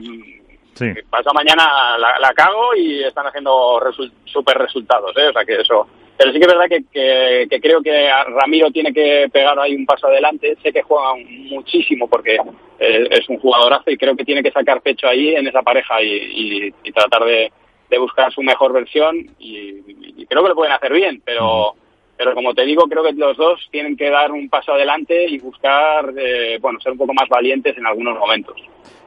sí. 0.73 0.85
pasa 1.09 1.31
mañana 1.33 1.97
la, 1.97 2.19
la, 2.19 2.33
cago 2.33 2.75
y 2.75 3.03
están 3.03 3.27
haciendo 3.27 3.79
resu 3.79 4.09
super 4.25 4.57
resultados, 4.57 5.15
¿eh? 5.17 5.27
o 5.27 5.33
sea 5.33 5.45
que 5.45 5.55
eso. 5.55 5.87
Pero 6.15 6.31
sí 6.31 6.39
que 6.39 6.45
es 6.45 6.51
verdad 6.51 6.69
que, 6.69 6.83
que, 6.91 7.47
que, 7.49 7.59
creo 7.59 7.81
que 7.81 8.07
Ramiro 8.39 8.69
tiene 8.69 8.93
que 8.93 9.27
pegar 9.33 9.57
ahí 9.59 9.75
un 9.75 9.85
paso 9.85 10.05
adelante. 10.05 10.55
Sé 10.61 10.71
que 10.71 10.83
juega 10.83 11.15
muchísimo 11.49 12.07
porque 12.07 12.37
eh, 12.79 13.07
es 13.09 13.27
un 13.29 13.39
jugadorazo 13.39 13.89
y 13.89 13.97
creo 13.97 14.15
que 14.15 14.23
tiene 14.23 14.43
que 14.43 14.51
sacar 14.51 14.81
pecho 14.81 15.07
ahí 15.07 15.33
en 15.33 15.47
esa 15.47 15.63
pareja 15.63 16.03
y, 16.03 16.11
y, 16.11 16.73
y 16.83 16.91
tratar 16.91 17.25
de, 17.25 17.51
de 17.93 17.99
buscar 17.99 18.33
su 18.33 18.41
mejor 18.41 18.73
versión 18.73 19.15
y, 19.37 20.25
creo 20.25 20.41
que 20.41 20.49
lo 20.49 20.55
pueden 20.55 20.73
hacer 20.73 20.91
bien, 20.93 21.21
pero 21.23 21.75
pero 22.17 22.33
como 22.33 22.53
te 22.53 22.65
digo, 22.65 22.83
creo 22.83 23.03
que 23.03 23.13
los 23.13 23.37
dos 23.37 23.67
tienen 23.71 23.97
que 23.97 24.09
dar 24.09 24.31
un 24.31 24.49
paso 24.49 24.73
adelante 24.73 25.25
y 25.27 25.39
buscar, 25.39 26.13
eh, 26.17 26.57
bueno, 26.61 26.79
ser 26.79 26.91
un 26.91 26.97
poco 26.97 27.13
más 27.13 27.27
valientes 27.29 27.77
en 27.77 27.85
algunos 27.85 28.17
momentos. 28.17 28.55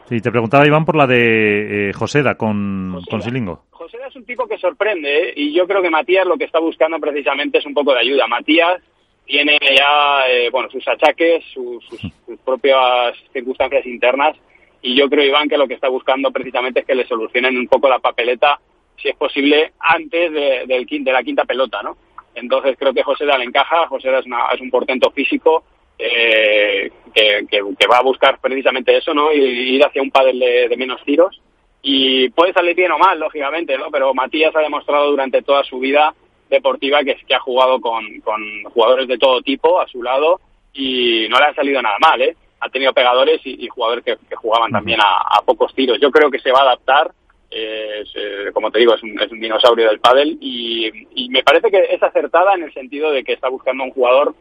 Sí, 0.08 0.20
te 0.20 0.30
preguntaba 0.30 0.66
Iván 0.66 0.84
por 0.84 0.96
la 0.96 1.06
de 1.06 1.88
eh, 1.88 1.92
Joseda 1.92 2.36
con, 2.36 3.00
con 3.10 3.22
Silingo. 3.22 3.64
Joseda 3.70 4.06
es 4.06 4.14
un 4.14 4.24
tipo 4.24 4.46
que 4.46 4.56
sorprende 4.58 5.30
¿eh? 5.30 5.32
y 5.34 5.52
yo 5.52 5.66
creo 5.66 5.82
que 5.82 5.90
Matías 5.90 6.26
lo 6.26 6.36
que 6.36 6.44
está 6.44 6.60
buscando 6.60 6.98
precisamente 7.00 7.58
es 7.58 7.66
un 7.66 7.74
poco 7.74 7.92
de 7.92 8.00
ayuda. 8.00 8.28
Matías 8.28 8.80
tiene 9.24 9.58
ya, 9.60 10.28
eh, 10.28 10.48
bueno, 10.50 10.70
sus 10.70 10.86
achaques, 10.86 11.42
sus, 11.52 11.84
sus 11.86 12.38
propias 12.44 13.16
circunstancias 13.32 13.84
internas 13.84 14.36
y 14.80 14.94
yo 14.94 15.08
creo, 15.08 15.24
Iván, 15.24 15.48
que 15.48 15.58
lo 15.58 15.66
que 15.66 15.74
está 15.74 15.88
buscando 15.88 16.30
precisamente 16.30 16.80
es 16.80 16.86
que 16.86 16.94
le 16.94 17.08
solucionen 17.08 17.58
un 17.58 17.66
poco 17.66 17.88
la 17.88 17.98
papeleta, 17.98 18.60
si 18.96 19.08
es 19.08 19.16
posible, 19.16 19.72
antes 19.80 20.32
de, 20.32 20.64
del, 20.66 20.86
de 20.86 21.12
la 21.12 21.24
quinta 21.24 21.44
pelota, 21.44 21.82
¿no? 21.82 21.96
Entonces 22.36 22.76
creo 22.78 22.94
que 22.94 23.02
José 23.02 23.26
le 23.26 23.44
encaja, 23.44 23.88
José 23.88 24.16
es, 24.16 24.24
es 24.26 24.60
un 24.60 24.70
portento 24.70 25.10
físico 25.10 25.64
eh, 25.98 26.90
que, 27.12 27.46
que, 27.50 27.86
va 27.90 27.98
a 27.98 28.02
buscar 28.02 28.38
precisamente 28.40 28.96
eso, 28.96 29.12
¿no? 29.12 29.32
Y 29.32 29.40
ir 29.40 29.84
hacia 29.84 30.02
un 30.02 30.10
pádel 30.10 30.38
de, 30.38 30.76
menos 30.76 31.02
tiros. 31.04 31.40
Y 31.82 32.28
puede 32.30 32.52
salir 32.52 32.76
bien 32.76 32.92
o 32.92 32.98
mal, 32.98 33.18
lógicamente, 33.18 33.76
¿no? 33.76 33.90
Pero 33.90 34.14
Matías 34.14 34.54
ha 34.54 34.60
demostrado 34.60 35.10
durante 35.10 35.42
toda 35.42 35.64
su 35.64 35.78
vida 35.78 36.14
deportiva 36.48 37.02
que, 37.02 37.16
que 37.26 37.34
ha 37.34 37.40
jugado 37.40 37.80
con, 37.80 38.20
con 38.20 38.40
jugadores 38.64 39.08
de 39.08 39.18
todo 39.18 39.42
tipo 39.42 39.80
a 39.80 39.88
su 39.88 40.02
lado 40.02 40.40
y 40.72 41.26
no 41.28 41.38
le 41.38 41.46
ha 41.46 41.54
salido 41.54 41.82
nada 41.82 41.96
mal, 41.98 42.20
¿eh? 42.22 42.36
ha 42.60 42.68
tenido 42.68 42.92
pegadores 42.92 43.40
y, 43.44 43.66
jugadores 43.68 44.04
que, 44.04 44.36
jugaban 44.36 44.70
también 44.70 44.98
a, 45.00 45.40
pocos 45.44 45.74
tiros. 45.74 45.98
Yo 46.00 46.10
creo 46.10 46.30
que 46.30 46.38
se 46.38 46.52
va 46.52 46.60
a 46.60 46.62
adaptar. 46.62 47.12
Eh, 47.50 48.04
como 48.52 48.70
te 48.70 48.80
digo, 48.80 48.94
es 48.94 49.02
un, 49.02 49.20
es 49.20 49.30
un 49.30 49.40
dinosaurio 49.40 49.88
del 49.88 50.00
pádel 50.00 50.36
y, 50.40 50.90
me 51.30 51.42
parece 51.42 51.70
que 51.70 51.82
es 51.90 52.02
acertada 52.02 52.54
en 52.54 52.64
el 52.64 52.72
sentido 52.72 53.10
de 53.10 53.22
que 53.22 53.34
está 53.34 53.48
buscando 53.48 53.84
un 53.84 53.90
jugador 53.90 54.34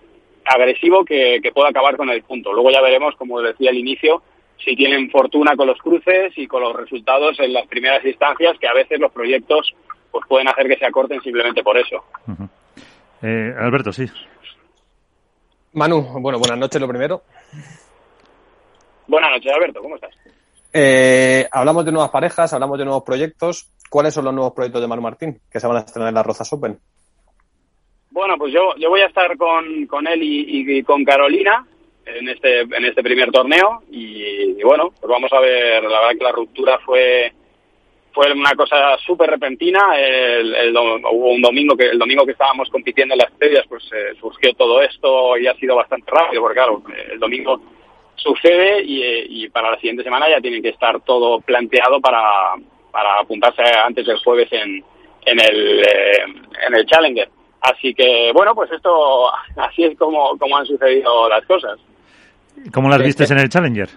agresivo 0.45 1.03
que, 1.03 1.41
pueda 1.53 1.69
acabar 1.69 1.97
con 1.97 2.09
el 2.09 2.23
punto. 2.23 2.53
Luego 2.53 2.71
ya 2.71 2.81
veremos, 2.81 3.15
como 3.15 3.41
decía 3.41 3.69
al 3.69 3.77
inicio, 3.77 4.21
si 4.63 4.75
tienen 4.75 5.09
fortuna 5.09 5.55
con 5.55 5.67
los 5.67 5.79
cruces 5.79 6.33
y 6.37 6.47
con 6.47 6.61
los 6.61 6.75
resultados 6.75 7.39
en 7.39 7.53
las 7.53 7.67
primeras 7.67 8.03
instancias, 8.05 8.57
que 8.59 8.67
a 8.67 8.73
veces 8.73 8.99
los 8.99 9.11
proyectos 9.11 9.73
pues 10.11 10.25
pueden 10.27 10.47
hacer 10.47 10.67
que 10.67 10.77
se 10.77 10.85
acorten 10.85 11.21
simplemente 11.21 11.61
por 11.61 11.77
eso. 11.77 12.03
Eh, 13.21 13.53
Alberto, 13.59 13.91
sí. 13.91 14.05
Manu, 15.73 16.01
bueno, 16.21 16.39
buenas 16.39 16.57
noches 16.57 16.79
lo 16.79 16.87
primero. 16.87 17.21
Buenas 19.07 19.31
noches, 19.31 19.51
Alberto, 19.51 19.81
¿cómo 19.81 19.95
estás? 19.95 20.15
Eh, 20.77 21.47
hablamos 21.53 21.85
de 21.85 21.93
nuevas 21.93 22.11
parejas, 22.11 22.51
hablamos 22.51 22.77
de 22.77 22.83
nuevos 22.83 23.03
proyectos. 23.03 23.71
¿Cuáles 23.89 24.13
son 24.13 24.25
los 24.25 24.33
nuevos 24.33 24.51
proyectos 24.53 24.81
de 24.81 24.87
Manu 24.89 25.01
Martín 25.01 25.39
que 25.49 25.61
se 25.61 25.67
van 25.67 25.77
a 25.77 25.79
estrenar 25.79 26.09
en 26.09 26.15
las 26.15 26.25
Rozas 26.25 26.51
Open? 26.51 26.77
Bueno, 28.11 28.35
pues 28.37 28.51
yo, 28.51 28.75
yo 28.75 28.89
voy 28.89 28.99
a 28.99 29.05
estar 29.05 29.37
con, 29.37 29.87
con 29.87 30.05
él 30.05 30.19
y, 30.21 30.83
con 30.83 31.05
Carolina 31.05 31.65
en 32.05 32.27
este, 32.27 32.59
en 32.59 32.83
este 32.83 33.01
primer 33.01 33.31
torneo 33.31 33.83
y, 33.89 34.61
bueno, 34.63 34.91
pues 34.99 35.09
vamos 35.09 35.31
a 35.31 35.39
ver, 35.39 35.81
la 35.83 36.01
verdad 36.01 36.17
que 36.17 36.23
la 36.25 36.31
ruptura 36.33 36.77
fue 36.85 37.31
fue 38.11 38.31
una 38.33 38.51
cosa 38.51 38.97
súper 38.97 39.29
repentina. 39.29 39.97
El, 39.97 40.75
hubo 40.75 41.31
un 41.31 41.41
domingo 41.41 41.77
que 41.77 41.89
el 41.89 41.99
domingo 41.99 42.25
que 42.25 42.33
estábamos 42.33 42.69
compitiendo 42.69 43.13
en 43.13 43.19
las 43.19 43.31
estrellas, 43.31 43.65
pues 43.69 43.83
eh, 43.93 44.13
surgió 44.19 44.53
todo 44.55 44.81
esto 44.81 45.37
y 45.37 45.47
ha 45.47 45.55
sido 45.55 45.77
bastante 45.77 46.11
rápido, 46.11 46.41
porque 46.41 46.55
claro, 46.55 46.81
el 47.11 47.19
domingo 47.19 47.61
sucede 48.15 48.81
y, 48.83 49.47
para 49.49 49.71
la 49.71 49.77
siguiente 49.77 50.03
semana 50.03 50.29
ya 50.29 50.41
tiene 50.41 50.61
que 50.61 50.69
estar 50.69 50.99
todo 51.01 51.39
planteado 51.41 51.99
para, 52.01 52.21
para 52.91 53.19
apuntarse 53.19 53.61
antes 53.61 54.05
del 54.05 54.17
jueves 54.17 54.51
en, 54.51 54.83
en, 55.25 55.39
el, 55.39 55.79
eh, 55.83 56.23
en 56.67 56.75
el 56.75 56.85
Challenger. 56.85 57.29
Así 57.61 57.93
que, 57.93 58.31
bueno, 58.33 58.53
pues 58.53 58.71
esto, 58.71 59.27
así 59.57 59.83
es 59.83 59.97
como, 59.97 60.37
como 60.37 60.57
han 60.57 60.65
sucedido 60.65 61.29
las 61.29 61.45
cosas. 61.45 61.79
¿Cómo 62.73 62.89
las 62.89 63.03
vistes 63.03 63.29
en 63.31 63.39
el 63.39 63.49
Challenger? 63.49 63.89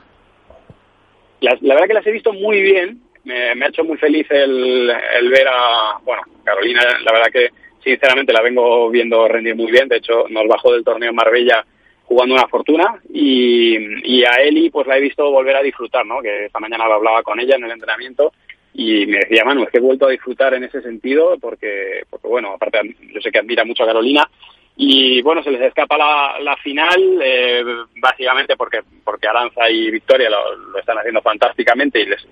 La, 1.40 1.54
verdad 1.60 1.86
que 1.86 1.94
las 1.94 2.06
he 2.06 2.12
visto 2.12 2.32
muy 2.32 2.60
bien. 2.60 3.02
Me, 3.24 3.54
me 3.54 3.66
ha 3.66 3.68
hecho 3.68 3.84
muy 3.84 3.98
feliz 3.98 4.26
el, 4.30 4.90
el 4.90 5.28
ver 5.28 5.46
a, 5.48 5.98
bueno, 6.02 6.22
Carolina, 6.44 6.80
la 7.02 7.12
verdad 7.12 7.30
que 7.30 7.50
sinceramente 7.82 8.32
la 8.32 8.42
vengo 8.42 8.88
viendo 8.90 9.28
rendir 9.28 9.54
muy 9.54 9.70
bien. 9.70 9.88
De 9.88 9.98
hecho, 9.98 10.24
nos 10.28 10.46
bajó 10.48 10.72
del 10.72 10.84
torneo 10.84 11.10
en 11.10 11.16
Marbella 11.16 11.64
jugando 12.08 12.34
una 12.34 12.48
fortuna 12.48 12.98
y, 13.12 13.76
y, 14.02 14.24
a 14.24 14.40
Eli 14.42 14.70
pues 14.70 14.86
la 14.86 14.96
he 14.96 15.00
visto 15.00 15.30
volver 15.30 15.56
a 15.56 15.62
disfrutar, 15.62 16.06
¿no? 16.06 16.22
Que 16.22 16.46
esta 16.46 16.58
mañana 16.58 16.84
hablaba 16.84 17.22
con 17.22 17.38
ella 17.38 17.56
en 17.56 17.64
el 17.64 17.70
entrenamiento 17.70 18.32
y 18.72 19.04
me 19.06 19.18
decía, 19.18 19.44
Manu, 19.44 19.64
es 19.64 19.70
que 19.70 19.76
he 19.76 19.82
vuelto 19.82 20.06
a 20.06 20.10
disfrutar 20.10 20.54
en 20.54 20.64
ese 20.64 20.80
sentido 20.80 21.36
porque, 21.38 22.02
porque 22.08 22.26
bueno, 22.26 22.54
aparte 22.54 22.96
yo 23.12 23.20
sé 23.20 23.30
que 23.30 23.40
admira 23.40 23.62
mucho 23.64 23.82
a 23.82 23.86
Carolina 23.86 24.26
y 24.74 25.20
bueno, 25.20 25.42
se 25.42 25.50
les 25.50 25.60
escapa 25.60 25.98
la, 25.98 26.38
la 26.40 26.56
final 26.56 27.18
eh, 27.22 27.62
básicamente 28.00 28.56
porque 28.56 28.80
porque 29.04 29.28
Aranza 29.28 29.68
y 29.68 29.90
Victoria 29.90 30.30
lo, 30.30 30.56
lo 30.56 30.78
están 30.78 30.96
haciendo 30.96 31.20
fantásticamente 31.20 32.00
y, 32.00 32.06
les, 32.06 32.26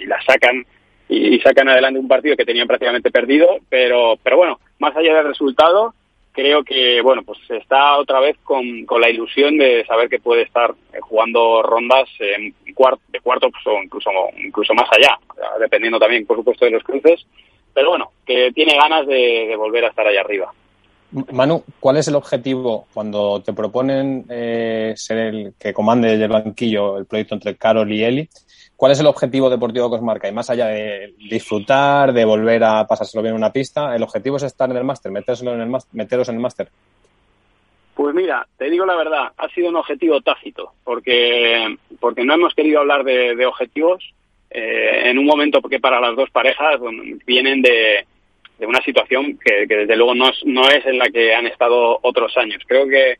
y, 0.00 0.04
la 0.04 0.20
sacan 0.22 0.66
y, 1.08 1.38
sacan 1.40 1.68
adelante 1.68 2.00
un 2.00 2.08
partido 2.08 2.36
que 2.36 2.44
tenían 2.44 2.66
prácticamente 2.66 3.10
perdido, 3.10 3.58
pero 3.70 4.18
pero 4.22 4.36
bueno, 4.36 4.60
más 4.80 4.94
allá 4.94 5.14
del 5.14 5.28
resultado, 5.28 5.94
creo 6.34 6.64
que 6.64 7.00
bueno 7.00 7.22
pues 7.22 7.38
está 7.48 7.96
otra 7.96 8.20
vez 8.20 8.36
con, 8.42 8.84
con 8.84 9.00
la 9.00 9.08
ilusión 9.08 9.56
de 9.56 9.86
saber 9.86 10.08
que 10.08 10.18
puede 10.18 10.42
estar 10.42 10.74
eh, 10.92 10.98
jugando 11.00 11.62
rondas 11.62 12.08
en 12.18 12.54
cuarto, 12.74 13.00
de 13.08 13.20
cuarto 13.20 13.48
pues, 13.50 13.64
o 13.66 13.82
incluso 13.82 14.10
incluso 14.36 14.74
más 14.74 14.88
allá 14.90 15.16
dependiendo 15.60 15.98
también 15.98 16.26
por 16.26 16.36
supuesto 16.36 16.64
de 16.64 16.72
los 16.72 16.82
cruces. 16.82 17.24
Pero 17.72 17.90
bueno 17.90 18.10
que 18.26 18.50
tiene 18.52 18.74
ganas 18.74 19.06
de, 19.06 19.54
volver 19.56 19.84
a 19.84 19.88
estar 19.88 20.06
allá 20.06 20.20
arriba. 20.20 20.52
Manu 21.32 21.62
cuál 21.78 21.98
es 21.98 22.08
el 22.08 22.16
objetivo 22.16 22.86
cuando 22.92 23.40
te 23.40 23.52
proponen 23.52 24.24
eh, 24.28 24.94
ser 24.96 25.18
el 25.18 25.54
que 25.58 25.72
comande 25.72 26.14
el 26.14 26.28
banquillo 26.28 26.98
el 26.98 27.06
proyecto 27.06 27.36
entre 27.36 27.56
Carol 27.56 27.92
y 27.92 28.02
Eli 28.02 28.28
¿Cuál 28.84 28.92
es 28.92 29.00
el 29.00 29.06
objetivo 29.06 29.48
deportivo 29.48 29.88
que 29.88 29.96
os 29.96 30.02
marca? 30.02 30.28
Y 30.28 30.32
más 30.32 30.50
allá 30.50 30.66
de 30.66 31.14
disfrutar, 31.16 32.12
de 32.12 32.26
volver 32.26 32.62
a 32.64 32.86
pasárselo 32.86 33.22
bien 33.22 33.32
en 33.34 33.38
una 33.38 33.50
pista, 33.50 33.96
¿el 33.96 34.02
objetivo 34.02 34.36
es 34.36 34.42
estar 34.42 34.70
en 34.70 34.76
el 34.76 34.84
máster, 34.84 35.10
meteros 35.10 36.28
en 36.28 36.34
el 36.34 36.40
máster? 36.42 36.68
Pues 37.94 38.14
mira, 38.14 38.46
te 38.58 38.68
digo 38.68 38.84
la 38.84 38.94
verdad, 38.94 39.32
ha 39.38 39.48
sido 39.54 39.70
un 39.70 39.76
objetivo 39.76 40.20
tácito, 40.20 40.74
porque, 40.84 41.78
porque 41.98 42.26
no 42.26 42.34
hemos 42.34 42.52
querido 42.52 42.80
hablar 42.80 43.04
de, 43.04 43.46
objetivos 43.46 44.04
eh, 44.50 45.08
en 45.08 45.16
un 45.16 45.24
momento 45.24 45.62
que 45.62 45.80
para 45.80 45.98
las 45.98 46.14
dos 46.14 46.28
parejas 46.28 46.78
vienen 47.24 47.62
de, 47.62 48.04
de 48.58 48.66
una 48.66 48.82
situación 48.82 49.38
que, 49.42 49.66
que 49.66 49.76
desde 49.76 49.96
luego 49.96 50.14
no 50.14 50.28
es, 50.28 50.44
no 50.44 50.68
es 50.68 50.84
en 50.84 50.98
la 50.98 51.08
que 51.08 51.34
han 51.34 51.46
estado 51.46 52.00
otros 52.02 52.36
años. 52.36 52.62
Creo 52.66 52.86
que 52.86 53.14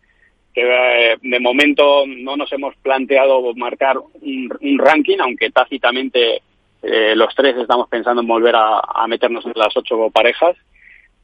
que 0.54 0.62
eh, 0.62 1.18
de 1.20 1.40
momento 1.40 2.04
no 2.06 2.36
nos 2.36 2.52
hemos 2.52 2.76
planteado 2.76 3.52
marcar 3.54 3.98
un, 3.98 4.78
ranking, 4.78 5.18
aunque 5.18 5.50
tácitamente 5.50 6.42
eh, 6.82 7.14
los 7.16 7.34
tres 7.34 7.56
estamos 7.56 7.88
pensando 7.88 8.22
en 8.22 8.28
volver 8.28 8.54
a, 8.56 9.06
meternos 9.08 9.44
en 9.44 9.52
las 9.56 9.76
ocho 9.76 10.10
parejas, 10.10 10.56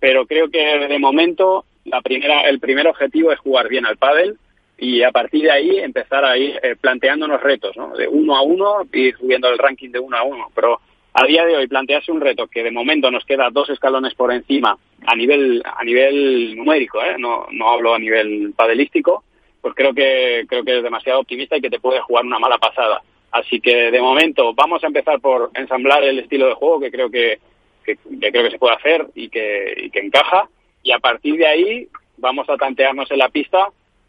pero 0.01 0.26
creo 0.26 0.51
que 0.51 0.59
de 0.59 0.99
momento 0.99 1.64
la 1.85 2.03
primera, 2.03 2.49
el 2.49 2.59
primer 2.59 2.89
objetivo 2.89 3.31
es 3.33 3.39
jugar 3.39 3.68
bien 3.68 3.87
al 3.87 3.97
pádel 3.97 4.37
y 4.76 5.03
a 5.03 5.12
partir 5.12 5.43
de 5.43 5.51
ahí 5.51 5.78
empezar 5.78 6.24
a 6.24 6.37
ir 6.37 6.59
eh, 6.62 6.74
planteándonos 6.81 7.41
retos, 7.41 7.76
¿no? 7.76 7.95
De 7.97 8.09
uno 8.09 8.37
a 8.37 8.43
uno 8.43 8.87
y 8.93 9.12
subiendo 9.12 9.49
el 9.49 9.59
ranking 9.59 9.91
de 9.91 9.99
uno 9.99 10.16
a 10.16 10.22
uno, 10.22 10.51
pero 10.55 10.81
a 11.12 11.24
día 11.26 11.45
de 11.45 11.57
hoy 11.57 11.68
plantearse 11.68 12.11
un 12.11 12.20
reto 12.20 12.49
que 12.49 12.62
de 12.62 12.70
momento 12.70 13.11
nos 13.11 13.24
queda 13.24 13.51
dos 13.51 13.68
escalones 13.70 14.14
por 14.14 14.33
encima 14.33 14.76
a 15.07 15.16
nivel 15.16 15.62
a 15.64 15.84
nivel 15.84 16.57
numérico, 16.57 17.03
¿eh? 17.03 17.16
no, 17.18 17.46
no 17.51 17.70
hablo 17.70 17.94
a 17.94 17.98
nivel 17.98 18.53
padelístico, 18.57 19.24
pues 19.61 19.74
creo 19.74 19.94
que 19.94 20.44
creo 20.48 20.64
que 20.64 20.78
es 20.78 20.82
demasiado 20.82 21.20
optimista 21.20 21.57
y 21.57 21.61
que 21.61 21.70
te 21.70 21.80
puede 21.80 22.01
jugar 22.01 22.24
una 22.24 22.38
mala 22.38 22.59
pasada. 22.59 23.03
Así 23.30 23.61
que 23.61 23.90
de 23.90 24.01
momento 24.01 24.55
vamos 24.55 24.82
a 24.82 24.88
empezar 24.88 25.20
por 25.20 25.51
ensamblar 25.55 26.03
el 26.03 26.18
estilo 26.18 26.48
de 26.48 26.55
juego 26.55 26.80
que 26.80 26.90
creo 26.90 27.11
que, 27.11 27.38
que, 27.84 27.96
creo 28.18 28.44
que 28.44 28.51
se 28.51 28.59
puede 28.59 28.74
hacer 28.74 29.07
y 29.14 29.28
que, 29.28 29.74
y 29.76 29.90
que 29.90 30.01
encaja 30.01 30.48
y 30.82 30.92
a 30.92 30.98
partir 30.98 31.36
de 31.36 31.46
ahí 31.46 31.88
vamos 32.16 32.48
a 32.51 32.57
tantearnos 32.57 33.11
en 33.11 33.18
la 33.18 33.28
pista 33.28 33.68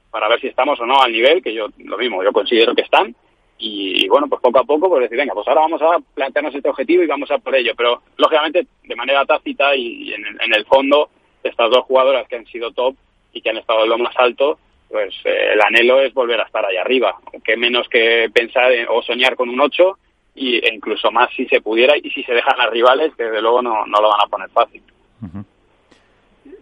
para 0.09 0.27
ver 0.27 0.41
si 0.41 0.47
estamos 0.47 0.79
o 0.79 0.85
no 0.85 1.01
al 1.01 1.11
nivel 1.11 1.43
que 1.43 1.53
yo 1.53 1.67
lo 1.77 1.97
mismo 1.97 2.23
yo 2.23 2.33
considero 2.33 2.73
que 2.73 2.81
están 2.81 3.15
y, 3.64 4.07
bueno, 4.07 4.28
pues 4.28 4.41
poco 4.41 4.59
a 4.59 4.64
poco, 4.64 4.89
pues 4.89 5.03
decir, 5.03 5.20
venga, 5.20 5.36
pues 5.36 5.47
ahora 5.47 5.62
vamos 5.62 5.82
a 5.84 5.99
plantearnos 6.16 6.55
este 6.55 6.70
objetivo 6.70 7.03
y 7.03 7.07
vamos 7.07 7.30
a 7.30 7.38
por 7.38 7.55
ello. 7.55 7.74
Pero 7.78 8.01
lógicamente, 8.18 8.66
de 8.84 8.95
manera 8.95 9.24
tácita 9.24 9.76
y, 9.76 10.12
en, 10.12 10.26
en, 10.26 10.53
el 10.55 10.66
fondo, 10.66 11.09
estas 11.43 11.70
dos 11.70 11.86
jugadoras 11.86 12.28
que 12.28 12.38
han 12.38 12.47
sido 12.47 12.72
top 12.72 12.95
y 13.34 13.41
que 13.41 13.51
han 13.51 13.57
estado 13.57 13.84
en 13.84 13.89
lo 13.89 13.99
más 13.99 14.16
alto, 14.18 14.57
pues 14.89 15.14
eh, 15.26 15.53
el 15.53 15.62
anhelo 15.62 16.01
es 16.01 16.12
volver 16.12 16.41
a 16.41 16.45
estar 16.45 16.66
ahí 16.66 16.76
arriba. 16.76 17.16
Que 17.43 17.55
menos 17.55 17.88
que 17.88 18.32
pensar 18.34 18.72
o 18.89 19.03
soñar 19.03 19.36
con 19.36 19.49
un 19.49 19.62
8 19.62 19.97
y, 20.34 20.55
e 20.57 20.74
incluso 20.74 21.12
más 21.12 21.30
si 21.36 21.45
se 21.45 21.62
pudiera 21.62 21.95
y 21.95 22.09
si 22.09 22.24
se 22.24 22.34
dejan 22.34 22.57
las 22.57 22.72
rivales, 22.72 23.14
que 23.16 23.26
desde 23.26 23.43
luego 23.43 23.62
no, 23.62 23.86
no 23.86 24.01
lo 24.01 24.09
van 24.09 24.22
a 24.22 24.28
poner 24.28 24.49
fácil. 24.49 24.82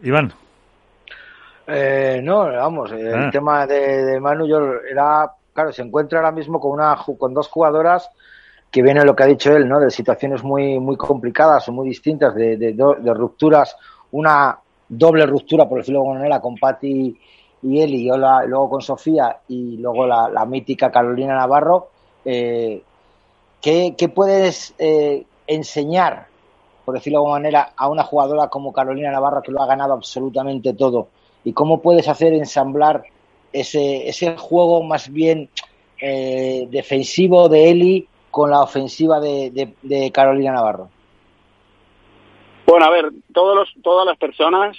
Iván. 0.04 0.34
Eh, 1.66 2.20
no, 2.24 2.45
vamos, 2.45 2.91
el 2.91 3.14
ah. 3.14 3.30
tema 3.32 3.66
de, 3.66 4.04
de 4.04 4.20
Manu 4.20 4.47
yo 4.47 4.82
era 4.89 5.30
claro, 5.54 5.72
se 5.72 5.82
encuentra 5.82 6.20
ahora 6.20 6.32
mismo 6.32 6.60
con, 6.60 6.72
una, 6.72 6.97
con 7.18 7.34
dos 7.34 7.47
jugadoras 7.47 8.10
que 8.72 8.84
viene 8.84 9.04
lo 9.04 9.16
que 9.16 9.24
ha 9.24 9.28
dicho 9.28 9.52
él, 9.52 9.68
¿no? 9.68 9.80
De 9.80 9.89
situaciones 9.89 10.43
muy, 10.43 10.80
muy 10.80 10.95
complicadas 10.95 11.68
o 11.68 11.72
muy 11.72 11.88
distintas, 11.88 12.36
de, 12.36 12.58
de, 12.58 12.74
de 12.74 13.14
rupturas, 13.14 13.76
una 14.12 14.60
doble 14.88 15.26
ruptura, 15.26 15.68
por 15.68 15.80
decirlo 15.80 16.00
de 16.00 16.04
alguna 16.04 16.20
manera, 16.20 16.41
con 16.41 16.56
Patti 16.56 17.18
y 17.62 17.82
él 17.82 17.93
y 17.93 18.08
luego 18.08 18.70
con 18.70 18.82
Sofía 18.82 19.39
y 19.47 19.78
luego 19.78 20.08
la, 20.08 20.30
la 20.30 20.45
mítica 20.45 20.91
Carolina 20.91 21.36
Navarro. 21.36 21.89
Eh, 22.24 22.82
¿qué, 23.62 23.95
¿qué, 23.97 24.10
puedes 24.10 24.74
eh, 24.78 25.26
enseñar, 25.47 26.28
por 26.86 26.95
decirlo 26.95 27.20
de 27.20 27.26
alguna 27.26 27.39
manera, 27.39 27.74
a 27.76 27.89
una 27.89 28.04
jugadora 28.04 28.47
como 28.47 28.74
Carolina 28.74 29.12
Navarro 29.12 29.41
que 29.41 29.52
lo 29.52 29.62
ha 29.62 29.68
ganado 29.68 29.93
absolutamente 29.93 30.74
todo? 30.74 31.10
¿Y 31.43 31.54
cómo 31.54 31.82
puedes 31.82 32.08
hacer 32.08 32.34
ensamblar 32.34 33.04
ese, 33.54 34.08
ese 34.08 34.38
juego 34.38 34.84
más 34.84 35.12
bien 35.12 35.50
eh, 36.02 36.68
defensivo 36.70 37.50
de 37.50 37.70
Eli 37.70 38.08
con 38.32 38.50
la 38.50 38.62
ofensiva 38.62 39.20
de, 39.20 39.74
de, 39.82 40.12
Carolina 40.12 40.54
Navarro? 40.54 40.89
Bueno, 42.66 42.86
a 42.86 42.89
ver, 42.91 43.10
todos 43.34 43.56
los, 43.56 43.84
todas 43.84 44.06
las 44.06 44.18
personas, 44.18 44.78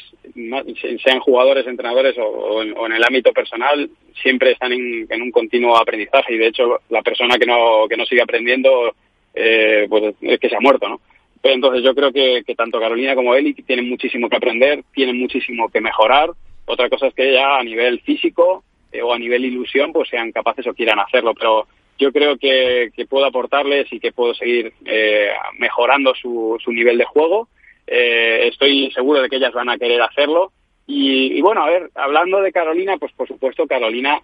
sean 1.03 1.19
jugadores, 1.21 1.67
entrenadores 1.67 2.17
o, 2.19 2.63
en, 2.63 2.93
el 2.93 3.05
ámbito 3.05 3.33
personal, 3.33 3.91
siempre 4.23 4.53
están 4.53 4.73
en, 4.73 5.23
un 5.23 5.31
continuo 5.33 5.77
aprendizaje 5.77 6.35
y 6.35 6.39
de 6.39 6.47
hecho 6.47 6.81
la 6.89 7.03
persona 7.03 7.37
que 7.37 7.47
no, 7.47 7.89
que 7.89 7.97
no 7.97 8.07
sigue 8.07 8.23
aprendiendo, 8.23 8.95
eh, 9.35 9.87
pues 9.89 10.15
es 10.21 10.39
que 10.39 10.49
se 10.49 10.57
ha 10.57 10.61
muerto, 10.61 10.89
¿no? 10.89 11.01
entonces 11.43 11.83
yo 11.83 11.95
creo 11.95 12.13
que, 12.13 12.43
que 12.47 12.55
tanto 12.55 12.79
Carolina 12.79 13.15
como 13.15 13.35
Eli 13.35 13.55
tienen 13.55 13.89
muchísimo 13.89 14.29
que 14.29 14.37
aprender, 14.37 14.85
tienen 14.93 15.19
muchísimo 15.19 15.69
que 15.69 15.81
mejorar. 15.81 16.31
Otra 16.67 16.89
cosa 16.89 17.09
es 17.09 17.15
que 17.15 17.33
ya 17.33 17.59
a 17.59 17.65
nivel 17.65 18.01
físico 18.01 18.65
eh, 18.93 19.03
o 19.03 19.13
a 19.13 19.19
nivel 19.19 19.45
ilusión 19.45 19.93
pues 19.93 20.09
sean 20.09 20.33
capaces 20.33 20.67
o 20.67 20.75
quieran 20.75 20.99
hacerlo, 20.99 21.33
pero 21.35 21.67
yo 21.99 22.13
creo 22.13 22.37
que, 22.39 22.91
puedo 23.09 23.27
aportarles 23.27 23.93
y 23.93 24.01
que 24.01 24.13
puedo 24.13 24.35
seguir 24.35 24.73
eh, 24.85 25.31
mejorando 25.59 26.15
su, 26.15 26.57
su 26.63 26.73
nivel 26.73 26.99
de 26.99 27.05
juego. 27.05 27.49
Eh, 27.87 28.49
estoy 28.49 28.91
seguro 28.93 29.23
de 29.23 29.29
que 29.29 29.37
ellas 29.37 29.53
van 29.53 29.69
a 29.69 29.79
querer 29.79 30.01
hacerlo. 30.03 30.53
Y, 30.87 31.41
bueno, 31.41 31.63
a 31.63 31.71
ver, 31.71 31.89
hablando 31.95 32.41
de 32.41 32.51
Carolina, 32.51 32.97
pues 32.99 33.13
por 33.13 33.29
supuesto 33.29 33.65
Carolina 33.69 34.21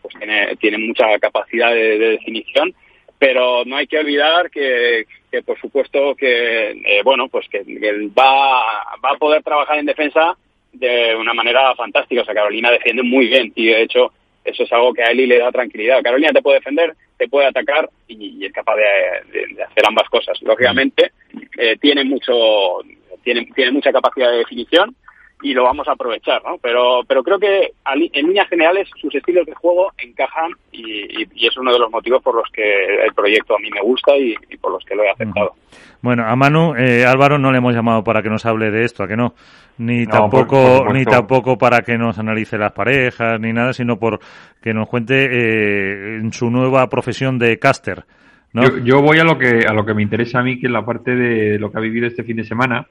pues 0.00 0.14
tiene, 0.18 0.56
tiene 0.56 0.78
mucha 0.78 1.18
capacidad 1.18 1.74
de, 1.74 1.98
definición, 1.98 2.74
pero 3.18 3.66
no 3.66 3.76
hay 3.76 3.86
que 3.86 3.98
olvidar 3.98 4.50
que, 4.50 5.04
que 5.30 5.42
por 5.42 5.60
supuesto 5.60 6.14
que 6.14 7.02
bueno 7.04 7.28
pues 7.28 7.46
que, 7.50 7.66
que, 7.66 8.08
va, 8.18 8.62
va 9.04 9.10
a 9.10 9.18
poder 9.18 9.42
trabajar 9.42 9.78
en 9.78 9.84
defensa 9.84 10.38
de 10.72 11.14
una 11.16 11.34
manera 11.34 11.74
fantástica. 11.74 12.22
O 12.22 12.24
sea, 12.24 12.34
Carolina 12.34 12.70
defiende 12.70 13.02
muy 13.02 13.28
bien 13.28 13.52
y 13.54 13.66
de 13.66 13.82
hecho 13.82 14.12
eso 14.44 14.62
es 14.62 14.72
algo 14.72 14.92
que 14.94 15.02
a 15.02 15.10
Eli 15.10 15.26
le 15.26 15.38
da 15.38 15.52
tranquilidad. 15.52 16.02
Carolina 16.02 16.32
te 16.32 16.42
puede 16.42 16.58
defender, 16.58 16.94
te 17.18 17.28
puede 17.28 17.46
atacar 17.46 17.88
y, 18.08 18.44
es 18.44 18.52
capaz 18.52 18.76
de, 18.76 19.62
hacer 19.62 19.84
ambas 19.86 20.08
cosas. 20.08 20.40
Lógicamente 20.42 21.12
eh, 21.58 21.76
tiene 21.80 22.04
mucho, 22.04 22.78
tiene, 23.22 23.46
tiene 23.54 23.72
mucha 23.72 23.92
capacidad 23.92 24.30
de 24.30 24.38
definición 24.38 24.94
y 25.42 25.54
lo 25.54 25.64
vamos 25.64 25.88
a 25.88 25.92
aprovechar, 25.92 26.42
¿no? 26.44 26.58
Pero, 26.58 27.02
pero 27.06 27.22
creo 27.22 27.38
que 27.38 27.72
en 27.84 28.26
líneas 28.26 28.48
generales 28.48 28.88
sus 29.00 29.14
estilos 29.14 29.46
de 29.46 29.54
juego 29.54 29.92
encajan 29.98 30.52
y, 30.72 31.22
es 31.46 31.56
uno 31.56 31.72
de 31.72 31.78
los 31.78 31.90
motivos 31.90 32.22
por 32.22 32.34
los 32.34 32.48
que 32.52 33.04
el 33.04 33.12
proyecto 33.14 33.56
a 33.56 33.58
mí 33.58 33.70
me 33.70 33.80
gusta 33.80 34.16
y, 34.16 34.34
por 34.58 34.72
los 34.72 34.84
que 34.84 34.94
lo 34.94 35.02
he 35.02 35.10
aceptado. 35.10 35.54
Bueno, 36.02 36.24
a 36.26 36.36
Manu, 36.36 36.74
eh, 36.76 37.04
Álvaro 37.04 37.38
no 37.38 37.50
le 37.50 37.58
hemos 37.58 37.74
llamado 37.74 38.04
para 38.04 38.22
que 38.22 38.30
nos 38.30 38.46
hable 38.46 38.70
de 38.70 38.84
esto, 38.84 39.02
¿a 39.02 39.08
que 39.08 39.16
no? 39.16 39.34
Ni 39.78 40.06
tampoco, 40.06 40.86
ni 40.92 41.04
tampoco 41.04 41.56
para 41.56 41.80
que 41.80 41.96
nos 41.96 42.18
analice 42.18 42.58
las 42.58 42.72
parejas, 42.72 43.40
ni 43.40 43.52
nada, 43.52 43.72
sino 43.72 43.98
por 43.98 44.20
que 44.62 44.74
nos 44.74 44.88
cuente 44.88 45.24
eh, 45.24 46.16
en 46.16 46.32
su 46.32 46.50
nueva 46.50 46.86
profesión 46.88 47.38
de 47.38 47.58
caster. 47.58 48.04
¿no? 48.52 48.62
Yo, 48.62 48.78
yo 48.78 49.02
voy 49.02 49.18
a 49.18 49.24
lo 49.24 49.38
que 49.38 49.64
a 49.66 49.72
lo 49.72 49.86
que 49.86 49.94
me 49.94 50.02
interesa 50.02 50.40
a 50.40 50.42
mí, 50.42 50.60
que 50.60 50.66
es 50.66 50.72
la 50.72 50.84
parte 50.84 51.14
de 51.14 51.58
lo 51.58 51.70
que 51.70 51.78
ha 51.78 51.80
vivido 51.80 52.06
este 52.06 52.24
fin 52.24 52.36
de 52.36 52.44
semana 52.44 52.86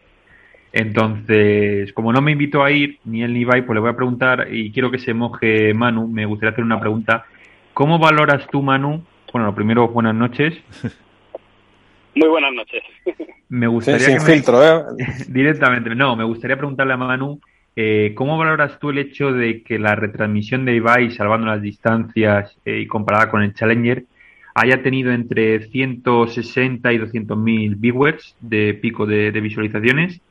entonces, 0.71 1.91
como 1.93 2.13
no 2.13 2.21
me 2.21 2.31
invito 2.31 2.63
a 2.63 2.71
ir, 2.71 2.99
ni 3.05 3.23
él 3.23 3.33
ni 3.33 3.41
Ibai, 3.41 3.65
pues 3.65 3.75
le 3.75 3.81
voy 3.81 3.89
a 3.89 3.95
preguntar, 3.95 4.47
y 4.51 4.71
quiero 4.71 4.91
que 4.91 4.99
se 4.99 5.13
moje 5.13 5.73
Manu, 5.73 6.07
me 6.07 6.25
gustaría 6.25 6.51
hacer 6.51 6.63
una 6.63 6.79
pregunta. 6.79 7.25
¿Cómo 7.73 7.97
valoras 7.97 8.45
tú, 8.51 8.61
Manu? 8.61 9.03
Bueno, 9.31 9.47
lo 9.47 9.55
primero, 9.55 9.87
buenas 9.87 10.15
noches. 10.15 10.55
Muy 12.15 12.27
buenas 12.27 12.53
noches. 12.53 12.83
Me 13.49 13.65
gustaría 13.65 13.99
sin 13.99 14.21
filtro, 14.21 14.63
¿eh? 14.63 14.83
Directamente, 15.27 15.95
no, 15.95 16.15
me 16.15 16.23
gustaría 16.23 16.55
preguntarle 16.55 16.93
a 16.93 16.97
Manu, 16.97 17.39
eh, 17.75 18.13
¿cómo 18.13 18.37
valoras 18.37 18.77
tú 18.77 18.91
el 18.91 18.99
hecho 18.99 19.31
de 19.31 19.63
que 19.63 19.79
la 19.79 19.95
retransmisión 19.95 20.65
de 20.65 20.75
Ibai, 20.75 21.09
salvando 21.09 21.47
las 21.47 21.59
distancias 21.59 22.55
eh, 22.63 22.81
y 22.81 22.85
comparada 22.85 23.31
con 23.31 23.41
el 23.41 23.55
Challenger, 23.55 24.05
haya 24.53 24.83
tenido 24.83 25.11
entre 25.11 25.67
160 25.67 26.93
y 26.93 26.97
200 26.99 27.37
mil 27.37 27.75
viewers 27.75 28.35
de 28.39 28.75
pico 28.75 29.07
de 29.07 29.31
visualizaciones? 29.31 30.21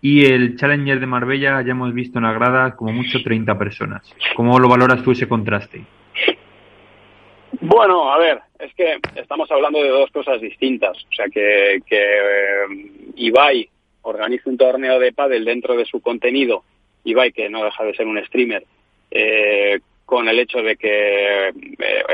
Y 0.00 0.26
el 0.26 0.56
Challenger 0.56 1.00
de 1.00 1.06
Marbella 1.06 1.62
ya 1.62 1.72
hemos 1.72 1.92
visto 1.92 2.18
en 2.18 2.24
la 2.24 2.32
grada 2.32 2.76
como 2.76 2.92
mucho 2.92 3.18
30 3.22 3.58
personas. 3.58 4.14
¿Cómo 4.36 4.58
lo 4.58 4.68
valoras 4.68 5.02
tú 5.02 5.10
ese 5.10 5.28
contraste? 5.28 5.84
Bueno, 7.60 8.12
a 8.12 8.18
ver, 8.18 8.40
es 8.58 8.72
que 8.74 8.98
estamos 9.16 9.50
hablando 9.50 9.82
de 9.82 9.88
dos 9.88 10.10
cosas 10.10 10.40
distintas. 10.40 10.96
O 10.96 11.12
sea, 11.12 11.26
que, 11.26 11.80
que 11.84 11.96
eh, 11.96 13.10
Ibai 13.16 13.68
organiza 14.02 14.48
un 14.48 14.56
torneo 14.56 15.00
de 15.00 15.12
pádel 15.12 15.44
dentro 15.44 15.76
de 15.76 15.84
su 15.84 16.00
contenido, 16.00 16.62
Ibai, 17.04 17.32
que 17.32 17.48
no 17.48 17.64
deja 17.64 17.84
de 17.84 17.94
ser 17.94 18.06
un 18.06 18.24
streamer, 18.26 18.64
eh, 19.10 19.80
con 20.04 20.28
el 20.28 20.38
hecho 20.38 20.62
de 20.62 20.76
que 20.76 21.48
eh, 21.48 21.52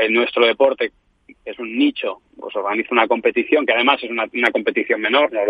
en 0.01 0.13
nuestro 0.13 0.45
deporte 0.45 0.91
es 1.43 1.59
un 1.59 1.77
nicho, 1.77 2.21
pues 2.39 2.55
organiza 2.55 2.89
una 2.91 3.07
competición 3.07 3.65
que 3.65 3.73
además 3.73 4.01
es 4.03 4.09
una, 4.09 4.51
competición 4.51 5.01
menor, 5.01 5.31
no 5.31 5.41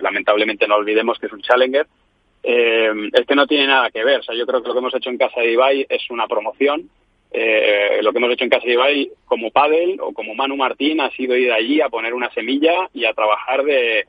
lamentablemente 0.00 0.66
no 0.66 0.76
olvidemos 0.76 1.18
que 1.18 1.26
es 1.26 1.32
un 1.32 1.42
challenger, 1.42 1.86
eh, 2.42 2.92
es 3.12 3.26
que 3.26 3.34
no 3.34 3.46
tiene 3.46 3.66
nada 3.66 3.90
que 3.90 4.04
ver. 4.04 4.20
O 4.20 4.22
sea, 4.22 4.34
yo 4.34 4.46
creo 4.46 4.62
que 4.62 4.68
lo 4.68 4.74
que 4.74 4.80
hemos 4.80 4.94
hecho 4.94 5.10
en 5.10 5.18
casa 5.18 5.40
de 5.40 5.52
Ibai 5.52 5.86
es 5.88 6.10
una 6.10 6.26
promoción. 6.26 6.88
Eh, 7.32 8.00
lo 8.02 8.10
que 8.10 8.18
hemos 8.18 8.32
hecho 8.32 8.44
en 8.44 8.50
casa 8.50 8.66
de 8.66 8.72
Ibai 8.72 9.10
como 9.24 9.50
Padel 9.50 10.00
o 10.00 10.12
como 10.12 10.34
Manu 10.34 10.56
Martín 10.56 11.00
ha 11.00 11.10
sido 11.10 11.36
ir 11.36 11.52
allí 11.52 11.80
a 11.80 11.88
poner 11.88 12.14
una 12.14 12.30
semilla 12.32 12.88
y 12.92 13.04
a 13.04 13.12
trabajar 13.12 13.62
de, 13.62 14.06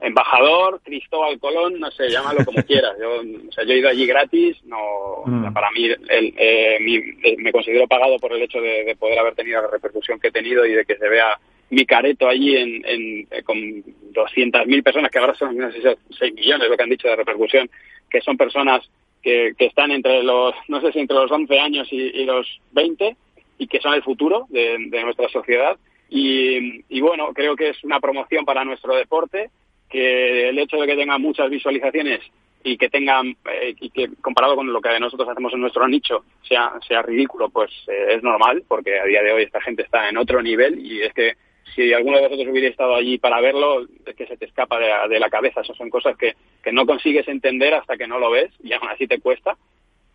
embajador, 0.00 0.80
Cristóbal 0.84 1.38
Colón, 1.38 1.80
no 1.80 1.90
sé, 1.90 2.08
llámalo 2.08 2.44
como 2.44 2.62
quieras. 2.66 2.94
Yo, 3.00 3.20
o 3.20 3.52
sea, 3.52 3.64
yo 3.64 3.72
he 3.72 3.78
ido 3.78 3.88
allí 3.88 4.06
gratis, 4.06 4.56
no, 4.64 5.22
mm. 5.24 5.52
para 5.52 5.70
mí 5.70 5.86
el, 5.86 6.34
eh, 6.36 6.78
eh, 7.22 7.36
me 7.38 7.52
considero 7.52 7.86
pagado 7.86 8.18
por 8.18 8.32
el 8.32 8.42
hecho 8.42 8.60
de, 8.60 8.96
poder 8.98 9.18
haber 9.18 9.34
tenido 9.34 9.62
la 9.62 9.68
repercusión 9.68 10.20
que 10.20 10.28
he 10.28 10.32
tenido 10.32 10.64
y 10.66 10.74
de 10.74 10.84
que 10.84 10.96
se 10.96 11.08
vea 11.08 11.38
mi 11.70 11.86
careto 11.86 12.28
allí 12.28 12.56
en, 12.56 12.84
en, 12.86 13.26
eh, 13.30 13.42
con 13.42 13.56
200.000 13.56 14.82
personas, 14.82 15.10
que 15.10 15.18
ahora 15.18 15.34
son 15.34 15.56
no 15.56 15.72
sé, 15.72 15.96
6 16.18 16.34
millones 16.34 16.68
lo 16.68 16.76
que 16.76 16.82
han 16.82 16.90
dicho 16.90 17.08
de 17.08 17.16
repercusión, 17.16 17.68
que 18.08 18.20
son 18.20 18.36
personas 18.36 18.88
que, 19.22 19.54
que 19.56 19.66
están 19.66 19.90
entre 19.90 20.22
los, 20.22 20.54
no 20.68 20.80
sé 20.80 20.92
si 20.92 21.00
entre 21.00 21.16
los 21.16 21.30
11 21.30 21.58
años 21.58 21.88
y, 21.90 22.24
los 22.24 22.60
20 22.72 23.16
y 23.58 23.66
que 23.66 23.80
son 23.80 23.94
el 23.94 24.02
futuro 24.02 24.46
de, 24.50 24.76
de 24.90 25.02
nuestra 25.02 25.28
sociedad 25.28 25.76
y, 26.08 27.00
bueno, 27.00 27.32
creo 27.34 27.56
que 27.56 27.70
es 27.70 27.84
una 27.84 28.00
promoción 28.00 28.44
para 28.44 28.64
nuestro 28.64 28.94
deporte, 28.94 29.50
que 29.88 30.48
el 30.48 30.58
hecho 30.58 30.76
de 30.76 30.86
que 30.86 30.96
tenga 30.96 31.18
muchas 31.18 31.50
visualizaciones 31.50 32.20
y 32.62 32.76
que 32.76 32.88
tengan, 32.88 33.36
eh, 33.50 33.74
y 33.78 33.90
que 33.90 34.08
comparado 34.20 34.56
con 34.56 34.72
lo 34.72 34.80
que 34.80 34.98
nosotros 34.98 35.28
hacemos 35.28 35.52
en 35.52 35.60
nuestro 35.60 35.86
nicho, 35.86 36.24
sea, 36.48 36.72
sea 36.86 37.02
ridículo, 37.02 37.50
pues 37.50 37.70
eh, 37.88 38.14
es 38.16 38.22
normal, 38.22 38.64
porque 38.66 38.98
a 38.98 39.04
día 39.04 39.22
de 39.22 39.32
hoy 39.32 39.42
esta 39.42 39.60
gente 39.60 39.82
está 39.82 40.08
en 40.08 40.16
otro 40.16 40.42
nivel 40.42 40.78
y 40.84 41.02
es 41.02 41.12
que 41.12 41.34
si 41.74 41.92
alguno 41.92 42.16
de 42.18 42.28
vosotros 42.28 42.48
hubiera 42.50 42.68
estado 42.68 42.94
allí 42.94 43.18
para 43.18 43.40
verlo, 43.40 43.84
es 44.06 44.14
que 44.14 44.26
se 44.26 44.36
te 44.36 44.44
escapa 44.44 44.78
de, 45.08 45.18
la 45.18 45.28
cabeza. 45.28 45.60
Esas 45.60 45.76
son 45.76 45.90
cosas 45.90 46.16
que, 46.16 46.34
que 46.62 46.72
no 46.72 46.86
consigues 46.86 47.26
entender 47.26 47.74
hasta 47.74 47.96
que 47.96 48.06
no 48.06 48.18
lo 48.18 48.30
ves 48.30 48.52
y 48.62 48.72
aún 48.72 48.88
así 48.88 49.06
te 49.06 49.20
cuesta 49.20 49.56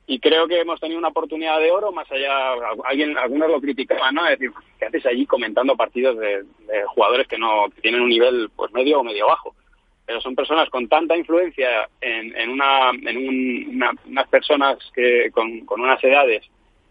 y 0.10 0.20
creo 0.20 0.48
que 0.48 0.60
hemos 0.60 0.80
tenido 0.80 0.98
una 0.98 1.10
oportunidad 1.10 1.60
de 1.60 1.70
oro 1.70 1.92
más 1.92 2.12
allá 2.12 2.54
alguien 2.86 3.16
algunos 3.16 3.48
lo 3.48 3.62
criticaban 3.62 4.16
no 4.16 4.26
es 4.26 4.40
decir 4.40 4.52
qué 4.80 4.86
haces 4.86 5.06
allí 5.06 5.28
comentando 5.28 5.78
partidos 5.78 6.18
de, 6.18 6.44
jugadores 6.88 7.28
que 7.28 7.38
no 7.38 7.68
tienen 7.82 8.02
un 8.02 8.10
nivel 8.10 8.50
pues 8.56 8.72
medio 8.74 9.00
o 9.00 9.04
medio 9.04 9.28
bajo 9.28 9.54
pero 10.08 10.20
son 10.20 10.36
personas 10.36 10.68
con 10.72 10.88
tanta 10.88 11.16
influencia 11.16 11.88
en, 12.02 12.50
una 12.50 12.90
en 12.90 13.80
unas 14.08 14.28
personas 14.30 14.80
que 14.96 15.30
con, 15.32 15.60
con 15.68 15.80
unas 15.80 16.04
edades 16.04 16.44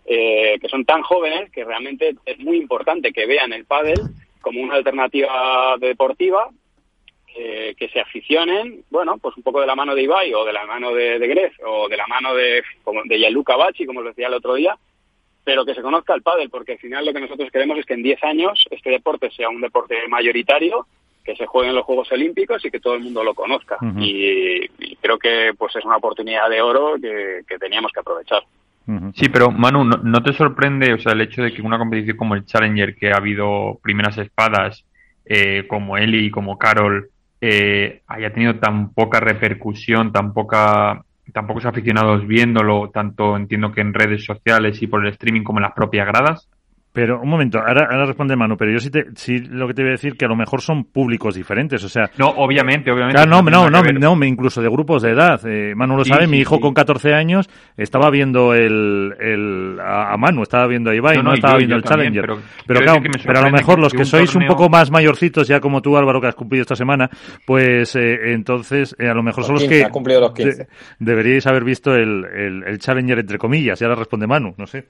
eh, 0.07 0.57
que 0.61 0.69
son 0.69 0.85
tan 0.85 1.03
jóvenes 1.03 1.51
que 1.51 1.65
realmente 1.65 2.15
es 2.25 2.39
muy 2.39 2.59
importante 2.59 3.13
que 3.13 3.27
vean 3.27 3.53
el 3.53 3.65
pádel 3.65 3.99
como 4.41 4.61
una 4.61 4.77
alternativa 4.77 5.75
deportiva 5.81 6.51
que 7.77 7.89
se 7.93 8.01
aficionen, 8.01 8.85
bueno, 8.91 9.19
pues 9.19 9.37
un 9.37 9.43
poco 9.43 9.61
de 9.61 9.67
la 9.67 9.77
mano 9.77 9.95
de 9.95 10.03
Ibai 10.03 10.35
o 10.35 10.45
de 10.45 10.53
la 10.53 10.67
mano 10.67 10.93
de, 10.93 11.19
de 11.19 11.29
Gref 11.29 11.55
o 11.65 11.89
de 11.89 11.97
la 11.97 12.07
mano 12.07 12.35
de, 12.35 12.63
como 12.83 13.03
de 13.05 13.19
Gianluca 13.19 13.57
Bacci, 13.57 13.87
como 13.87 14.01
os 14.01 14.07
decía 14.07 14.27
el 14.27 14.35
otro 14.35 14.55
día, 14.55 14.77
pero 15.45 15.65
que 15.65 15.75
se 15.75 15.83
conozca 15.83 16.15
el 16.15 16.23
pádel, 16.23 16.51
porque 16.51 16.73
al 16.73 16.79
final 16.79 17.07
lo 17.07 17.13
que 17.13 17.21
nosotros 17.21 17.51
queremos 17.51 17.79
es 17.79 17.87
que 17.87 17.95
en 17.95 18.03
10 18.03 18.23
años 18.25 18.65
este 18.71 18.91
deporte 18.91 19.31
sea 19.31 19.49
un 19.49 19.61
deporte 19.61 19.97
mayoritario, 20.09 20.87
que 21.25 21.37
se 21.37 21.47
juegue 21.47 21.69
en 21.69 21.75
los 21.75 21.85
Juegos 21.85 22.11
Olímpicos 22.11 22.65
y 22.65 22.71
que 22.71 22.81
todo 22.81 22.95
el 22.95 23.03
mundo 23.03 23.23
lo 23.23 23.35
conozca. 23.35 23.77
y, 23.99 24.67
creo 25.01 25.19
que 25.19 25.53
pues 25.57 25.77
es 25.77 25.85
una 25.85 25.97
oportunidad 25.97 26.51
de 26.51 26.61
oro 26.61 26.97
que, 27.01 27.59
teníamos 27.59 27.93
que 27.93 28.01
aprovechar. 28.01 28.43
Sí, 29.15 29.29
pero 29.29 29.51
Manu, 29.51 29.85
¿no, 29.85 30.23
te 30.23 30.33
sorprende 30.33 30.95
o 30.95 30.99
sea, 30.99 31.13
el 31.13 31.21
hecho 31.21 31.43
de 31.43 31.53
que 31.53 31.63
una 31.63 31.79
competición 31.79 32.17
como 32.17 32.35
el 32.35 32.47
Challenger, 32.47 32.95
que 32.95 33.11
ha 33.13 33.17
habido 33.17 33.79
primeras 33.83 34.17
espadas 34.17 34.85
eh, 35.27 35.65
como 35.69 35.99
Eli 35.99 36.27
y 36.27 36.31
como 36.31 36.57
Carol, 36.57 37.11
eh, 37.41 38.03
haya 38.07 38.33
tenido 38.33 38.57
tan 38.57 38.93
poca 38.93 39.21
repercusión, 39.21 40.13
tan 40.13 40.33
poca 40.33 41.05
tan 41.33 41.47
pocos 41.47 41.67
aficionados 41.67 42.27
viéndolo, 42.27 42.91
tanto 42.91 43.37
entiendo 43.37 43.73
que 43.73 43.83
en 43.83 43.93
redes 43.93 44.25
sociales 44.25 44.81
y 44.81 44.87
por 44.87 45.05
el 45.05 45.13
streaming 45.13 45.43
como 45.43 45.59
en 45.59 45.65
las 45.65 45.73
propias 45.73 46.07
gradas? 46.07 46.49
Pero 46.93 47.21
un 47.21 47.29
momento, 47.29 47.59
ahora, 47.59 47.87
ahora 47.91 48.07
responde 48.07 48.35
Manu, 48.35 48.57
pero 48.57 48.73
yo 48.73 48.79
sí, 48.81 48.91
te, 48.91 49.07
sí 49.15 49.39
lo 49.39 49.69
que 49.69 49.75
te 49.75 49.83
voy 49.83 49.91
a 49.91 49.93
decir 49.93 50.17
que 50.17 50.25
a 50.25 50.29
lo 50.29 50.35
mejor 50.35 50.63
son 50.63 50.85
públicos 50.85 51.35
diferentes, 51.35 51.85
o 51.85 51.89
sea... 51.89 52.11
No, 52.17 52.29
obviamente, 52.29 52.91
obviamente. 52.91 53.23
Claro, 53.23 53.43
no, 53.43 53.69
no, 53.69 53.71
no, 53.71 54.17
no, 54.17 54.25
incluso 54.25 54.63
de 54.63 54.69
grupos 54.69 55.03
de 55.03 55.11
edad. 55.11 55.41
Eh, 55.47 55.75
Manu 55.77 55.97
lo 55.97 56.05
sabe, 56.05 56.27
mi 56.27 56.39
hijo 56.39 56.59
con 56.61 56.73
14 56.75 57.15
años 57.15 57.49
estaba 57.77 58.11
viendo 58.11 58.55
el, 58.55 59.15
el 59.21 59.79
a, 59.81 60.17
Manu, 60.17 60.43
estaba 60.43 60.67
viendo 60.67 60.91
a 60.91 60.95
Ibai, 60.95 61.23
no, 61.23 61.35
estaba 61.35 61.59
viendo 61.59 61.77
el 61.77 61.83
Challenger. 61.83 62.23
Pero, 62.23 62.41
pero 62.67 62.81
claro, 62.81 63.03
pero 63.25 63.39
a 63.39 63.43
lo 63.43 63.51
mejor 63.51 63.79
los 63.79 63.93
que, 63.93 64.05
sois 64.05 64.35
un 64.35 64.47
poco 64.47 64.69
más 64.69 64.91
mayorcitos, 64.91 65.47
ya 65.47 65.61
como 65.61 65.83
tú 65.83 65.97
Álvaro, 65.97 66.21
que 66.21 66.29
has 66.29 66.35
cumplido 66.35 66.63
esta 66.63 66.75
semana, 66.75 67.11
pues 67.47 67.95
eh, 67.97 68.33
entonces 68.33 68.97
eh, 68.99 69.09
a 69.09 69.15
lo 69.15 69.23
mejor 69.23 69.45
son 69.45 69.57
los 69.57 69.65
que... 69.65 69.85
Ha 69.85 69.91
cumplido 69.91 70.21
los 70.21 70.33
15. 70.33 70.67
deberíais 70.99 71.47
haber 71.47 71.65
visto 71.65 71.95
el, 71.95 72.25
el, 72.25 72.65
el 72.65 72.79
Challenger 72.79 73.19
entre 73.19 73.39
comillas, 73.39 73.81
y 73.81 73.85
ahora 73.85 73.97
responde 73.97 74.27
Manu, 74.27 74.55
no 74.57 74.67
sé. 74.67 74.87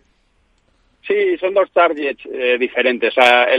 Sí, 1.08 1.38
son 1.38 1.54
dos 1.54 1.70
targets 1.70 2.20
eh, 2.26 2.58
diferentes. 2.60 3.14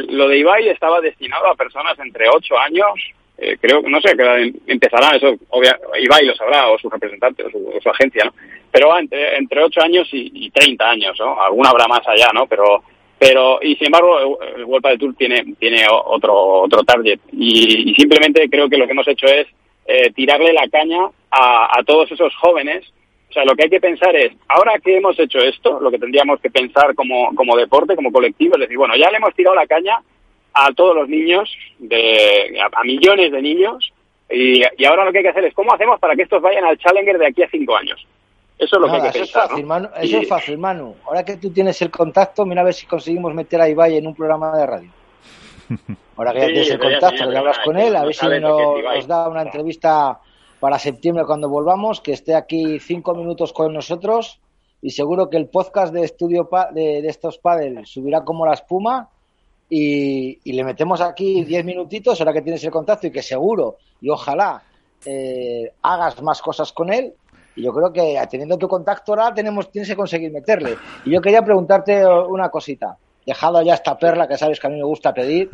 Lo 0.09 0.27
de 0.27 0.37
Ibai 0.37 0.69
estaba 0.69 1.01
destinado 1.01 1.47
a 1.47 1.55
personas 1.55 1.97
entre 1.97 2.29
8 2.29 2.59
años, 2.59 2.93
eh, 3.39 3.57
creo 3.59 3.81
no 3.81 3.99
sé, 4.01 4.15
que 4.15 4.53
empezará, 4.67 5.17
eso 5.17 5.35
obvia, 5.49 5.75
Ibai 5.99 6.25
lo 6.25 6.35
sabrá, 6.35 6.69
o 6.69 6.77
su 6.77 6.87
representante, 6.91 7.43
o 7.43 7.49
su, 7.49 7.89
agencia, 7.89 8.25
¿no? 8.25 8.33
Pero 8.71 8.89
va 8.89 8.99
entre, 8.99 9.35
entre 9.37 9.63
8 9.63 9.81
años 9.81 10.07
y, 10.11 10.31
y, 10.45 10.51
30 10.51 10.89
años, 10.89 11.17
¿no? 11.19 11.41
Alguna 11.41 11.71
habrá 11.71 11.87
más 11.87 12.07
allá, 12.07 12.29
¿no? 12.35 12.45
Pero, 12.45 12.83
pero 13.17 13.57
y 13.63 13.75
sin 13.77 13.87
embargo, 13.87 14.39
el 14.55 14.65
World 14.65 14.85
del 14.85 14.99
Tour 14.99 15.15
tiene, 15.15 15.55
tiene 15.57 15.87
otro, 15.89 16.35
otro 16.61 16.83
target. 16.83 17.19
Y, 17.31 17.95
simplemente 17.95 18.47
creo 18.47 18.69
que 18.69 18.77
lo 18.77 18.85
que 18.85 18.91
hemos 18.91 19.07
hecho 19.07 19.25
es 19.25 19.47
eh, 19.87 20.11
tirarle 20.11 20.53
la 20.53 20.69
caña 20.69 21.09
a, 21.31 21.79
a 21.79 21.83
todos 21.83 22.11
esos 22.11 22.35
jóvenes 22.35 22.85
o 23.30 23.34
sea, 23.34 23.45
lo 23.45 23.55
que 23.55 23.65
hay 23.65 23.69
que 23.69 23.80
pensar 23.80 24.15
es, 24.15 24.34
ahora 24.47 24.80
que 24.80 24.97
hemos 24.97 25.17
hecho 25.19 25.38
esto, 25.38 25.80
lo 25.80 25.91
que 25.91 25.99
tendríamos 25.99 26.39
que 26.41 26.49
pensar 26.49 26.95
como, 26.95 27.34
como 27.36 27.55
deporte, 27.55 27.95
como 27.95 28.11
colectivo, 28.11 28.55
es 28.55 28.61
decir, 28.61 28.77
bueno, 28.77 28.95
ya 28.95 29.11
le 29.11 29.17
hemos 29.17 29.36
tirado 29.36 29.55
la 29.55 29.67
caña 29.67 30.01
a 30.53 30.73
todos 30.73 30.95
los 30.95 31.07
niños, 31.07 31.55
de, 31.77 32.59
a, 32.59 32.84
millones 32.84 33.32
de 33.32 33.41
niños, 33.41 33.93
y, 34.32 34.63
ahora 34.86 35.05
lo 35.05 35.11
que 35.11 35.19
hay 35.19 35.23
que 35.25 35.30
hacer 35.30 35.45
es, 35.45 35.53
¿cómo 35.53 35.73
hacemos 35.73 35.99
para 35.99 36.15
que 36.15 36.23
estos 36.23 36.41
vayan 36.41 36.65
al 36.65 36.77
Challenger 36.80 37.19
de 37.19 37.27
aquí 37.27 37.43
a 37.43 37.49
cinco 37.49 37.75
años? 37.75 38.03
Eso 38.57 38.75
es 38.75 38.82
lo 38.82 38.88
que 38.88 38.93
hay 38.93 39.01
que 39.01 39.07
eso 39.07 39.19
pensar. 39.19 39.43
Es 39.43 39.49
fácil, 39.49 39.65
Manu, 39.65 39.89
eso 40.01 40.17
es 40.17 40.27
fácil, 40.27 40.57
Manu. 40.57 40.95
Ahora 41.05 41.23
que 41.23 41.38
tú 41.38 41.51
tienes 41.51 41.80
el 41.84 41.91
contacto, 41.91 42.45
mira 42.45 42.61
a 42.61 42.65
ver 42.65 42.73
si 42.73 42.88
conseguimos 42.88 43.34
meter 43.34 43.61
a 43.61 43.69
Ibai 43.69 43.97
en 43.97 44.07
un 44.07 44.15
programa 44.15 44.57
de 44.57 44.65
radio. 44.65 44.89
Ahora 46.17 46.34
que 46.34 46.39
ya 46.39 46.47
tienes 46.47 46.71
el 46.71 46.80
contacto, 46.80 47.30
que 47.30 47.38
hablas 47.38 47.59
con 47.59 47.77
él, 47.77 47.95
a 47.95 48.03
ver 48.03 48.15
si 48.15 48.27
nos 48.27 49.07
da 49.07 49.30
una 49.30 49.43
entrevista 49.43 50.19
para 50.60 50.80
septiembre 50.80 51.26
cuando 51.26 51.49
volvamos, 51.49 52.01
que 52.01 52.14
esté 52.14 52.36
aquí 52.36 52.80
cinco 52.80 53.16
minutos 53.16 53.53
con 53.53 53.74
nosotros 53.74 54.39
y 54.82 54.91
seguro 54.91 55.30
que 55.30 55.38
el 55.38 55.47
podcast 55.47 55.93
de 55.93 56.03
estudio 56.03 56.49
de, 56.74 56.99
estos 57.07 57.38
padres 57.38 57.89
subirá 57.89 58.24
como 58.24 58.45
la 58.45 58.53
espuma 58.53 59.10
y, 59.70 60.39
le 60.51 60.64
metemos 60.64 61.01
aquí 61.01 61.43
diez 61.43 61.64
minutitos 61.64 62.20
ahora 62.20 62.34
que 62.34 62.41
tienes 62.41 62.64
el 62.64 62.72
contacto 62.72 63.07
y 63.07 63.12
que 63.12 63.22
seguro 63.22 63.78
y 64.01 64.10
ojalá 64.10 64.64
eh, 65.05 65.74
hagas 65.82 66.22
más 66.22 66.41
cosas 66.41 66.72
con 66.74 66.91
él 66.91 67.14
y 67.55 67.64
yo 67.64 67.74
creo 67.74 67.91
que 67.91 68.20
teniendo 68.30 68.57
tu 68.57 68.68
contacto 68.68 69.14
ahora 69.14 69.34
tenemos 69.34 69.70
tienes 69.72 69.89
que 69.89 69.95
conseguir 69.95 70.32
meterle. 70.32 70.78
Y 71.05 71.12
yo 71.12 71.22
quería 71.22 71.43
preguntarte 71.43 72.05
una 72.05 72.49
cosita. 72.49 72.97
Dejado 73.26 73.62
ya 73.62 73.74
esta 73.74 73.97
perla 73.97 74.28
que 74.28 74.38
sabes 74.38 74.60
que 74.60 74.68
a 74.68 74.70
mí 74.70 74.78
me 74.78 74.86
gusta 74.86 75.14
pedir 75.14 75.49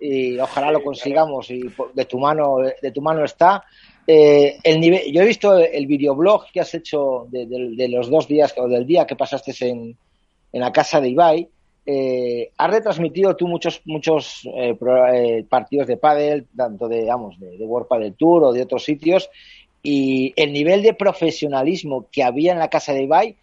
y 0.00 0.38
ojalá 0.38 0.72
lo 0.72 0.82
consigamos 0.82 1.50
y 1.50 1.72
de 1.94 2.04
tu 2.04 2.18
mano 2.18 2.58
de 2.58 2.90
tu 2.90 3.00
mano 3.00 3.24
está 3.24 3.64
eh, 4.06 4.58
el 4.62 4.80
nivel, 4.80 5.12
yo 5.12 5.22
he 5.22 5.26
visto 5.26 5.56
el 5.58 5.86
videoblog 5.86 6.46
que 6.52 6.60
has 6.60 6.72
hecho 6.74 7.26
de, 7.30 7.88
los 7.88 8.08
dos 8.08 8.28
días 8.28 8.54
o 8.56 8.68
del 8.68 8.86
día 8.86 9.06
que 9.06 9.16
pasaste 9.16 9.52
en, 9.68 9.96
en 10.52 10.60
la 10.60 10.72
casa 10.72 11.00
de 11.00 11.08
Ibai. 11.08 11.48
Eh, 11.88 12.50
has 12.56 12.70
retransmitido 12.70 13.36
tú 13.36 13.46
muchos 13.46 13.80
muchos 13.84 14.44
eh, 14.56 14.76
eh, 15.14 15.44
partidos 15.48 15.86
de 15.86 15.96
pádel, 15.96 16.46
tanto 16.56 16.88
de, 16.88 17.02
digamos, 17.02 17.38
de, 17.38 17.56
de 17.56 17.64
World 17.64 17.88
Padel 17.88 18.14
Tour 18.14 18.44
o 18.44 18.52
de 18.52 18.62
otros 18.62 18.84
sitios, 18.84 19.30
y 19.82 20.32
el 20.36 20.52
nivel 20.52 20.82
de 20.82 20.94
profesionalismo 20.94 22.08
que 22.10 22.24
había 22.24 22.52
en 22.52 22.58
la 22.58 22.70
casa 22.70 22.92
de 22.92 23.04
Ibai, 23.04 23.36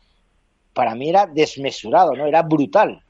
para 0.73 0.95
mí 0.95 1.09
era 1.09 1.25
desmesurado, 1.25 2.13
¿no? 2.13 2.25
Era 2.25 2.41
brutal. 2.41 3.01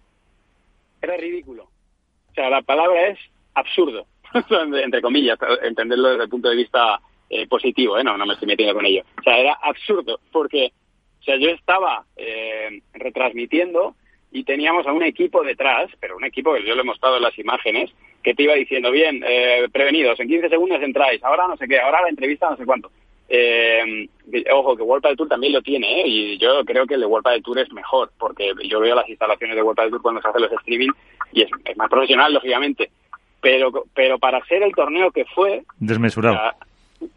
Era 1.02 1.18
ridículo. 1.18 1.64
O 1.64 2.34
sea, 2.36 2.50
la 2.50 2.62
palabra 2.62 3.08
es 3.08 3.20
absurdo, 3.56 4.06
entre 4.84 5.02
comillas, 5.02 5.40
entenderlo 5.64 6.10
desde 6.10 6.24
el 6.24 6.30
punto 6.30 6.50
de 6.50 6.56
vista 6.56 7.00
eh, 7.42 7.48
positivo, 7.48 7.98
¿eh? 7.98 8.04
no, 8.04 8.18
no 8.18 8.26
me 8.26 8.34
estoy 8.34 8.48
metiendo 8.48 8.76
con 8.76 8.86
ello. 8.86 9.04
O 9.20 9.24
sea, 9.24 9.38
era 9.38 9.54
absurdo, 9.62 10.20
porque 10.32 10.72
o 11.24 11.26
sea, 11.26 11.38
yo 11.38 11.50
estaba 11.52 12.04
eh, 12.18 12.82
retransmitiendo 12.94 13.96
y 14.34 14.44
teníamos 14.44 14.86
a 14.86 14.92
un 14.92 15.04
equipo 15.04 15.42
detrás, 15.42 15.90
pero 16.02 16.18
un 16.18 16.26
equipo 16.26 16.54
que 16.54 16.66
yo 16.66 16.76
le 16.76 16.82
he 16.82 16.86
mostrado 16.86 17.16
en 17.16 17.24
las 17.24 17.40
imágenes, 17.40 17.92
que 18.22 18.34
te 18.34 18.44
iba 18.44 18.56
diciendo, 18.56 18.92
bien, 18.92 19.24
eh, 19.26 19.70
prevenidos, 19.72 20.20
en 20.20 20.28
15 20.28 20.50
segundos 20.50 20.82
entráis, 20.82 21.24
ahora 21.24 21.48
no 21.48 21.56
sé 21.56 21.66
qué, 21.66 21.80
ahora 21.80 22.02
la 22.02 22.10
entrevista 22.10 22.50
no 22.50 22.58
sé 22.58 22.66
cuánto. 22.66 22.92
Eh, 23.30 24.10
ojo, 24.52 24.76
que 24.76 24.84
World 24.84 25.06
del 25.06 25.16
Tour 25.16 25.30
también 25.30 25.54
lo 25.54 25.62
tiene, 25.62 26.02
¿eh? 26.02 26.08
y 26.08 26.38
yo 26.40 26.66
creo 26.66 26.86
que 26.86 26.96
el 26.96 27.00
de 27.00 27.06
World 27.06 27.26
del 27.30 27.42
Tour 27.42 27.60
es 27.60 27.72
mejor, 27.72 28.12
porque 28.20 28.52
yo 28.68 28.82
veo 28.82 28.94
las 28.94 29.08
instalaciones 29.08 29.56
de 29.56 29.64
World 29.64 29.80
del 29.80 29.90
Tour 29.92 30.02
cuando 30.02 30.22
se 30.22 30.28
hacen 30.28 30.42
los 30.42 30.52
streaming 30.52 30.92
y 31.32 31.44
es, 31.44 31.50
más 31.78 31.90
profesional, 31.90 32.34
lógicamente. 32.34 32.92
Pero, 33.40 33.72
pero 33.94 34.20
para 34.20 34.44
ser 34.46 34.64
el 34.64 34.74
torneo 34.74 35.12
que 35.12 35.24
fue... 35.24 35.64
Desmesurado 35.80 36.38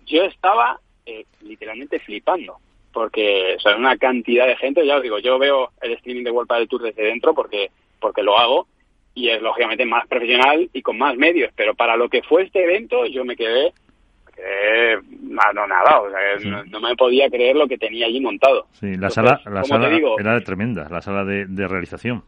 yo 0.06 0.24
estaba 0.24 0.78
eh, 1.04 1.24
literalmente 1.42 1.98
flipando, 2.00 2.56
porque 2.92 3.56
o 3.64 3.76
una 3.76 3.96
cantidad 3.96 4.46
de 4.46 4.56
gente, 4.56 4.86
ya 4.86 4.96
os 4.96 5.02
digo, 5.02 5.18
yo 5.18 5.38
veo 5.38 5.70
el 5.82 5.92
streaming 5.92 6.24
de 6.24 6.30
World 6.30 6.50
del 6.50 6.68
Tour 6.68 6.82
desde 6.82 7.04
dentro 7.04 7.34
porque, 7.34 7.70
porque 8.00 8.22
lo 8.22 8.38
hago 8.38 8.66
y 9.14 9.28
es 9.28 9.40
lógicamente 9.40 9.84
más 9.84 10.06
profesional 10.06 10.68
y 10.72 10.82
con 10.82 10.98
más 10.98 11.16
medios, 11.16 11.50
pero 11.56 11.74
para 11.74 11.96
lo 11.96 12.08
que 12.08 12.22
fue 12.22 12.42
este 12.42 12.64
evento 12.64 13.06
yo 13.06 13.24
me 13.24 13.36
quedé, 13.36 13.72
quedé 14.34 14.98
no, 15.22 15.66
nada, 15.66 16.00
o 16.00 16.10
sea, 16.10 16.64
no, 16.66 16.80
me 16.80 16.94
podía 16.96 17.28
creer 17.30 17.56
lo 17.56 17.66
que 17.66 17.78
tenía 17.78 18.06
allí 18.06 18.20
montado. 18.20 18.66
Sí, 18.72 18.94
la 18.96 19.10
sala, 19.10 19.40
la 19.46 19.64
sala 19.64 19.90
era 20.18 20.40
tremenda, 20.42 20.88
la 20.90 21.00
sala 21.00 21.24
de, 21.24 21.46
de 21.46 21.68
realización. 21.68 22.22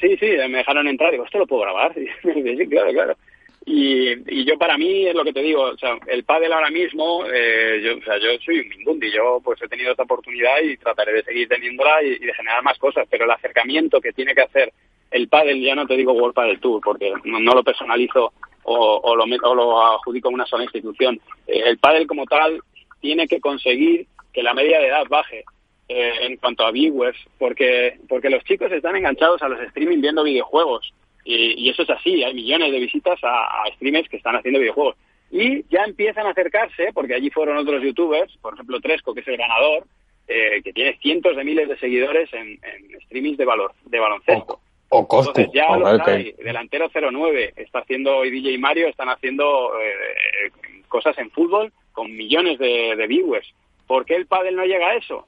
Sí, 0.00 0.16
sí, 0.18 0.26
me 0.48 0.58
dejaron 0.58 0.88
entrar, 0.88 1.12
digo, 1.12 1.24
¿esto 1.24 1.38
lo 1.38 1.46
puedo 1.46 1.62
grabar? 1.62 1.94
sí, 1.94 2.66
claro, 2.68 2.92
claro. 2.92 3.16
Y, 3.64 4.40
y 4.40 4.44
yo 4.44 4.58
para 4.58 4.76
mí 4.76 5.06
es 5.06 5.14
lo 5.14 5.24
que 5.24 5.32
te 5.32 5.42
digo, 5.42 5.62
o 5.62 5.78
sea, 5.78 5.96
el 6.08 6.24
pádel 6.24 6.52
ahora 6.52 6.70
mismo, 6.70 7.24
eh, 7.32 7.80
yo, 7.84 7.96
o 7.96 8.02
sea, 8.02 8.18
yo 8.18 8.36
soy 8.44 8.60
un 8.60 8.68
mindundi, 8.68 9.12
yo 9.12 9.40
pues 9.42 9.62
he 9.62 9.68
tenido 9.68 9.92
esta 9.92 10.02
oportunidad 10.02 10.60
y 10.62 10.76
trataré 10.76 11.12
de 11.12 11.22
seguir 11.22 11.48
teniéndola 11.48 12.02
y, 12.02 12.18
de 12.18 12.34
generar 12.34 12.62
más 12.64 12.78
cosas, 12.78 13.06
pero 13.08 13.24
el 13.24 13.30
acercamiento 13.30 14.00
que 14.00 14.12
tiene 14.12 14.34
que 14.34 14.42
hacer 14.42 14.72
el 15.12 15.28
pádel, 15.28 15.62
ya 15.62 15.74
no 15.74 15.86
te 15.86 15.96
digo 15.96 16.12
World 16.12 16.34
Padel 16.34 16.58
Tour, 16.58 16.80
porque 16.82 17.12
no, 17.24 17.54
lo 17.54 17.62
personalizo 17.62 18.32
o, 18.64 19.00
o, 19.02 19.14
lo, 19.14 19.24
o 19.24 19.54
lo 19.54 19.86
adjudico 19.86 20.28
a 20.28 20.32
una 20.32 20.46
sola 20.46 20.64
institución. 20.64 21.20
Eh, 21.46 21.62
el 21.66 21.78
pádel 21.78 22.06
como 22.06 22.24
tal 22.26 22.60
tiene 23.00 23.28
que 23.28 23.40
conseguir 23.40 24.06
que 24.32 24.42
la 24.42 24.54
media 24.54 24.80
de 24.80 24.88
edad 24.88 25.04
baje 25.08 25.44
eh, 25.88 26.12
en 26.22 26.36
cuanto 26.38 26.64
a 26.64 26.72
viewers, 26.72 27.18
porque, 27.38 27.98
porque 28.08 28.30
los 28.30 28.42
chicos 28.44 28.72
están 28.72 28.96
enganchados 28.96 29.42
a 29.42 29.48
los 29.48 29.60
streaming 29.60 30.00
viendo 30.00 30.24
videojuegos 30.24 30.92
y, 31.24 31.70
eso 31.70 31.82
es 31.82 31.90
así, 31.90 32.22
hay 32.24 32.34
millones 32.34 32.72
de 32.72 32.80
visitas 32.80 33.18
a, 33.22 33.64
streamers 33.74 34.08
que 34.08 34.16
están 34.16 34.36
haciendo 34.36 34.60
videojuegos. 34.60 34.96
Y 35.30 35.64
ya 35.70 35.84
empiezan 35.84 36.26
a 36.26 36.30
acercarse, 36.30 36.92
porque 36.92 37.14
allí 37.14 37.30
fueron 37.30 37.56
otros 37.56 37.82
youtubers, 37.82 38.36
por 38.38 38.54
ejemplo 38.54 38.80
Tresco, 38.80 39.14
que 39.14 39.20
es 39.20 39.28
el 39.28 39.36
ganador, 39.38 39.86
eh, 40.28 40.60
que 40.62 40.72
tiene 40.72 40.98
cientos 40.98 41.36
de 41.36 41.44
miles 41.44 41.68
de 41.68 41.78
seguidores 41.78 42.32
en, 42.32 42.58
en 42.62 43.00
streamings 43.02 43.38
de 43.38 43.44
valor, 43.44 43.72
de 43.84 43.98
baloncesto. 43.98 44.60
O, 44.90 45.08
costo. 45.08 45.30
Entonces 45.30 45.52
ya 45.54 45.74
lo 45.76 45.86
hay. 46.04 46.32
Delantero 46.32 46.90
09 46.92 47.54
está 47.56 47.78
haciendo, 47.78 48.24
y 48.26 48.30
DJ 48.30 48.58
Mario 48.58 48.88
están 48.88 49.08
haciendo 49.08 49.72
eh, 49.80 50.50
cosas 50.88 51.16
en 51.16 51.30
fútbol 51.30 51.72
con 51.92 52.14
millones 52.14 52.58
de, 52.58 52.94
de 52.94 53.06
viewers. 53.06 53.54
¿Por 53.86 54.04
qué 54.04 54.16
el 54.16 54.26
pádel 54.26 54.56
no 54.56 54.64
llega 54.64 54.88
a 54.88 54.96
eso? 54.96 55.26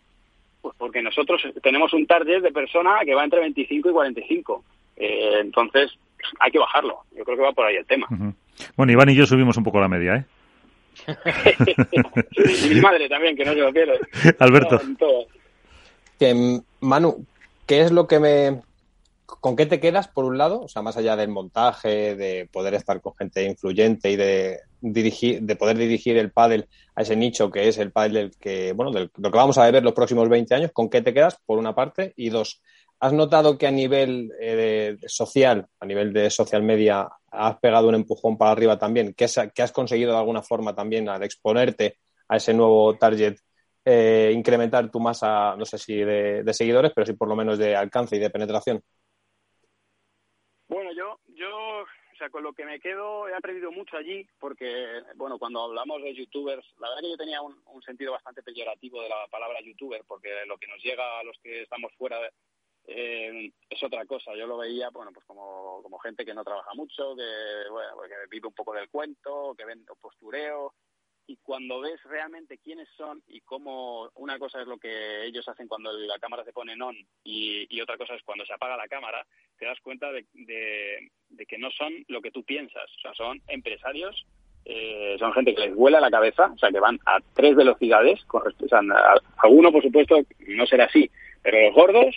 Pues 0.61 0.75
porque 0.79 1.03
nosotros 1.03 1.43
tenemos 1.63 1.93
un 1.93 2.07
target 2.07 2.43
de 2.43 2.53
persona 2.53 3.01
que 3.05 3.15
va 3.15 3.25
entre 3.25 3.41
25 3.41 3.89
y 3.89 3.93
45. 3.93 4.65
Eh, 4.97 5.41
entonces, 5.41 5.91
hay 6.41 6.51
que 6.51 6.59
bajarlo. 6.59 7.01
Yo 7.17 7.25
creo 7.25 7.37
que 7.37 7.43
va 7.43 7.53
por 7.53 7.67
ahí 7.67 7.77
el 7.77 7.87
tema. 7.87 8.07
Bueno, 8.77 8.93
Iván 8.93 9.11
y 9.11 9.15
yo 9.15 9.27
subimos 9.27 9.57
un 9.57 9.65
poco 9.65 9.81
la 9.81 9.89
media, 9.89 10.17
¿eh? 10.17 10.25
y 12.65 12.75
mi 12.75 12.81
madre 12.81 13.09
también, 13.09 13.37
que 13.37 13.45
no 13.45 13.53
se 13.53 13.61
lo 13.61 13.73
pierde. 13.73 13.99
Alberto. 14.39 14.81
que, 16.19 16.61
Manu, 16.81 17.27
¿qué 17.67 17.81
es 17.83 17.93
lo 17.93 18.07
que 18.07 18.21
me... 18.21 18.63
¿Con 19.27 19.57
qué 19.57 19.67
te 19.67 19.81
quedas, 19.81 20.09
por 20.09 20.25
un 20.25 20.39
lado? 20.39 20.63
O 20.63 20.69
sea, 20.69 20.83
más 20.83 20.97
allá 20.97 21.17
del 21.17 21.29
montaje, 21.29 22.15
de 22.15 22.49
poder 22.51 22.75
estar 22.75 23.01
con 23.01 23.15
gente 23.17 23.45
influyente 23.45 24.11
y 24.11 24.17
de, 24.17 24.61
dirigir, 24.81 25.43
de 25.43 25.57
poder 25.57 25.77
dirigir 25.77 26.17
el 26.17 26.31
pádel 26.31 26.69
a 26.95 27.03
ese 27.03 27.17
nicho 27.17 27.51
que 27.51 27.69
es 27.69 27.79
el 27.79 27.91
pádel 27.91 28.13
del 28.13 28.31
que, 28.39 28.73
bueno, 28.73 28.93
del, 28.93 29.11
lo 29.17 29.31
que 29.31 29.37
vamos 29.37 29.59
a 29.59 29.71
ver 29.71 29.83
los 29.83 29.93
próximos 29.93 30.29
20 30.29 30.55
años, 30.55 30.71
¿con 30.73 30.89
qué 30.89 31.03
te 31.03 31.13
quedas? 31.13 31.39
Por 31.45 31.59
una 31.59 31.75
parte. 31.75 32.13
Y 32.17 32.29
dos, 32.29 32.63
¿has 33.05 33.13
notado 33.13 33.59
que 33.59 33.67
a 33.67 33.71
nivel 33.71 34.33
eh, 34.41 34.97
social, 35.07 35.67
a 35.79 35.85
nivel 35.85 36.11
de 36.11 36.31
social 36.31 36.63
media, 36.63 37.07
has 37.31 37.59
pegado 37.59 37.89
un 37.89 37.97
empujón 37.97 38.39
para 38.39 38.53
arriba 38.53 38.79
también? 38.79 39.13
¿Qué 39.13 39.25
has, 39.27 39.73
conseguido 39.73 40.13
de 40.13 40.19
alguna 40.19 40.41
forma 40.41 40.75
también 40.75 41.11
al 41.11 41.23
exponerte 41.23 41.99
a 42.29 42.37
ese 42.37 42.55
nuevo 42.55 42.97
target? 42.97 43.37
Eh, 43.85 44.33
incrementar 44.35 44.91
tu 44.91 45.01
masa, 45.01 45.55
no 45.55 45.67
sé 45.67 45.77
si 45.77 45.97
de, 45.97 46.43
de 46.45 46.55
seguidores, 46.55 46.93
pero 46.95 47.05
sí 47.05 47.13
por 47.13 47.29
lo 47.29 47.37
menos 47.37 47.59
de 47.59 47.77
alcance 47.77 48.17
y 48.17 48.21
de 48.21 48.31
penetración. 48.31 48.81
Bueno, 50.67 50.91
yo, 50.97 51.21
yo, 51.37 51.83
o 51.83 52.17
sea, 52.17 52.31
con 52.31 52.43
lo 52.43 52.55
que 52.55 52.65
me 52.65 52.81
quedo, 52.81 53.29
he 53.29 53.35
aprendido 53.35 53.71
mucho 53.71 53.99
allí, 53.99 54.27
porque, 54.41 54.67
bueno, 55.17 55.39
cuando 55.39 55.61
hablamos 55.61 56.03
de 56.03 56.15
youtubers, 56.15 56.65
la 56.79 56.89
verdad 56.89 57.03
que 57.03 57.11
yo 57.11 57.17
tenía 57.19 57.43
un, 57.43 57.55
un 57.67 57.83
sentido 57.83 58.13
bastante 58.13 58.43
peyorativo 58.43 59.03
de 59.03 59.11
la 59.11 59.27
palabra 59.31 59.61
youtuber, 59.61 60.01
porque 60.09 60.31
lo 60.47 60.57
que 60.57 60.69
nos 60.69 60.83
llega 60.83 61.21
a 61.21 61.25
los 61.25 61.39
que 61.43 61.65
estamos 61.65 61.93
fuera 61.99 62.19
eh, 62.87 63.51
es 63.69 63.83
otra 63.83 64.05
cosa. 64.07 64.35
Yo 64.37 64.47
lo 64.47 64.59
veía, 64.59 64.91
bueno, 64.91 65.13
pues 65.13 65.25
como, 65.27 65.81
como 65.83 65.99
gente 65.99 66.25
que 66.25 66.35
no 66.35 66.45
trabaja 66.45 66.75
mucho, 66.75 67.17
que, 67.17 67.71
bueno, 67.71 67.95
que 68.03 68.15
vive 68.31 68.49
un 68.49 68.55
poco 68.55 68.75
del 68.75 68.89
cuento, 68.89 69.55
que 69.57 69.65
vende 69.65 69.93
postureo, 70.01 70.75
y 71.27 71.39
cuando 71.39 71.81
ves 71.81 72.03
realmente 72.05 72.59
quiénes 72.59 72.89
son 72.97 73.23
y 73.27 73.41
cómo 73.41 74.11
una 74.17 74.39
cosa 74.39 74.61
es 74.61 74.67
lo 74.67 74.79
que 74.79 75.25
ellos 75.25 75.49
hacen 75.49 75.69
cuando 75.69 75.91
la 75.93 76.19
cámara 76.19 76.45
se 76.45 76.53
pone 76.53 76.75
en 76.75 76.83
on 76.83 76.97
y, 77.25 77.81
otra 77.81 77.97
cosa 77.97 78.15
es 78.15 78.23
cuando 78.23 78.45
se 78.45 78.53
apaga 78.53 78.77
la 78.77 78.89
cámara, 78.89 79.27
te 79.59 79.67
das 79.67 79.79
cuenta 79.81 80.11
de, 80.13 80.27
de, 80.33 81.47
que 81.47 81.59
no 81.59 81.71
son 81.71 81.93
lo 82.09 82.21
que 82.21 82.31
tú 82.31 82.45
piensas. 82.45 82.91
O 82.99 83.01
sea, 83.01 83.15
son 83.15 83.41
empresarios, 83.49 84.27
eh, 84.65 85.17
son 85.19 85.33
gente 85.33 85.55
que 85.55 85.67
les 85.67 85.75
vuela 85.75 86.01
la 86.01 86.11
cabeza, 86.11 86.51
o 86.55 86.59
sea, 86.59 86.71
que 86.71 86.81
van 86.81 86.99
a 87.07 87.19
tres 87.35 87.55
velocidades. 87.57 88.25
Con, 88.25 88.43
o 88.43 88.75
a, 88.75 89.15
a 89.37 89.49
uno, 89.49 89.73
por 89.73 89.83
supuesto, 89.83 90.21
no 90.47 90.67
será 90.67 90.85
así, 90.85 91.11
pero 91.43 91.61
los 91.61 91.75
gordos 91.75 92.15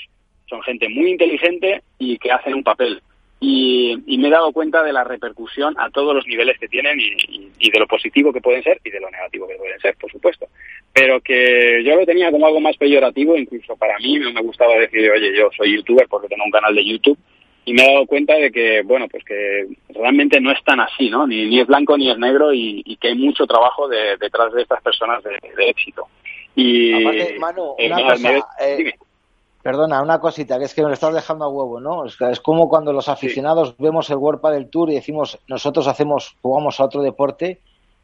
son 0.49 0.61
gente 0.63 0.89
muy 0.89 1.11
inteligente 1.11 1.81
y 1.99 2.17
que 2.17 2.31
hacen 2.31 2.53
un 2.55 2.63
papel 2.63 3.01
y, 3.39 3.95
y, 4.07 4.17
me 4.17 4.29
he 4.29 4.31
dado 4.31 4.51
cuenta 4.51 4.81
de 4.81 4.91
la 4.91 5.03
repercusión 5.03 5.75
a 5.77 5.91
todos 5.91 6.15
los 6.15 6.25
niveles 6.25 6.57
que 6.57 6.67
tienen 6.67 6.99
y, 6.99 7.03
y, 7.27 7.51
y, 7.59 7.69
de 7.69 7.79
lo 7.79 7.85
positivo 7.85 8.33
que 8.33 8.41
pueden 8.41 8.63
ser 8.63 8.81
y 8.83 8.89
de 8.89 8.99
lo 8.99 9.11
negativo 9.11 9.47
que 9.47 9.53
pueden 9.57 9.79
ser, 9.79 9.95
por 10.01 10.11
supuesto. 10.11 10.47
Pero 10.91 11.21
que 11.21 11.83
yo 11.85 11.95
lo 11.95 12.03
tenía 12.03 12.31
como 12.31 12.47
algo 12.47 12.59
más 12.59 12.75
peyorativo, 12.77 13.37
incluso 13.37 13.75
para 13.77 13.99
mí 13.99 14.17
no 14.17 14.33
me 14.33 14.41
gustaba 14.41 14.73
decir, 14.77 15.11
oye, 15.11 15.37
yo 15.37 15.49
soy 15.55 15.75
youtuber 15.75 16.07
porque 16.09 16.27
tengo 16.29 16.45
un 16.45 16.51
canal 16.51 16.73
de 16.73 16.83
YouTube. 16.83 17.17
Y 17.65 17.73
me 17.73 17.83
he 17.83 17.93
dado 17.93 18.07
cuenta 18.07 18.33
de 18.33 18.49
que, 18.51 18.81
bueno, 18.81 19.07
pues 19.07 19.23
que 19.23 19.67
realmente 19.89 20.41
no 20.41 20.51
es 20.51 20.63
tan 20.63 20.79
así, 20.79 21.09
¿no? 21.11 21.27
Ni, 21.27 21.45
ni 21.45 21.59
es 21.59 21.67
blanco 21.67 21.95
ni 21.95 22.09
es 22.09 22.17
negro 22.17 22.51
y, 22.53 22.97
que 22.99 23.09
hay 23.09 23.15
mucho 23.15 23.45
trabajo 23.45 23.87
de, 23.87 24.17
detrás 24.17 24.51
de 24.53 24.63
estas 24.63 24.81
personas 24.81 25.21
de, 25.23 25.31
de 25.55 25.69
éxito. 25.69 26.07
Y, 26.55 26.93
Aparte, 27.05 27.35
Manu, 27.37 27.75
eh, 27.77 27.85
una 27.87 27.95
me- 27.97 28.03
cosa, 28.03 28.31
me- 28.31 28.37
eh, 28.65 28.75
dime. 28.77 28.95
Perdona, 29.67 30.01
una 30.01 30.19
cosita, 30.21 30.57
que 30.57 30.63
es 30.63 30.73
que 30.73 30.81
me 30.81 30.87
lo 30.87 30.93
estás 30.93 31.13
dejando 31.13 31.43
a 31.43 31.49
huevo, 31.49 31.81
¿no? 31.81 32.05
Es, 32.05 32.15
que 32.15 32.29
es 32.31 32.39
como 32.39 32.69
cuando 32.69 32.93
los 32.93 33.09
aficionados 33.09 33.75
vemos 33.77 34.09
el 34.09 34.15
World 34.15 34.41
del 34.53 34.69
Tour 34.69 34.89
y 34.89 34.93
decimos, 34.93 35.37
nosotros 35.49 35.89
hacemos, 35.89 36.37
jugamos 36.41 36.79
a 36.79 36.85
otro 36.85 37.01
deporte 37.01 37.59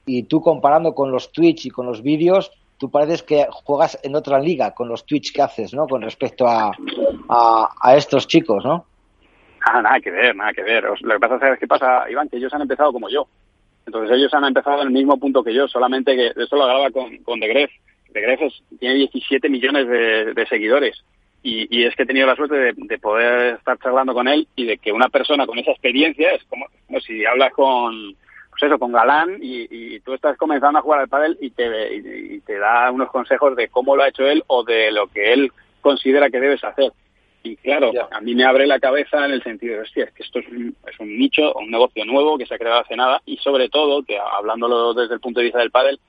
y 0.05 0.23
tú 0.23 0.41
comparando 0.41 0.93
con 0.93 1.09
los 1.09 1.31
Twitch 1.31 1.65
y 1.67 1.69
con 1.69 1.85
los 1.85 2.01
vídeos, 2.03 2.51
tú 2.77 2.91
pareces 2.91 3.23
que 3.23 3.47
juegas 3.49 3.97
en 4.03 4.13
otra 4.17 4.39
liga 4.39 4.71
con 4.73 4.89
los 4.89 5.05
Twitch 5.05 5.31
que 5.33 5.41
haces, 5.41 5.73
¿no? 5.73 5.87
Con 5.87 6.01
respecto 6.01 6.45
a, 6.45 6.73
a, 7.29 7.69
a 7.81 7.95
estos 7.95 8.27
chicos, 8.27 8.65
¿no? 8.65 8.85
Ah, 9.65 9.81
nada 9.81 10.01
que 10.01 10.11
ver, 10.11 10.35
nada 10.35 10.51
que 10.51 10.63
ver. 10.63 10.83
Lo 10.99 11.13
que 11.13 11.19
pasa, 11.21 11.39
¿sabes 11.39 11.59
qué 11.59 11.67
pasa, 11.67 12.09
Iván? 12.11 12.27
Que 12.27 12.35
ellos 12.35 12.53
han 12.53 12.61
empezado 12.63 12.91
como 12.91 13.07
yo. 13.07 13.25
Entonces 13.85 14.17
ellos 14.17 14.33
han 14.33 14.43
empezado 14.43 14.81
en 14.81 14.87
el 14.87 14.93
mismo 14.93 15.15
punto 15.17 15.41
que 15.41 15.53
yo, 15.53 15.69
solamente 15.69 16.13
que 16.13 16.27
eso 16.35 16.57
lo 16.57 16.63
hablaba 16.63 16.91
con, 16.91 17.15
con 17.19 17.39
De 17.39 17.47
Gref. 17.47 17.71
De 18.09 18.19
Gref 18.19 18.41
es- 18.41 18.63
tiene 18.81 18.95
17 18.95 19.47
millones 19.47 19.87
de, 19.87 20.33
de 20.33 20.45
seguidores. 20.47 21.01
Y, 21.45 21.67
y 21.69 21.83
es 21.85 21.93
que 21.95 22.03
he 22.03 22.05
tenido 22.05 22.25
la 22.25 22.37
suerte 22.37 22.55
de, 22.55 22.73
de 22.75 22.99
poder 22.99 23.55
estar 23.55 23.77
charlando 23.79 24.13
con 24.13 24.29
él 24.29 24.47
y 24.55 24.65
de 24.65 24.77
que 24.77 24.93
una 24.93 25.09
persona 25.09 25.45
con 25.45 25.59
esa 25.59 25.71
experiencia 25.71 26.31
es 26.31 26.43
como, 26.45 26.67
como 26.87 27.01
si 27.01 27.25
hablas 27.25 27.51
con, 27.51 28.15
pues 28.49 28.63
eso, 28.63 28.79
con 28.79 28.93
Galán 28.93 29.39
y, 29.41 29.67
y 29.69 29.99
tú 29.99 30.13
estás 30.13 30.37
comenzando 30.37 30.79
a 30.79 30.81
jugar 30.81 31.01
al 31.01 31.09
pádel 31.09 31.37
y 31.41 31.49
te, 31.49 31.95
y, 31.95 32.35
y 32.35 32.39
te 32.39 32.57
da 32.57 32.89
unos 32.91 33.11
consejos 33.11 33.57
de 33.57 33.67
cómo 33.67 33.95
lo 33.97 34.03
ha 34.03 34.07
hecho 34.07 34.25
él 34.25 34.41
o 34.47 34.63
de 34.63 34.91
lo 34.93 35.07
que 35.07 35.33
él 35.33 35.51
considera 35.81 36.29
que 36.29 36.39
debes 36.39 36.63
hacer. 36.63 36.93
Y 37.45 37.57
claro, 37.57 37.91
Ya. 37.93 38.07
a 38.09 38.21
mí 38.21 38.35
me 38.35 38.45
abre 38.45 38.65
la 38.65 38.79
cabeza 38.79 39.25
en 39.25 39.33
el 39.33 39.43
sentido 39.43 39.75
de, 39.75 39.81
hostia, 39.81 40.05
es 40.05 40.13
que 40.13 40.23
esto 40.23 40.39
es 40.39 40.47
un, 40.47 40.73
es 40.89 40.97
un 40.97 41.17
nicho, 41.17 41.53
un 41.55 41.69
negocio 41.69 42.05
nuevo 42.05 42.37
que 42.37 42.45
se 42.45 42.55
ha 42.55 42.57
creado 42.57 42.79
hace 42.79 42.95
nada 42.95 43.21
y 43.25 43.35
sobre 43.35 43.67
todo, 43.67 44.01
que 44.03 44.17
hablándolo 44.17 44.93
desde 44.93 45.15
el 45.15 45.19
punto 45.19 45.41
de 45.41 45.47
vista 45.47 45.59
del 45.59 45.71
pádel, 45.71 45.99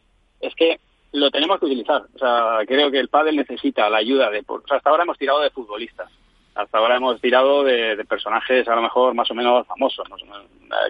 es 0.40 0.54
que 0.54 0.78
lo 1.14 1.30
tenemos 1.30 1.60
que 1.60 1.66
utilizar. 1.66 2.02
O 2.14 2.18
sea, 2.18 2.58
creo 2.66 2.90
que 2.90 2.98
el 2.98 3.08
pádel 3.08 3.36
necesita 3.36 3.88
la 3.88 3.98
ayuda 3.98 4.30
de... 4.30 4.42
O 4.46 4.62
sea, 4.66 4.78
hasta 4.78 4.90
ahora 4.90 5.04
hemos 5.04 5.16
tirado 5.16 5.40
de 5.40 5.50
futbolistas. 5.50 6.10
Hasta 6.56 6.78
ahora 6.78 6.96
hemos 6.96 7.20
tirado 7.20 7.62
de, 7.62 8.04
personajes 8.08 8.66
a 8.68 8.74
lo 8.74 8.82
mejor 8.82 9.14
más 9.14 9.30
o 9.30 9.34
menos 9.34 9.66
famosos. 9.66 10.08
¿no? 10.10 10.16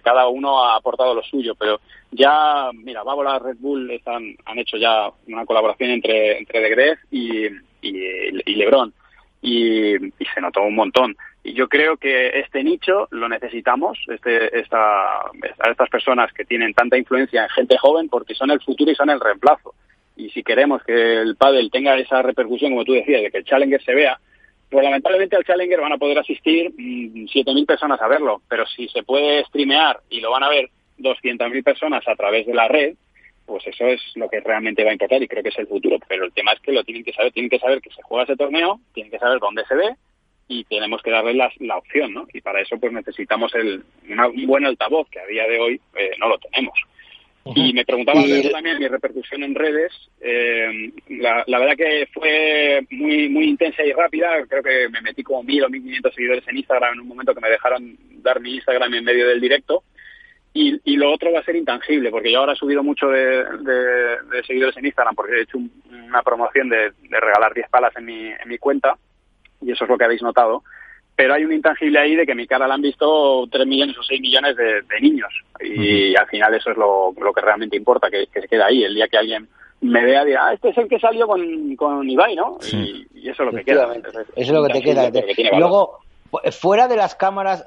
Cada 0.02 0.26
uno 0.28 0.64
ha 0.64 0.76
aportado 0.76 1.14
lo 1.14 1.22
suyo, 1.22 1.54
pero 1.54 1.80
ya, 2.10 2.70
mira, 2.72 3.02
Bábola, 3.02 3.38
Red 3.38 3.56
Bull 3.58 3.90
están, 3.90 4.34
han 4.46 4.58
hecho 4.58 4.78
ya 4.78 5.10
una 5.28 5.44
colaboración 5.44 5.90
entre, 5.90 6.38
entre 6.38 6.60
De 6.60 6.98
y, 7.10 7.46
y, 7.82 8.50
y 8.50 8.54
Lebron 8.54 8.94
y, 9.42 9.94
y 9.96 10.24
se 10.34 10.40
notó 10.40 10.62
un 10.62 10.74
montón. 10.74 11.16
Y 11.42 11.52
yo 11.52 11.68
creo 11.68 11.98
que 11.98 12.40
este 12.40 12.64
nicho 12.64 13.08
lo 13.10 13.28
necesitamos, 13.28 13.98
este, 14.08 14.58
esta, 14.58 15.20
a 15.20 15.70
estas 15.70 15.90
personas 15.90 16.32
que 16.32 16.46
tienen 16.46 16.72
tanta 16.72 16.96
influencia 16.96 17.42
en 17.42 17.50
gente 17.50 17.76
joven, 17.76 18.08
porque 18.08 18.34
son 18.34 18.50
el 18.50 18.62
futuro 18.62 18.90
y 18.90 18.94
son 18.94 19.10
el 19.10 19.20
reemplazo. 19.20 19.74
Y 20.16 20.30
si 20.30 20.42
queremos 20.42 20.82
que 20.84 21.20
el 21.20 21.36
pádel 21.36 21.70
tenga 21.70 21.96
esa 21.96 22.22
repercusión, 22.22 22.72
como 22.72 22.84
tú 22.84 22.92
decías, 22.92 23.22
de 23.22 23.30
que 23.30 23.38
el 23.38 23.44
Challenger 23.44 23.82
se 23.82 23.94
vea, 23.94 24.18
pues 24.70 24.84
lamentablemente 24.84 25.36
al 25.36 25.44
Challenger 25.44 25.80
van 25.80 25.92
a 25.92 25.98
poder 25.98 26.18
asistir 26.18 26.70
mm, 26.70 27.26
7.000 27.26 27.66
personas 27.66 28.00
a 28.00 28.08
verlo, 28.08 28.42
pero 28.48 28.66
si 28.66 28.88
se 28.88 29.02
puede 29.02 29.44
streamear 29.44 30.00
y 30.10 30.20
lo 30.20 30.30
van 30.30 30.44
a 30.44 30.48
ver 30.48 30.70
200.000 30.98 31.62
personas 31.62 32.06
a 32.06 32.14
través 32.14 32.46
de 32.46 32.54
la 32.54 32.68
red, 32.68 32.94
pues 33.46 33.66
eso 33.66 33.86
es 33.86 34.00
lo 34.14 34.28
que 34.28 34.40
realmente 34.40 34.84
va 34.84 34.90
a 34.90 34.94
importar 34.94 35.22
y 35.22 35.28
creo 35.28 35.42
que 35.42 35.50
es 35.50 35.58
el 35.58 35.66
futuro. 35.66 35.98
Pero 36.08 36.24
el 36.24 36.32
tema 36.32 36.52
es 36.52 36.60
que 36.60 36.72
lo 36.72 36.84
tienen 36.84 37.04
que 37.04 37.12
saber, 37.12 37.32
tienen 37.32 37.50
que 37.50 37.58
saber 37.58 37.80
que 37.80 37.90
se 37.90 38.02
juega 38.02 38.24
ese 38.24 38.36
torneo, 38.36 38.80
tienen 38.92 39.10
que 39.10 39.18
saber 39.18 39.38
dónde 39.38 39.64
se 39.66 39.74
ve 39.74 39.94
y 40.48 40.64
tenemos 40.64 41.02
que 41.02 41.10
darles 41.10 41.36
la, 41.36 41.50
la 41.60 41.78
opción, 41.78 42.12
¿no? 42.12 42.26
Y 42.32 42.40
para 42.40 42.60
eso 42.60 42.78
pues 42.78 42.92
necesitamos 42.92 43.54
el, 43.54 43.82
una, 44.08 44.28
un 44.28 44.46
buen 44.46 44.64
altavoz 44.64 45.08
que 45.08 45.20
a 45.20 45.26
día 45.26 45.46
de 45.46 45.58
hoy 45.58 45.80
eh, 45.96 46.12
no 46.18 46.28
lo 46.28 46.38
tenemos. 46.38 46.78
Y 47.54 47.72
me 47.74 47.84
preguntaba 47.84 48.20
Y- 48.20 48.50
también 48.50 48.78
mi 48.78 48.88
repercusión 48.88 49.42
en 49.42 49.54
redes. 49.54 49.92
Eh, 50.20 50.90
la, 51.08 51.44
la 51.46 51.58
verdad 51.58 51.76
que 51.76 52.08
fue 52.12 52.86
muy 52.90 53.28
muy 53.28 53.44
intensa 53.50 53.84
y 53.84 53.92
rápida. 53.92 54.46
Creo 54.48 54.62
que 54.62 54.88
me 54.88 55.02
metí 55.02 55.22
como 55.22 55.42
mil 55.42 55.62
o 55.64 55.68
mil 55.68 55.82
quinientos 55.82 56.14
seguidores 56.14 56.46
en 56.48 56.56
Instagram 56.56 56.94
en 56.94 57.00
un 57.00 57.08
momento 57.08 57.34
que 57.34 57.40
me 57.40 57.50
dejaron 57.50 57.96
dar 58.22 58.40
mi 58.40 58.54
Instagram 58.54 58.94
en 58.94 59.04
medio 59.04 59.28
del 59.28 59.40
directo. 59.40 59.82
Y, 60.56 60.80
y 60.84 60.96
lo 60.96 61.12
otro 61.12 61.32
va 61.32 61.40
a 61.40 61.44
ser 61.44 61.56
intangible, 61.56 62.10
porque 62.10 62.30
yo 62.30 62.38
ahora 62.38 62.52
he 62.52 62.56
subido 62.56 62.82
mucho 62.84 63.08
de, 63.08 63.44
de- 63.44 64.22
de 64.30 64.42
seguidores 64.46 64.76
en 64.76 64.86
Instagram 64.86 65.14
porque 65.16 65.34
he 65.34 65.42
hecho 65.42 65.58
un- 65.58 65.72
una 65.90 66.22
promoción 66.22 66.68
de, 66.68 66.92
de 66.92 67.20
regalar 67.20 67.52
10 67.52 67.68
palas 67.68 67.92
en 67.96 68.04
mi, 68.04 68.26
en 68.28 68.48
mi 68.48 68.56
cuenta 68.58 68.96
y 69.60 69.72
eso 69.72 69.84
es 69.84 69.90
lo 69.90 69.98
que 69.98 70.04
habéis 70.04 70.22
notado. 70.22 70.62
Pero 71.16 71.34
hay 71.34 71.44
un 71.44 71.52
intangible 71.52 71.98
ahí 71.98 72.16
de 72.16 72.26
que 72.26 72.34
mi 72.34 72.46
cara 72.46 72.66
la 72.66 72.74
han 72.74 72.82
visto 72.82 73.46
3 73.50 73.66
millones 73.66 73.96
o 73.98 74.02
6 74.02 74.20
millones 74.20 74.56
de, 74.56 74.82
de 74.82 75.00
niños. 75.00 75.32
Y 75.62 76.16
al 76.16 76.26
final 76.26 76.54
eso 76.54 76.70
es 76.72 76.76
lo, 76.76 77.12
lo 77.20 77.32
que 77.32 77.40
realmente 77.40 77.76
importa, 77.76 78.10
que, 78.10 78.26
que 78.26 78.40
se 78.40 78.48
queda 78.48 78.66
ahí. 78.66 78.82
El 78.82 78.94
día 78.96 79.06
que 79.06 79.18
alguien 79.18 79.48
me 79.80 80.04
vea, 80.04 80.24
dirá, 80.24 80.46
ah, 80.48 80.54
este 80.54 80.70
es 80.70 80.78
el 80.78 80.88
que 80.88 80.98
salió 80.98 81.26
con, 81.28 81.76
con 81.76 82.08
Ibai, 82.08 82.34
¿no? 82.34 82.58
Y, 82.72 83.06
y 83.14 83.28
eso 83.28 83.42
es 83.44 83.46
lo 83.52 83.56
que 83.56 83.64
queda. 83.64 83.94
Entonces, 83.94 84.26
Eso 84.28 84.34
es 84.36 84.50
lo 84.50 84.62
que 84.66 84.72
te 84.72 84.82
queda. 84.82 85.02
que 85.12 85.34
tiene. 85.34 85.50
Luego, 85.60 85.98
fu- 86.30 86.38
fuera 86.50 86.88
de 86.88 86.96
las 86.96 87.14
cámaras, 87.14 87.64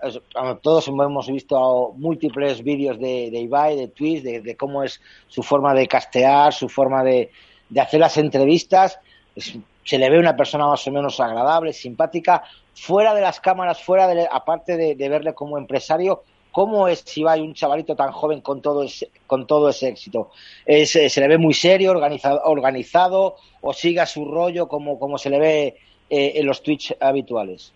todos 0.61 0.87
hemos 0.89 1.27
visto 1.27 1.93
múltiples 1.95 2.63
vídeos 2.63 2.99
de, 2.99 3.29
de 3.31 3.39
Ibai, 3.39 3.77
de 3.77 3.87
Twitch, 3.87 4.23
de, 4.23 4.41
de 4.41 4.57
cómo 4.57 4.83
es 4.83 4.99
su 5.27 5.41
forma 5.41 5.73
de 5.73 5.87
castear, 5.87 6.51
su 6.53 6.67
forma 6.67 7.01
de, 7.03 7.31
de 7.69 7.79
hacer 7.81 8.01
las 8.01 8.17
entrevistas. 8.17 8.99
Es- 9.35 9.57
se 9.85 9.97
le 9.97 10.09
ve 10.09 10.19
una 10.19 10.35
persona 10.35 10.67
más 10.67 10.85
o 10.85 10.91
menos 10.91 11.17
agradable, 11.21 11.71
simpática. 11.71 12.43
Fuera 12.79 13.13
de 13.13 13.21
las 13.21 13.39
cámaras, 13.39 13.83
fuera 13.83 14.07
de, 14.07 14.27
aparte 14.31 14.77
de, 14.77 15.09
verle 15.09 15.33
como 15.33 15.57
empresario, 15.57 16.23
¿cómo 16.51 16.87
es 16.87 17.17
Ibai, 17.17 17.41
un 17.41 17.53
chavalito 17.53 17.95
tan 17.95 18.11
joven 18.11 18.41
con 18.41 18.61
todo 18.61 18.83
ese, 18.83 19.09
con 19.25 19.47
todo 19.47 19.69
ese 19.69 19.89
éxito? 19.89 20.31
Es, 20.65 20.95
eh, 20.95 21.09
¿Se 21.09 21.19
le 21.21 21.27
ve 21.27 21.37
muy 21.37 21.53
serio, 21.53 21.91
organizado, 21.91 22.41
organizado 22.43 23.35
o 23.61 23.73
siga 23.73 24.05
su 24.05 24.25
rollo 24.25 24.67
como, 24.67 24.99
como 24.99 25.17
se 25.17 25.29
le 25.29 25.39
ve 25.39 25.77
eh, 26.09 26.33
en 26.35 26.45
los 26.45 26.61
Twitch 26.61 26.95
habituales? 27.01 27.73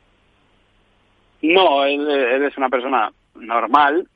No, 1.42 1.84
él, 1.84 2.08
él 2.10 2.44
es 2.44 2.56
una 2.58 2.70
persona 2.70 3.12
normal, 3.36 4.08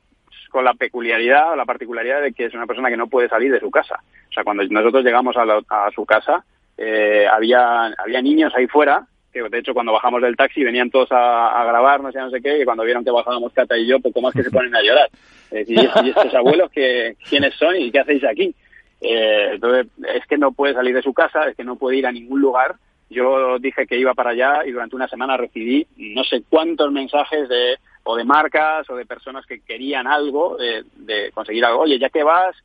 con 0.50 0.64
la 0.64 0.74
peculiaridad 0.74 1.52
o 1.52 1.56
la 1.56 1.64
particularidad 1.64 2.22
de 2.22 2.32
que 2.32 2.46
es 2.46 2.54
una 2.54 2.66
persona 2.66 2.88
que 2.88 2.96
no 2.96 3.08
puede 3.08 3.28
salir 3.28 3.52
de 3.52 3.60
su 3.60 3.70
casa. 3.70 4.00
O 4.30 4.32
sea, 4.32 4.44
cuando 4.44 4.62
nosotros 4.64 5.04
llegamos 5.04 5.36
a, 5.36 5.44
la- 5.44 5.62
a 5.68 5.90
su 5.94 6.06
casa, 6.06 6.44
eh, 6.78 7.26
había, 7.30 7.86
había 7.86 8.22
niños 8.22 8.54
ahí 8.54 8.66
fuera 8.68 9.06
de 9.42 9.58
hecho 9.58 9.74
cuando 9.74 9.92
bajamos 9.92 10.22
del 10.22 10.36
taxi 10.36 10.64
venían 10.64 10.90
todos 10.90 11.10
a, 11.12 11.60
a 11.60 11.64
grabarnos 11.64 12.14
y 12.14 12.18
no 12.18 12.30
sé 12.30 12.40
qué, 12.40 12.60
y 12.60 12.64
cuando 12.64 12.84
vieron 12.84 13.04
que 13.04 13.10
bajábamos 13.10 13.52
Cata 13.52 13.76
y 13.76 13.86
yo, 13.86 14.00
poco 14.00 14.20
más 14.20 14.34
que 14.34 14.42
se 14.42 14.50
ponen 14.50 14.74
a 14.74 14.82
llorar. 14.82 15.08
Es 15.50 15.66
decir, 15.66 15.88
¿y 16.04 16.08
estos 16.08 16.34
abuelos 16.34 16.70
que, 16.70 17.16
quiénes 17.28 17.54
son 17.54 17.76
y 17.76 17.90
qué 17.90 18.00
hacéis 18.00 18.24
aquí? 18.24 18.54
Eh, 19.00 19.50
entonces, 19.52 19.86
es 20.14 20.26
que 20.26 20.38
no 20.38 20.52
puede 20.52 20.74
salir 20.74 20.94
de 20.94 21.02
su 21.02 21.12
casa, 21.12 21.48
es 21.48 21.56
que 21.56 21.64
no 21.64 21.76
puede 21.76 21.98
ir 21.98 22.06
a 22.06 22.12
ningún 22.12 22.40
lugar. 22.40 22.76
Yo 23.08 23.58
dije 23.58 23.86
que 23.86 23.98
iba 23.98 24.14
para 24.14 24.30
allá 24.30 24.66
y 24.66 24.72
durante 24.72 24.96
una 24.96 25.06
semana 25.06 25.36
recibí 25.36 25.86
no 25.96 26.24
sé 26.24 26.42
cuántos 26.48 26.90
mensajes 26.90 27.48
de 27.48 27.76
o 28.02 28.16
de 28.16 28.24
marcas 28.24 28.88
o 28.90 28.96
de 28.96 29.04
personas 29.04 29.46
que 29.46 29.60
querían 29.60 30.06
algo, 30.06 30.56
de, 30.56 30.84
de 30.96 31.30
conseguir 31.32 31.64
algo. 31.64 31.82
Oye, 31.82 31.98
ya 31.98 32.08
que 32.08 32.22
vas, 32.22 32.56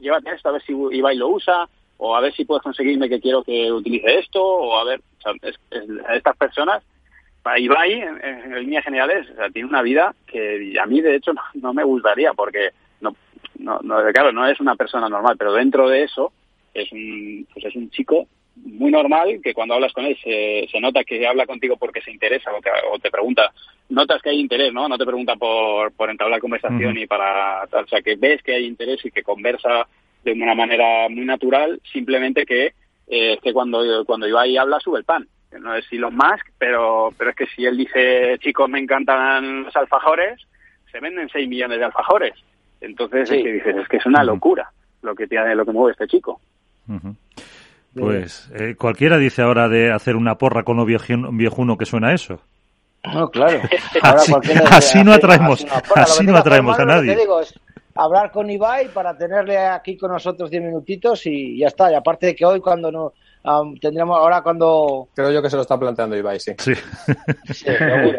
llévate 0.00 0.30
esto 0.30 0.48
a 0.48 0.52
ver 0.52 0.62
si 0.62 0.72
Ibai 0.72 1.16
lo 1.16 1.28
usa, 1.28 1.68
o 2.04 2.14
a 2.14 2.20
ver 2.20 2.34
si 2.34 2.44
puedes 2.44 2.62
conseguirme 2.62 3.08
que 3.08 3.20
quiero 3.20 3.42
que 3.42 3.72
utilice 3.72 4.18
esto, 4.18 4.42
o 4.44 4.78
a 4.78 4.84
ver, 4.84 5.00
o 5.00 5.22
sea, 5.22 5.32
es, 5.42 5.56
es, 5.70 5.84
estas 6.14 6.36
personas, 6.36 6.82
para 7.42 7.58
Ibai, 7.58 7.92
en, 7.92 8.20
en, 8.22 8.60
líneas 8.60 8.84
generales, 8.84 9.26
o 9.30 9.36
sea, 9.36 9.48
tiene 9.48 9.68
una 9.68 9.80
vida 9.80 10.14
que 10.26 10.74
a 10.78 10.86
mí, 10.86 11.00
de 11.00 11.16
hecho, 11.16 11.32
no, 11.34 11.40
no 11.54 11.72
me 11.72 11.82
gustaría, 11.82 12.34
porque, 12.34 12.70
no, 13.00 13.16
no, 13.58 13.80
no, 13.82 13.96
claro, 14.12 14.32
no 14.32 14.46
es 14.46 14.60
una 14.60 14.76
persona 14.76 15.08
normal, 15.08 15.36
pero 15.38 15.54
dentro 15.54 15.88
de 15.88 16.02
eso, 16.02 16.32
es 16.74 16.92
un, 16.92 17.46
pues 17.52 17.64
es 17.64 17.74
un 17.76 17.88
chico 17.90 18.26
muy 18.56 18.90
normal 18.90 19.40
que 19.42 19.54
cuando 19.54 19.74
hablas 19.74 19.92
con 19.92 20.04
él 20.04 20.16
se, 20.22 20.68
se 20.70 20.80
nota 20.80 21.04
que 21.04 21.26
habla 21.26 21.46
contigo 21.46 21.76
porque 21.76 22.00
se 22.02 22.12
interesa 22.12 22.52
o, 22.52 22.60
que, 22.60 22.70
o 22.92 22.98
te 22.98 23.10
pregunta, 23.10 23.52
notas 23.88 24.22
que 24.22 24.30
hay 24.30 24.38
interés, 24.38 24.72
¿no? 24.72 24.88
No 24.88 24.96
te 24.96 25.06
pregunta 25.06 25.34
por, 25.36 25.92
por 25.92 26.10
entablar 26.10 26.40
conversación 26.40 26.96
y 26.98 27.06
para, 27.06 27.64
o 27.64 27.86
sea, 27.88 28.02
que 28.02 28.16
ves 28.16 28.42
que 28.42 28.54
hay 28.54 28.66
interés 28.66 29.04
y 29.04 29.10
que 29.10 29.22
conversa 29.22 29.88
de 30.24 30.32
una 30.32 30.54
manera 30.54 31.08
muy 31.08 31.24
natural, 31.24 31.80
simplemente 31.92 32.44
que 32.44 32.72
eh, 33.06 33.38
que 33.42 33.52
cuando 33.52 34.04
cuando 34.06 34.26
Ibai 34.26 34.56
habla 34.56 34.80
sube 34.80 34.98
el 34.98 35.04
pan. 35.04 35.26
No 35.60 35.74
es 35.74 35.84
Elon 35.92 36.16
Musk, 36.16 36.46
pero 36.58 37.10
pero 37.16 37.30
es 37.30 37.36
que 37.36 37.46
si 37.46 37.64
él 37.64 37.76
dice, 37.76 38.36
chicos, 38.40 38.68
me 38.68 38.80
encantan 38.80 39.64
los 39.64 39.76
alfajores, 39.76 40.40
se 40.90 40.98
venden 40.98 41.28
6 41.28 41.48
millones 41.48 41.78
de 41.78 41.84
alfajores. 41.84 42.34
Entonces 42.80 43.28
sí. 43.28 43.36
es 43.36 43.42
que 43.42 43.52
dices, 43.52 43.76
es 43.76 43.88
que 43.88 43.98
es 43.98 44.06
una 44.06 44.24
locura 44.24 44.70
lo 45.02 45.14
que 45.14 45.26
tiene, 45.26 45.54
lo 45.54 45.64
que 45.64 45.72
mueve 45.72 45.92
este 45.92 46.08
chico. 46.08 46.40
Uh 46.88 46.94
-huh. 46.94 47.16
Pues 47.94 48.50
eh, 48.54 48.74
cualquiera 48.76 49.18
dice 49.18 49.42
ahora 49.42 49.68
de 49.68 49.92
hacer 49.92 50.16
una 50.16 50.36
porra 50.36 50.64
con 50.64 50.80
un 50.80 50.86
viejuno, 51.36 51.78
que 51.78 51.84
suena 51.84 52.08
a 52.08 52.14
eso. 52.14 52.40
No, 53.12 53.30
claro. 53.30 53.60
así, 54.02 54.32
así 54.70 55.04
no 55.04 55.12
atraemos, 55.12 55.64
así 55.94 56.26
no 56.26 56.36
atraemos 56.36 56.78
a 56.78 56.84
nadie. 56.84 57.14
Digo, 57.14 57.40
es 57.40 57.54
hablar 57.94 58.30
con 58.30 58.50
Ibai 58.50 58.88
para 58.88 59.16
tenerle 59.16 59.56
aquí 59.58 59.96
con 59.96 60.10
nosotros 60.10 60.50
10 60.50 60.62
minutitos 60.62 61.26
y 61.26 61.58
ya 61.58 61.68
está. 61.68 61.90
Y 61.90 61.94
aparte 61.94 62.26
de 62.26 62.34
que 62.34 62.44
hoy 62.44 62.60
cuando 62.60 62.90
no 62.90 63.12
um, 63.44 63.76
tendremos 63.76 64.18
ahora 64.18 64.42
cuando 64.42 65.08
creo 65.14 65.30
yo 65.30 65.40
que 65.40 65.48
se 65.48 65.56
lo 65.56 65.62
está 65.62 65.78
planteando 65.78 66.16
Ibai, 66.16 66.40
sí. 66.40 66.52
Sí. 66.58 66.74
sí 67.52 67.64
seguro. 67.64 68.18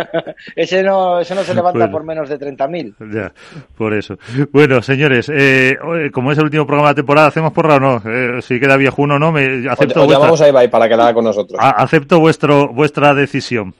ese 0.56 0.82
no 0.82 1.20
ese 1.20 1.34
no 1.34 1.42
se 1.42 1.54
levanta 1.54 1.78
bueno. 1.78 1.92
por 1.92 2.04
menos 2.04 2.28
de 2.28 2.38
30.000. 2.38 3.12
Ya, 3.12 3.32
por 3.76 3.94
eso. 3.94 4.16
Bueno, 4.52 4.82
señores, 4.82 5.30
eh, 5.32 5.76
como 6.12 6.32
es 6.32 6.38
el 6.38 6.44
último 6.44 6.66
programa 6.66 6.88
de 6.88 6.92
la 6.92 6.96
temporada, 6.96 7.28
hacemos 7.28 7.52
porra 7.52 7.76
o 7.76 7.80
no? 7.80 8.02
Eh, 8.04 8.42
si 8.42 8.60
queda 8.60 8.76
viejuno 8.76 9.14
o 9.14 9.18
no, 9.18 9.32
me 9.32 9.68
acepto 9.68 10.00
o, 10.00 10.02
o 10.02 10.06
vuestra... 10.06 10.18
llamamos 10.18 10.40
a 10.42 10.48
Ibai 10.48 10.68
para 10.68 10.88
que 10.88 10.96
la 10.96 11.04
haga 11.04 11.14
con 11.14 11.24
nosotros. 11.24 11.58
A, 11.60 11.70
acepto 11.70 12.20
vuestro 12.20 12.68
vuestra 12.68 13.14
decisión. 13.14 13.74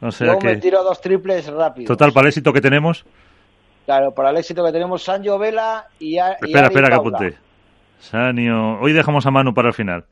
O 0.00 0.12
sea 0.12 0.38
que... 0.38 0.46
me 0.46 0.56
tiro 0.56 0.82
dos 0.82 1.00
triples 1.00 1.46
rápido. 1.48 1.88
Total, 1.88 2.12
para 2.12 2.26
el 2.26 2.28
éxito 2.28 2.52
que 2.52 2.60
tenemos. 2.60 3.04
Claro, 3.86 4.12
para 4.14 4.30
el 4.30 4.36
éxito 4.36 4.64
que 4.64 4.72
tenemos 4.72 5.02
Sancho 5.02 5.38
Vela 5.38 5.86
y, 5.98 6.18
a, 6.18 6.30
y 6.42 6.46
Espera, 6.46 6.66
Ari 6.66 6.74
espera, 6.74 6.88
que 6.88 6.96
Paula. 6.96 7.16
apunte. 7.18 7.38
Sanio. 8.00 8.80
Hoy 8.80 8.92
dejamos 8.92 9.26
a 9.26 9.30
Manu 9.30 9.52
para 9.52 9.68
el 9.68 9.74
final. 9.74 10.04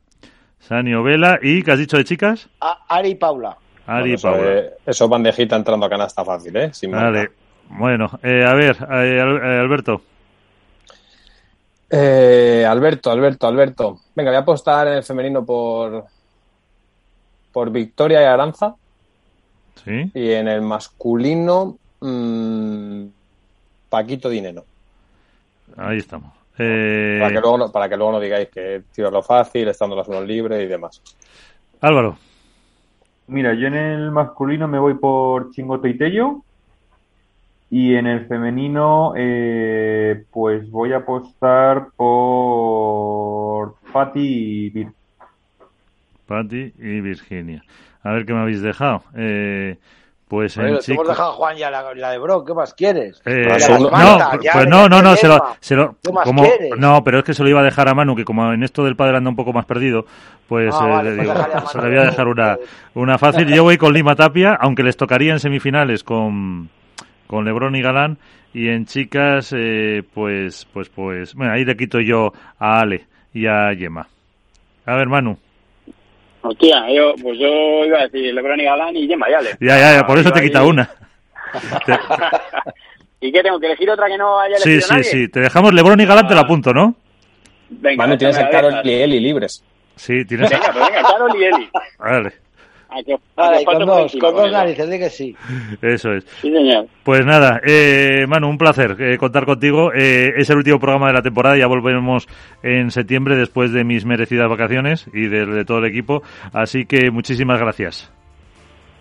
Sanio 0.60 1.02
Vela 1.02 1.38
y 1.40 1.62
¿qué 1.62 1.72
has 1.72 1.78
dicho 1.78 1.96
de 1.96 2.04
chicas? 2.04 2.48
A, 2.60 2.84
Ari 2.88 3.10
y 3.10 3.14
Paula. 3.14 3.56
Ari 3.86 4.14
y 4.14 4.16
Paula. 4.16 4.38
Eso, 4.42 4.50
eh, 4.50 4.70
eso 4.84 5.08
bandejita 5.08 5.56
entrando 5.56 5.86
a 5.86 5.90
canasta 5.90 6.24
fácil, 6.24 6.56
¿eh? 6.56 6.70
Sin 6.74 6.90
vale. 6.90 7.30
Bueno, 7.70 8.10
eh, 8.22 8.44
a 8.44 8.54
ver, 8.54 8.76
eh, 8.90 9.20
Alberto. 9.20 10.02
Eh, 11.90 12.66
Alberto, 12.68 13.10
Alberto, 13.10 13.46
Alberto. 13.46 14.00
Venga, 14.14 14.30
voy 14.30 14.36
a 14.36 14.40
apostar 14.40 14.88
en 14.88 14.94
el 14.94 15.02
femenino 15.02 15.44
por 15.44 16.04
por 17.52 17.70
Victoria 17.70 18.20
y 18.22 18.24
Aranza. 18.24 18.74
Sí. 19.84 20.10
Y 20.14 20.32
en 20.32 20.48
el 20.48 20.60
masculino, 20.60 21.78
mmm, 22.00 23.04
Paquito 23.88 24.28
Dinero. 24.28 24.64
Ahí 25.76 25.98
estamos. 25.98 26.32
Eh... 26.58 27.18
Para, 27.20 27.32
que 27.32 27.40
luego, 27.40 27.72
para 27.72 27.88
que 27.88 27.96
luego 27.96 28.12
no 28.12 28.20
digáis 28.20 28.48
que 28.48 28.82
tiro 28.92 29.10
lo 29.10 29.22
fácil, 29.22 29.68
estando 29.68 29.94
las 29.94 30.08
unos 30.08 30.26
libres 30.26 30.62
y 30.62 30.66
demás. 30.66 31.02
Álvaro. 31.80 32.16
Mira, 33.28 33.54
yo 33.54 33.66
en 33.66 33.74
el 33.74 34.10
masculino 34.10 34.66
me 34.66 34.78
voy 34.78 34.94
por 34.94 35.50
Chingoto 35.50 35.86
y 35.86 35.96
Tello. 35.96 36.42
Y 37.70 37.94
en 37.96 38.06
el 38.06 38.26
femenino, 38.26 39.12
eh, 39.14 40.24
pues 40.30 40.70
voy 40.70 40.94
a 40.94 40.98
apostar 40.98 41.88
por 41.94 43.74
Patti 43.92 44.20
y 44.20 44.70
Vir. 44.70 44.88
Patti 46.26 46.72
y 46.78 47.00
Virginia. 47.00 47.62
A 48.02 48.12
ver 48.12 48.24
qué 48.24 48.32
me 48.32 48.40
habéis 48.40 48.62
dejado. 48.62 49.02
Eh, 49.14 49.76
pues 50.28 50.56
Oye, 50.58 50.68
en 50.68 50.78
chico... 50.78 51.02
hemos 51.02 51.08
dejado 51.08 51.32
Juan 51.32 51.56
ya 51.56 51.70
la, 51.70 51.94
la 51.94 52.10
de 52.10 52.18
Bro, 52.18 52.44
¿qué 52.44 52.54
más 52.54 52.74
quieres? 52.74 53.20
Eh, 53.24 53.48
Ya 53.58 53.78
no, 53.78 53.88
ya 54.42 54.52
pues 54.52 54.68
no, 54.68 54.88
no, 54.88 55.02
no, 55.02 55.16
se 55.16 55.26
lo, 55.26 55.42
se 55.60 55.74
lo- 55.74 55.96
¿Qué 56.02 56.12
más 56.12 56.24
como, 56.24 56.42
quieres? 56.42 56.70
no, 56.78 57.02
pero 57.02 57.18
es 57.18 57.24
que 57.24 57.34
se 57.34 57.42
lo 57.42 57.48
iba 57.48 57.60
a 57.60 57.64
dejar 57.64 57.88
a 57.88 57.94
Manu, 57.94 58.14
que 58.14 58.24
como 58.24 58.52
en 58.52 58.62
esto 58.62 58.84
del 58.84 58.94
padre 58.96 59.16
anda 59.16 59.30
un 59.30 59.36
poco 59.36 59.52
más 59.52 59.64
perdido, 59.64 60.04
pues 60.48 60.74
Ah, 60.78 60.86
eh, 60.86 60.90
vale, 60.90 61.10
le 61.10 61.16
pues 61.16 61.28
digo, 61.28 61.40
a 61.56 61.66
se 61.66 61.78
le 61.80 61.88
voy 61.88 61.98
a 61.98 62.02
dejar 62.04 62.28
una, 62.28 62.56
una 62.94 63.18
fácil. 63.18 63.48
Yo 63.48 63.62
voy 63.64 63.78
con 63.78 63.92
Lima 63.92 64.14
Tapia, 64.14 64.54
aunque 64.60 64.82
les 64.82 64.96
tocaría 64.96 65.32
en 65.32 65.40
semifinales 65.40 66.04
con, 66.04 66.68
con 67.26 67.44
Lebrón 67.44 67.74
y 67.76 67.82
Galán, 67.82 68.18
y 68.54 68.68
en 68.68 68.86
chicas, 68.86 69.52
eh, 69.56 70.02
pues, 70.14 70.66
pues, 70.72 70.88
pues, 70.88 71.34
bueno, 71.34 71.52
ahí 71.52 71.64
le 71.64 71.76
quito 71.76 72.00
yo 72.00 72.32
a 72.58 72.80
Ale 72.80 73.06
y 73.34 73.46
a 73.46 73.72
Yema. 73.72 74.08
A 74.86 74.94
ver, 74.96 75.06
Manu. 75.08 75.38
Hostia, 76.50 76.84
yo, 76.94 77.14
pues 77.22 77.38
yo 77.38 77.84
iba 77.84 77.98
a 77.98 78.02
decir 78.08 78.32
Lebron 78.32 78.58
y 78.60 78.64
Galán 78.64 78.96
y 78.96 79.06
Gemma 79.06 79.28
Yale. 79.30 79.50
Ya, 79.60 79.78
ya, 79.78 79.94
ya, 79.96 80.06
por 80.06 80.18
eso 80.18 80.30
te 80.30 80.38
he 80.38 80.42
Iba 80.42 80.48
quitado 80.48 80.64
ahí- 80.64 80.70
una. 80.70 80.90
¿Y 83.20 83.32
qué 83.32 83.42
tengo 83.42 83.58
que 83.58 83.66
elegir 83.66 83.90
otra 83.90 84.06
que 84.06 84.16
no 84.16 84.38
haya 84.38 84.56
sí, 84.58 84.70
elegido 84.70 84.86
sí, 84.86 84.92
nadie? 84.94 85.04
sí. 85.04 85.28
Te 85.28 85.40
dejamos 85.40 85.74
Lebrón 85.74 86.00
y 86.00 86.06
Galán, 86.06 86.26
te 86.28 86.34
la 86.34 86.42
apunto, 86.42 86.72
¿no? 86.72 86.94
Venga, 87.70 88.04
Manu, 88.04 88.16
tienes 88.16 88.38
a 88.38 88.48
Carol 88.48 88.74
y 88.84 88.92
Eli 88.92 89.20
libres. 89.20 89.62
Sí, 89.96 90.24
tienes. 90.24 90.48
Venga, 90.50 90.72
pues 90.72 90.86
venga, 90.88 91.02
Carol 91.02 91.30
y 91.36 91.44
Eli. 91.44 91.68
Vale, 91.98 92.32
A 92.90 93.02
que, 93.02 93.12
a 93.14 93.18
Vale, 93.36 93.56
que 93.58 93.62
y 93.62 93.64
con 93.66 93.86
dos, 93.86 94.02
encima 94.02 94.26
con 94.28 94.36
dos 94.36 94.46
eso. 94.46 94.56
narices, 94.56 94.90
di 94.90 94.98
que 94.98 95.10
sí. 95.10 95.36
eso 95.82 96.12
es. 96.12 96.24
Sí, 96.40 96.50
señor. 96.50 96.86
Pues 97.04 97.24
nada, 97.26 97.60
eh, 97.66 98.24
Manu, 98.26 98.48
un 98.48 98.56
placer 98.58 98.96
eh, 98.98 99.18
contar 99.18 99.44
contigo. 99.44 99.90
Eh, 99.94 100.32
es 100.36 100.48
el 100.50 100.56
último 100.56 100.78
programa 100.78 101.08
de 101.08 101.12
la 101.12 101.22
temporada, 101.22 101.56
ya 101.58 101.66
volveremos 101.66 102.26
en 102.62 102.90
septiembre 102.90 103.36
después 103.36 103.72
de 103.72 103.84
mis 103.84 104.06
merecidas 104.06 104.48
vacaciones 104.48 105.06
y 105.12 105.26
de, 105.28 105.44
de 105.44 105.64
todo 105.64 105.78
el 105.78 105.84
equipo. 105.86 106.22
Así 106.52 106.86
que 106.86 107.10
muchísimas 107.10 107.60
gracias. 107.60 108.10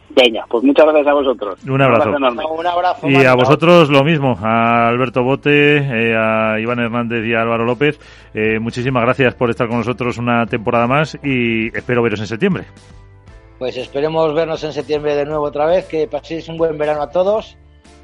Venga, 0.10 0.44
pues 0.50 0.64
muchas 0.64 0.86
gracias 0.86 1.08
a 1.08 1.14
vosotros. 1.14 1.64
Un 1.66 1.82
abrazo. 1.82 2.16
enorme. 2.16 2.44
Un 2.46 2.66
abrazo. 2.66 3.08
Y 3.10 3.24
a 3.24 3.36
vosotros 3.36 3.90
lo 3.90 4.04
mismo, 4.04 4.36
a 4.42 4.88
Alberto 4.88 5.22
Bote, 5.22 5.78
eh, 5.78 6.16
a 6.18 6.60
Iván 6.60 6.80
Hernández 6.80 7.24
y 7.26 7.34
a 7.36 7.42
Álvaro 7.42 7.66
López. 7.66 8.00
eh, 8.34 8.58
muchísimas 8.60 9.04
gracias 9.04 9.36
por 9.36 9.50
estar 9.50 9.68
con 9.68 9.78
nosotros 9.78 10.18
una 10.18 10.46
temporada 10.46 10.88
más 10.88 11.18
y 11.24 11.68
espero 11.78 12.02
veros 12.02 12.20
en 12.22 12.28
septiembre. 12.28 12.64
Pues 13.60 13.76
esperemos 13.78 14.34
vernos 14.34 14.64
en 14.64 14.74
septiembre 14.74 15.16
de 15.16 15.26
nuevo 15.26 15.45
otra 15.45 15.66
vez, 15.66 15.86
que 15.86 16.08
paséis 16.08 16.47
un 16.47 16.58
buen 16.58 16.78
verano 16.78 17.01
a 17.01 17.10
todos 17.10 17.58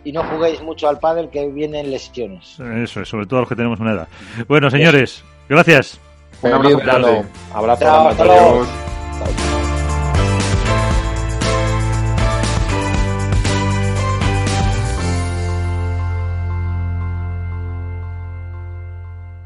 y 0.03 0.11
no 0.11 0.23
juguéis 0.23 0.61
mucho 0.61 0.87
al 0.89 0.99
pádel 0.99 1.29
que 1.29 1.47
vienen 1.47 1.91
lesiones. 1.91 2.59
Eso 2.59 3.01
es, 3.01 3.07
sobre 3.09 3.25
todo 3.25 3.41
los 3.41 3.49
que 3.49 3.55
tenemos 3.55 3.79
una 3.79 3.93
edad. 3.93 4.07
Bueno, 4.47 4.69
señores, 4.69 5.23
gracias. 5.47 5.99
Un 6.41 6.53
abrazo 6.53 6.77
abrazo. 6.77 7.01
fuerte. 7.01 7.29
Abrazo. 7.53 7.83
Chao, 7.83 8.03
grande 8.03 8.07
a 8.07 8.11
hasta 8.11 8.23
todos. 8.25 8.41
luego. 8.41 8.67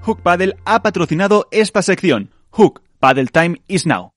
Hook 0.02 0.22
Paddle 0.22 0.56
ha 0.64 0.82
patrocinado 0.82 1.48
esta 1.52 1.82
sección. 1.82 2.32
Hook 2.52 2.82
Paddle 3.00 3.28
Time 3.28 3.62
is 3.68 3.86
now. 3.86 4.17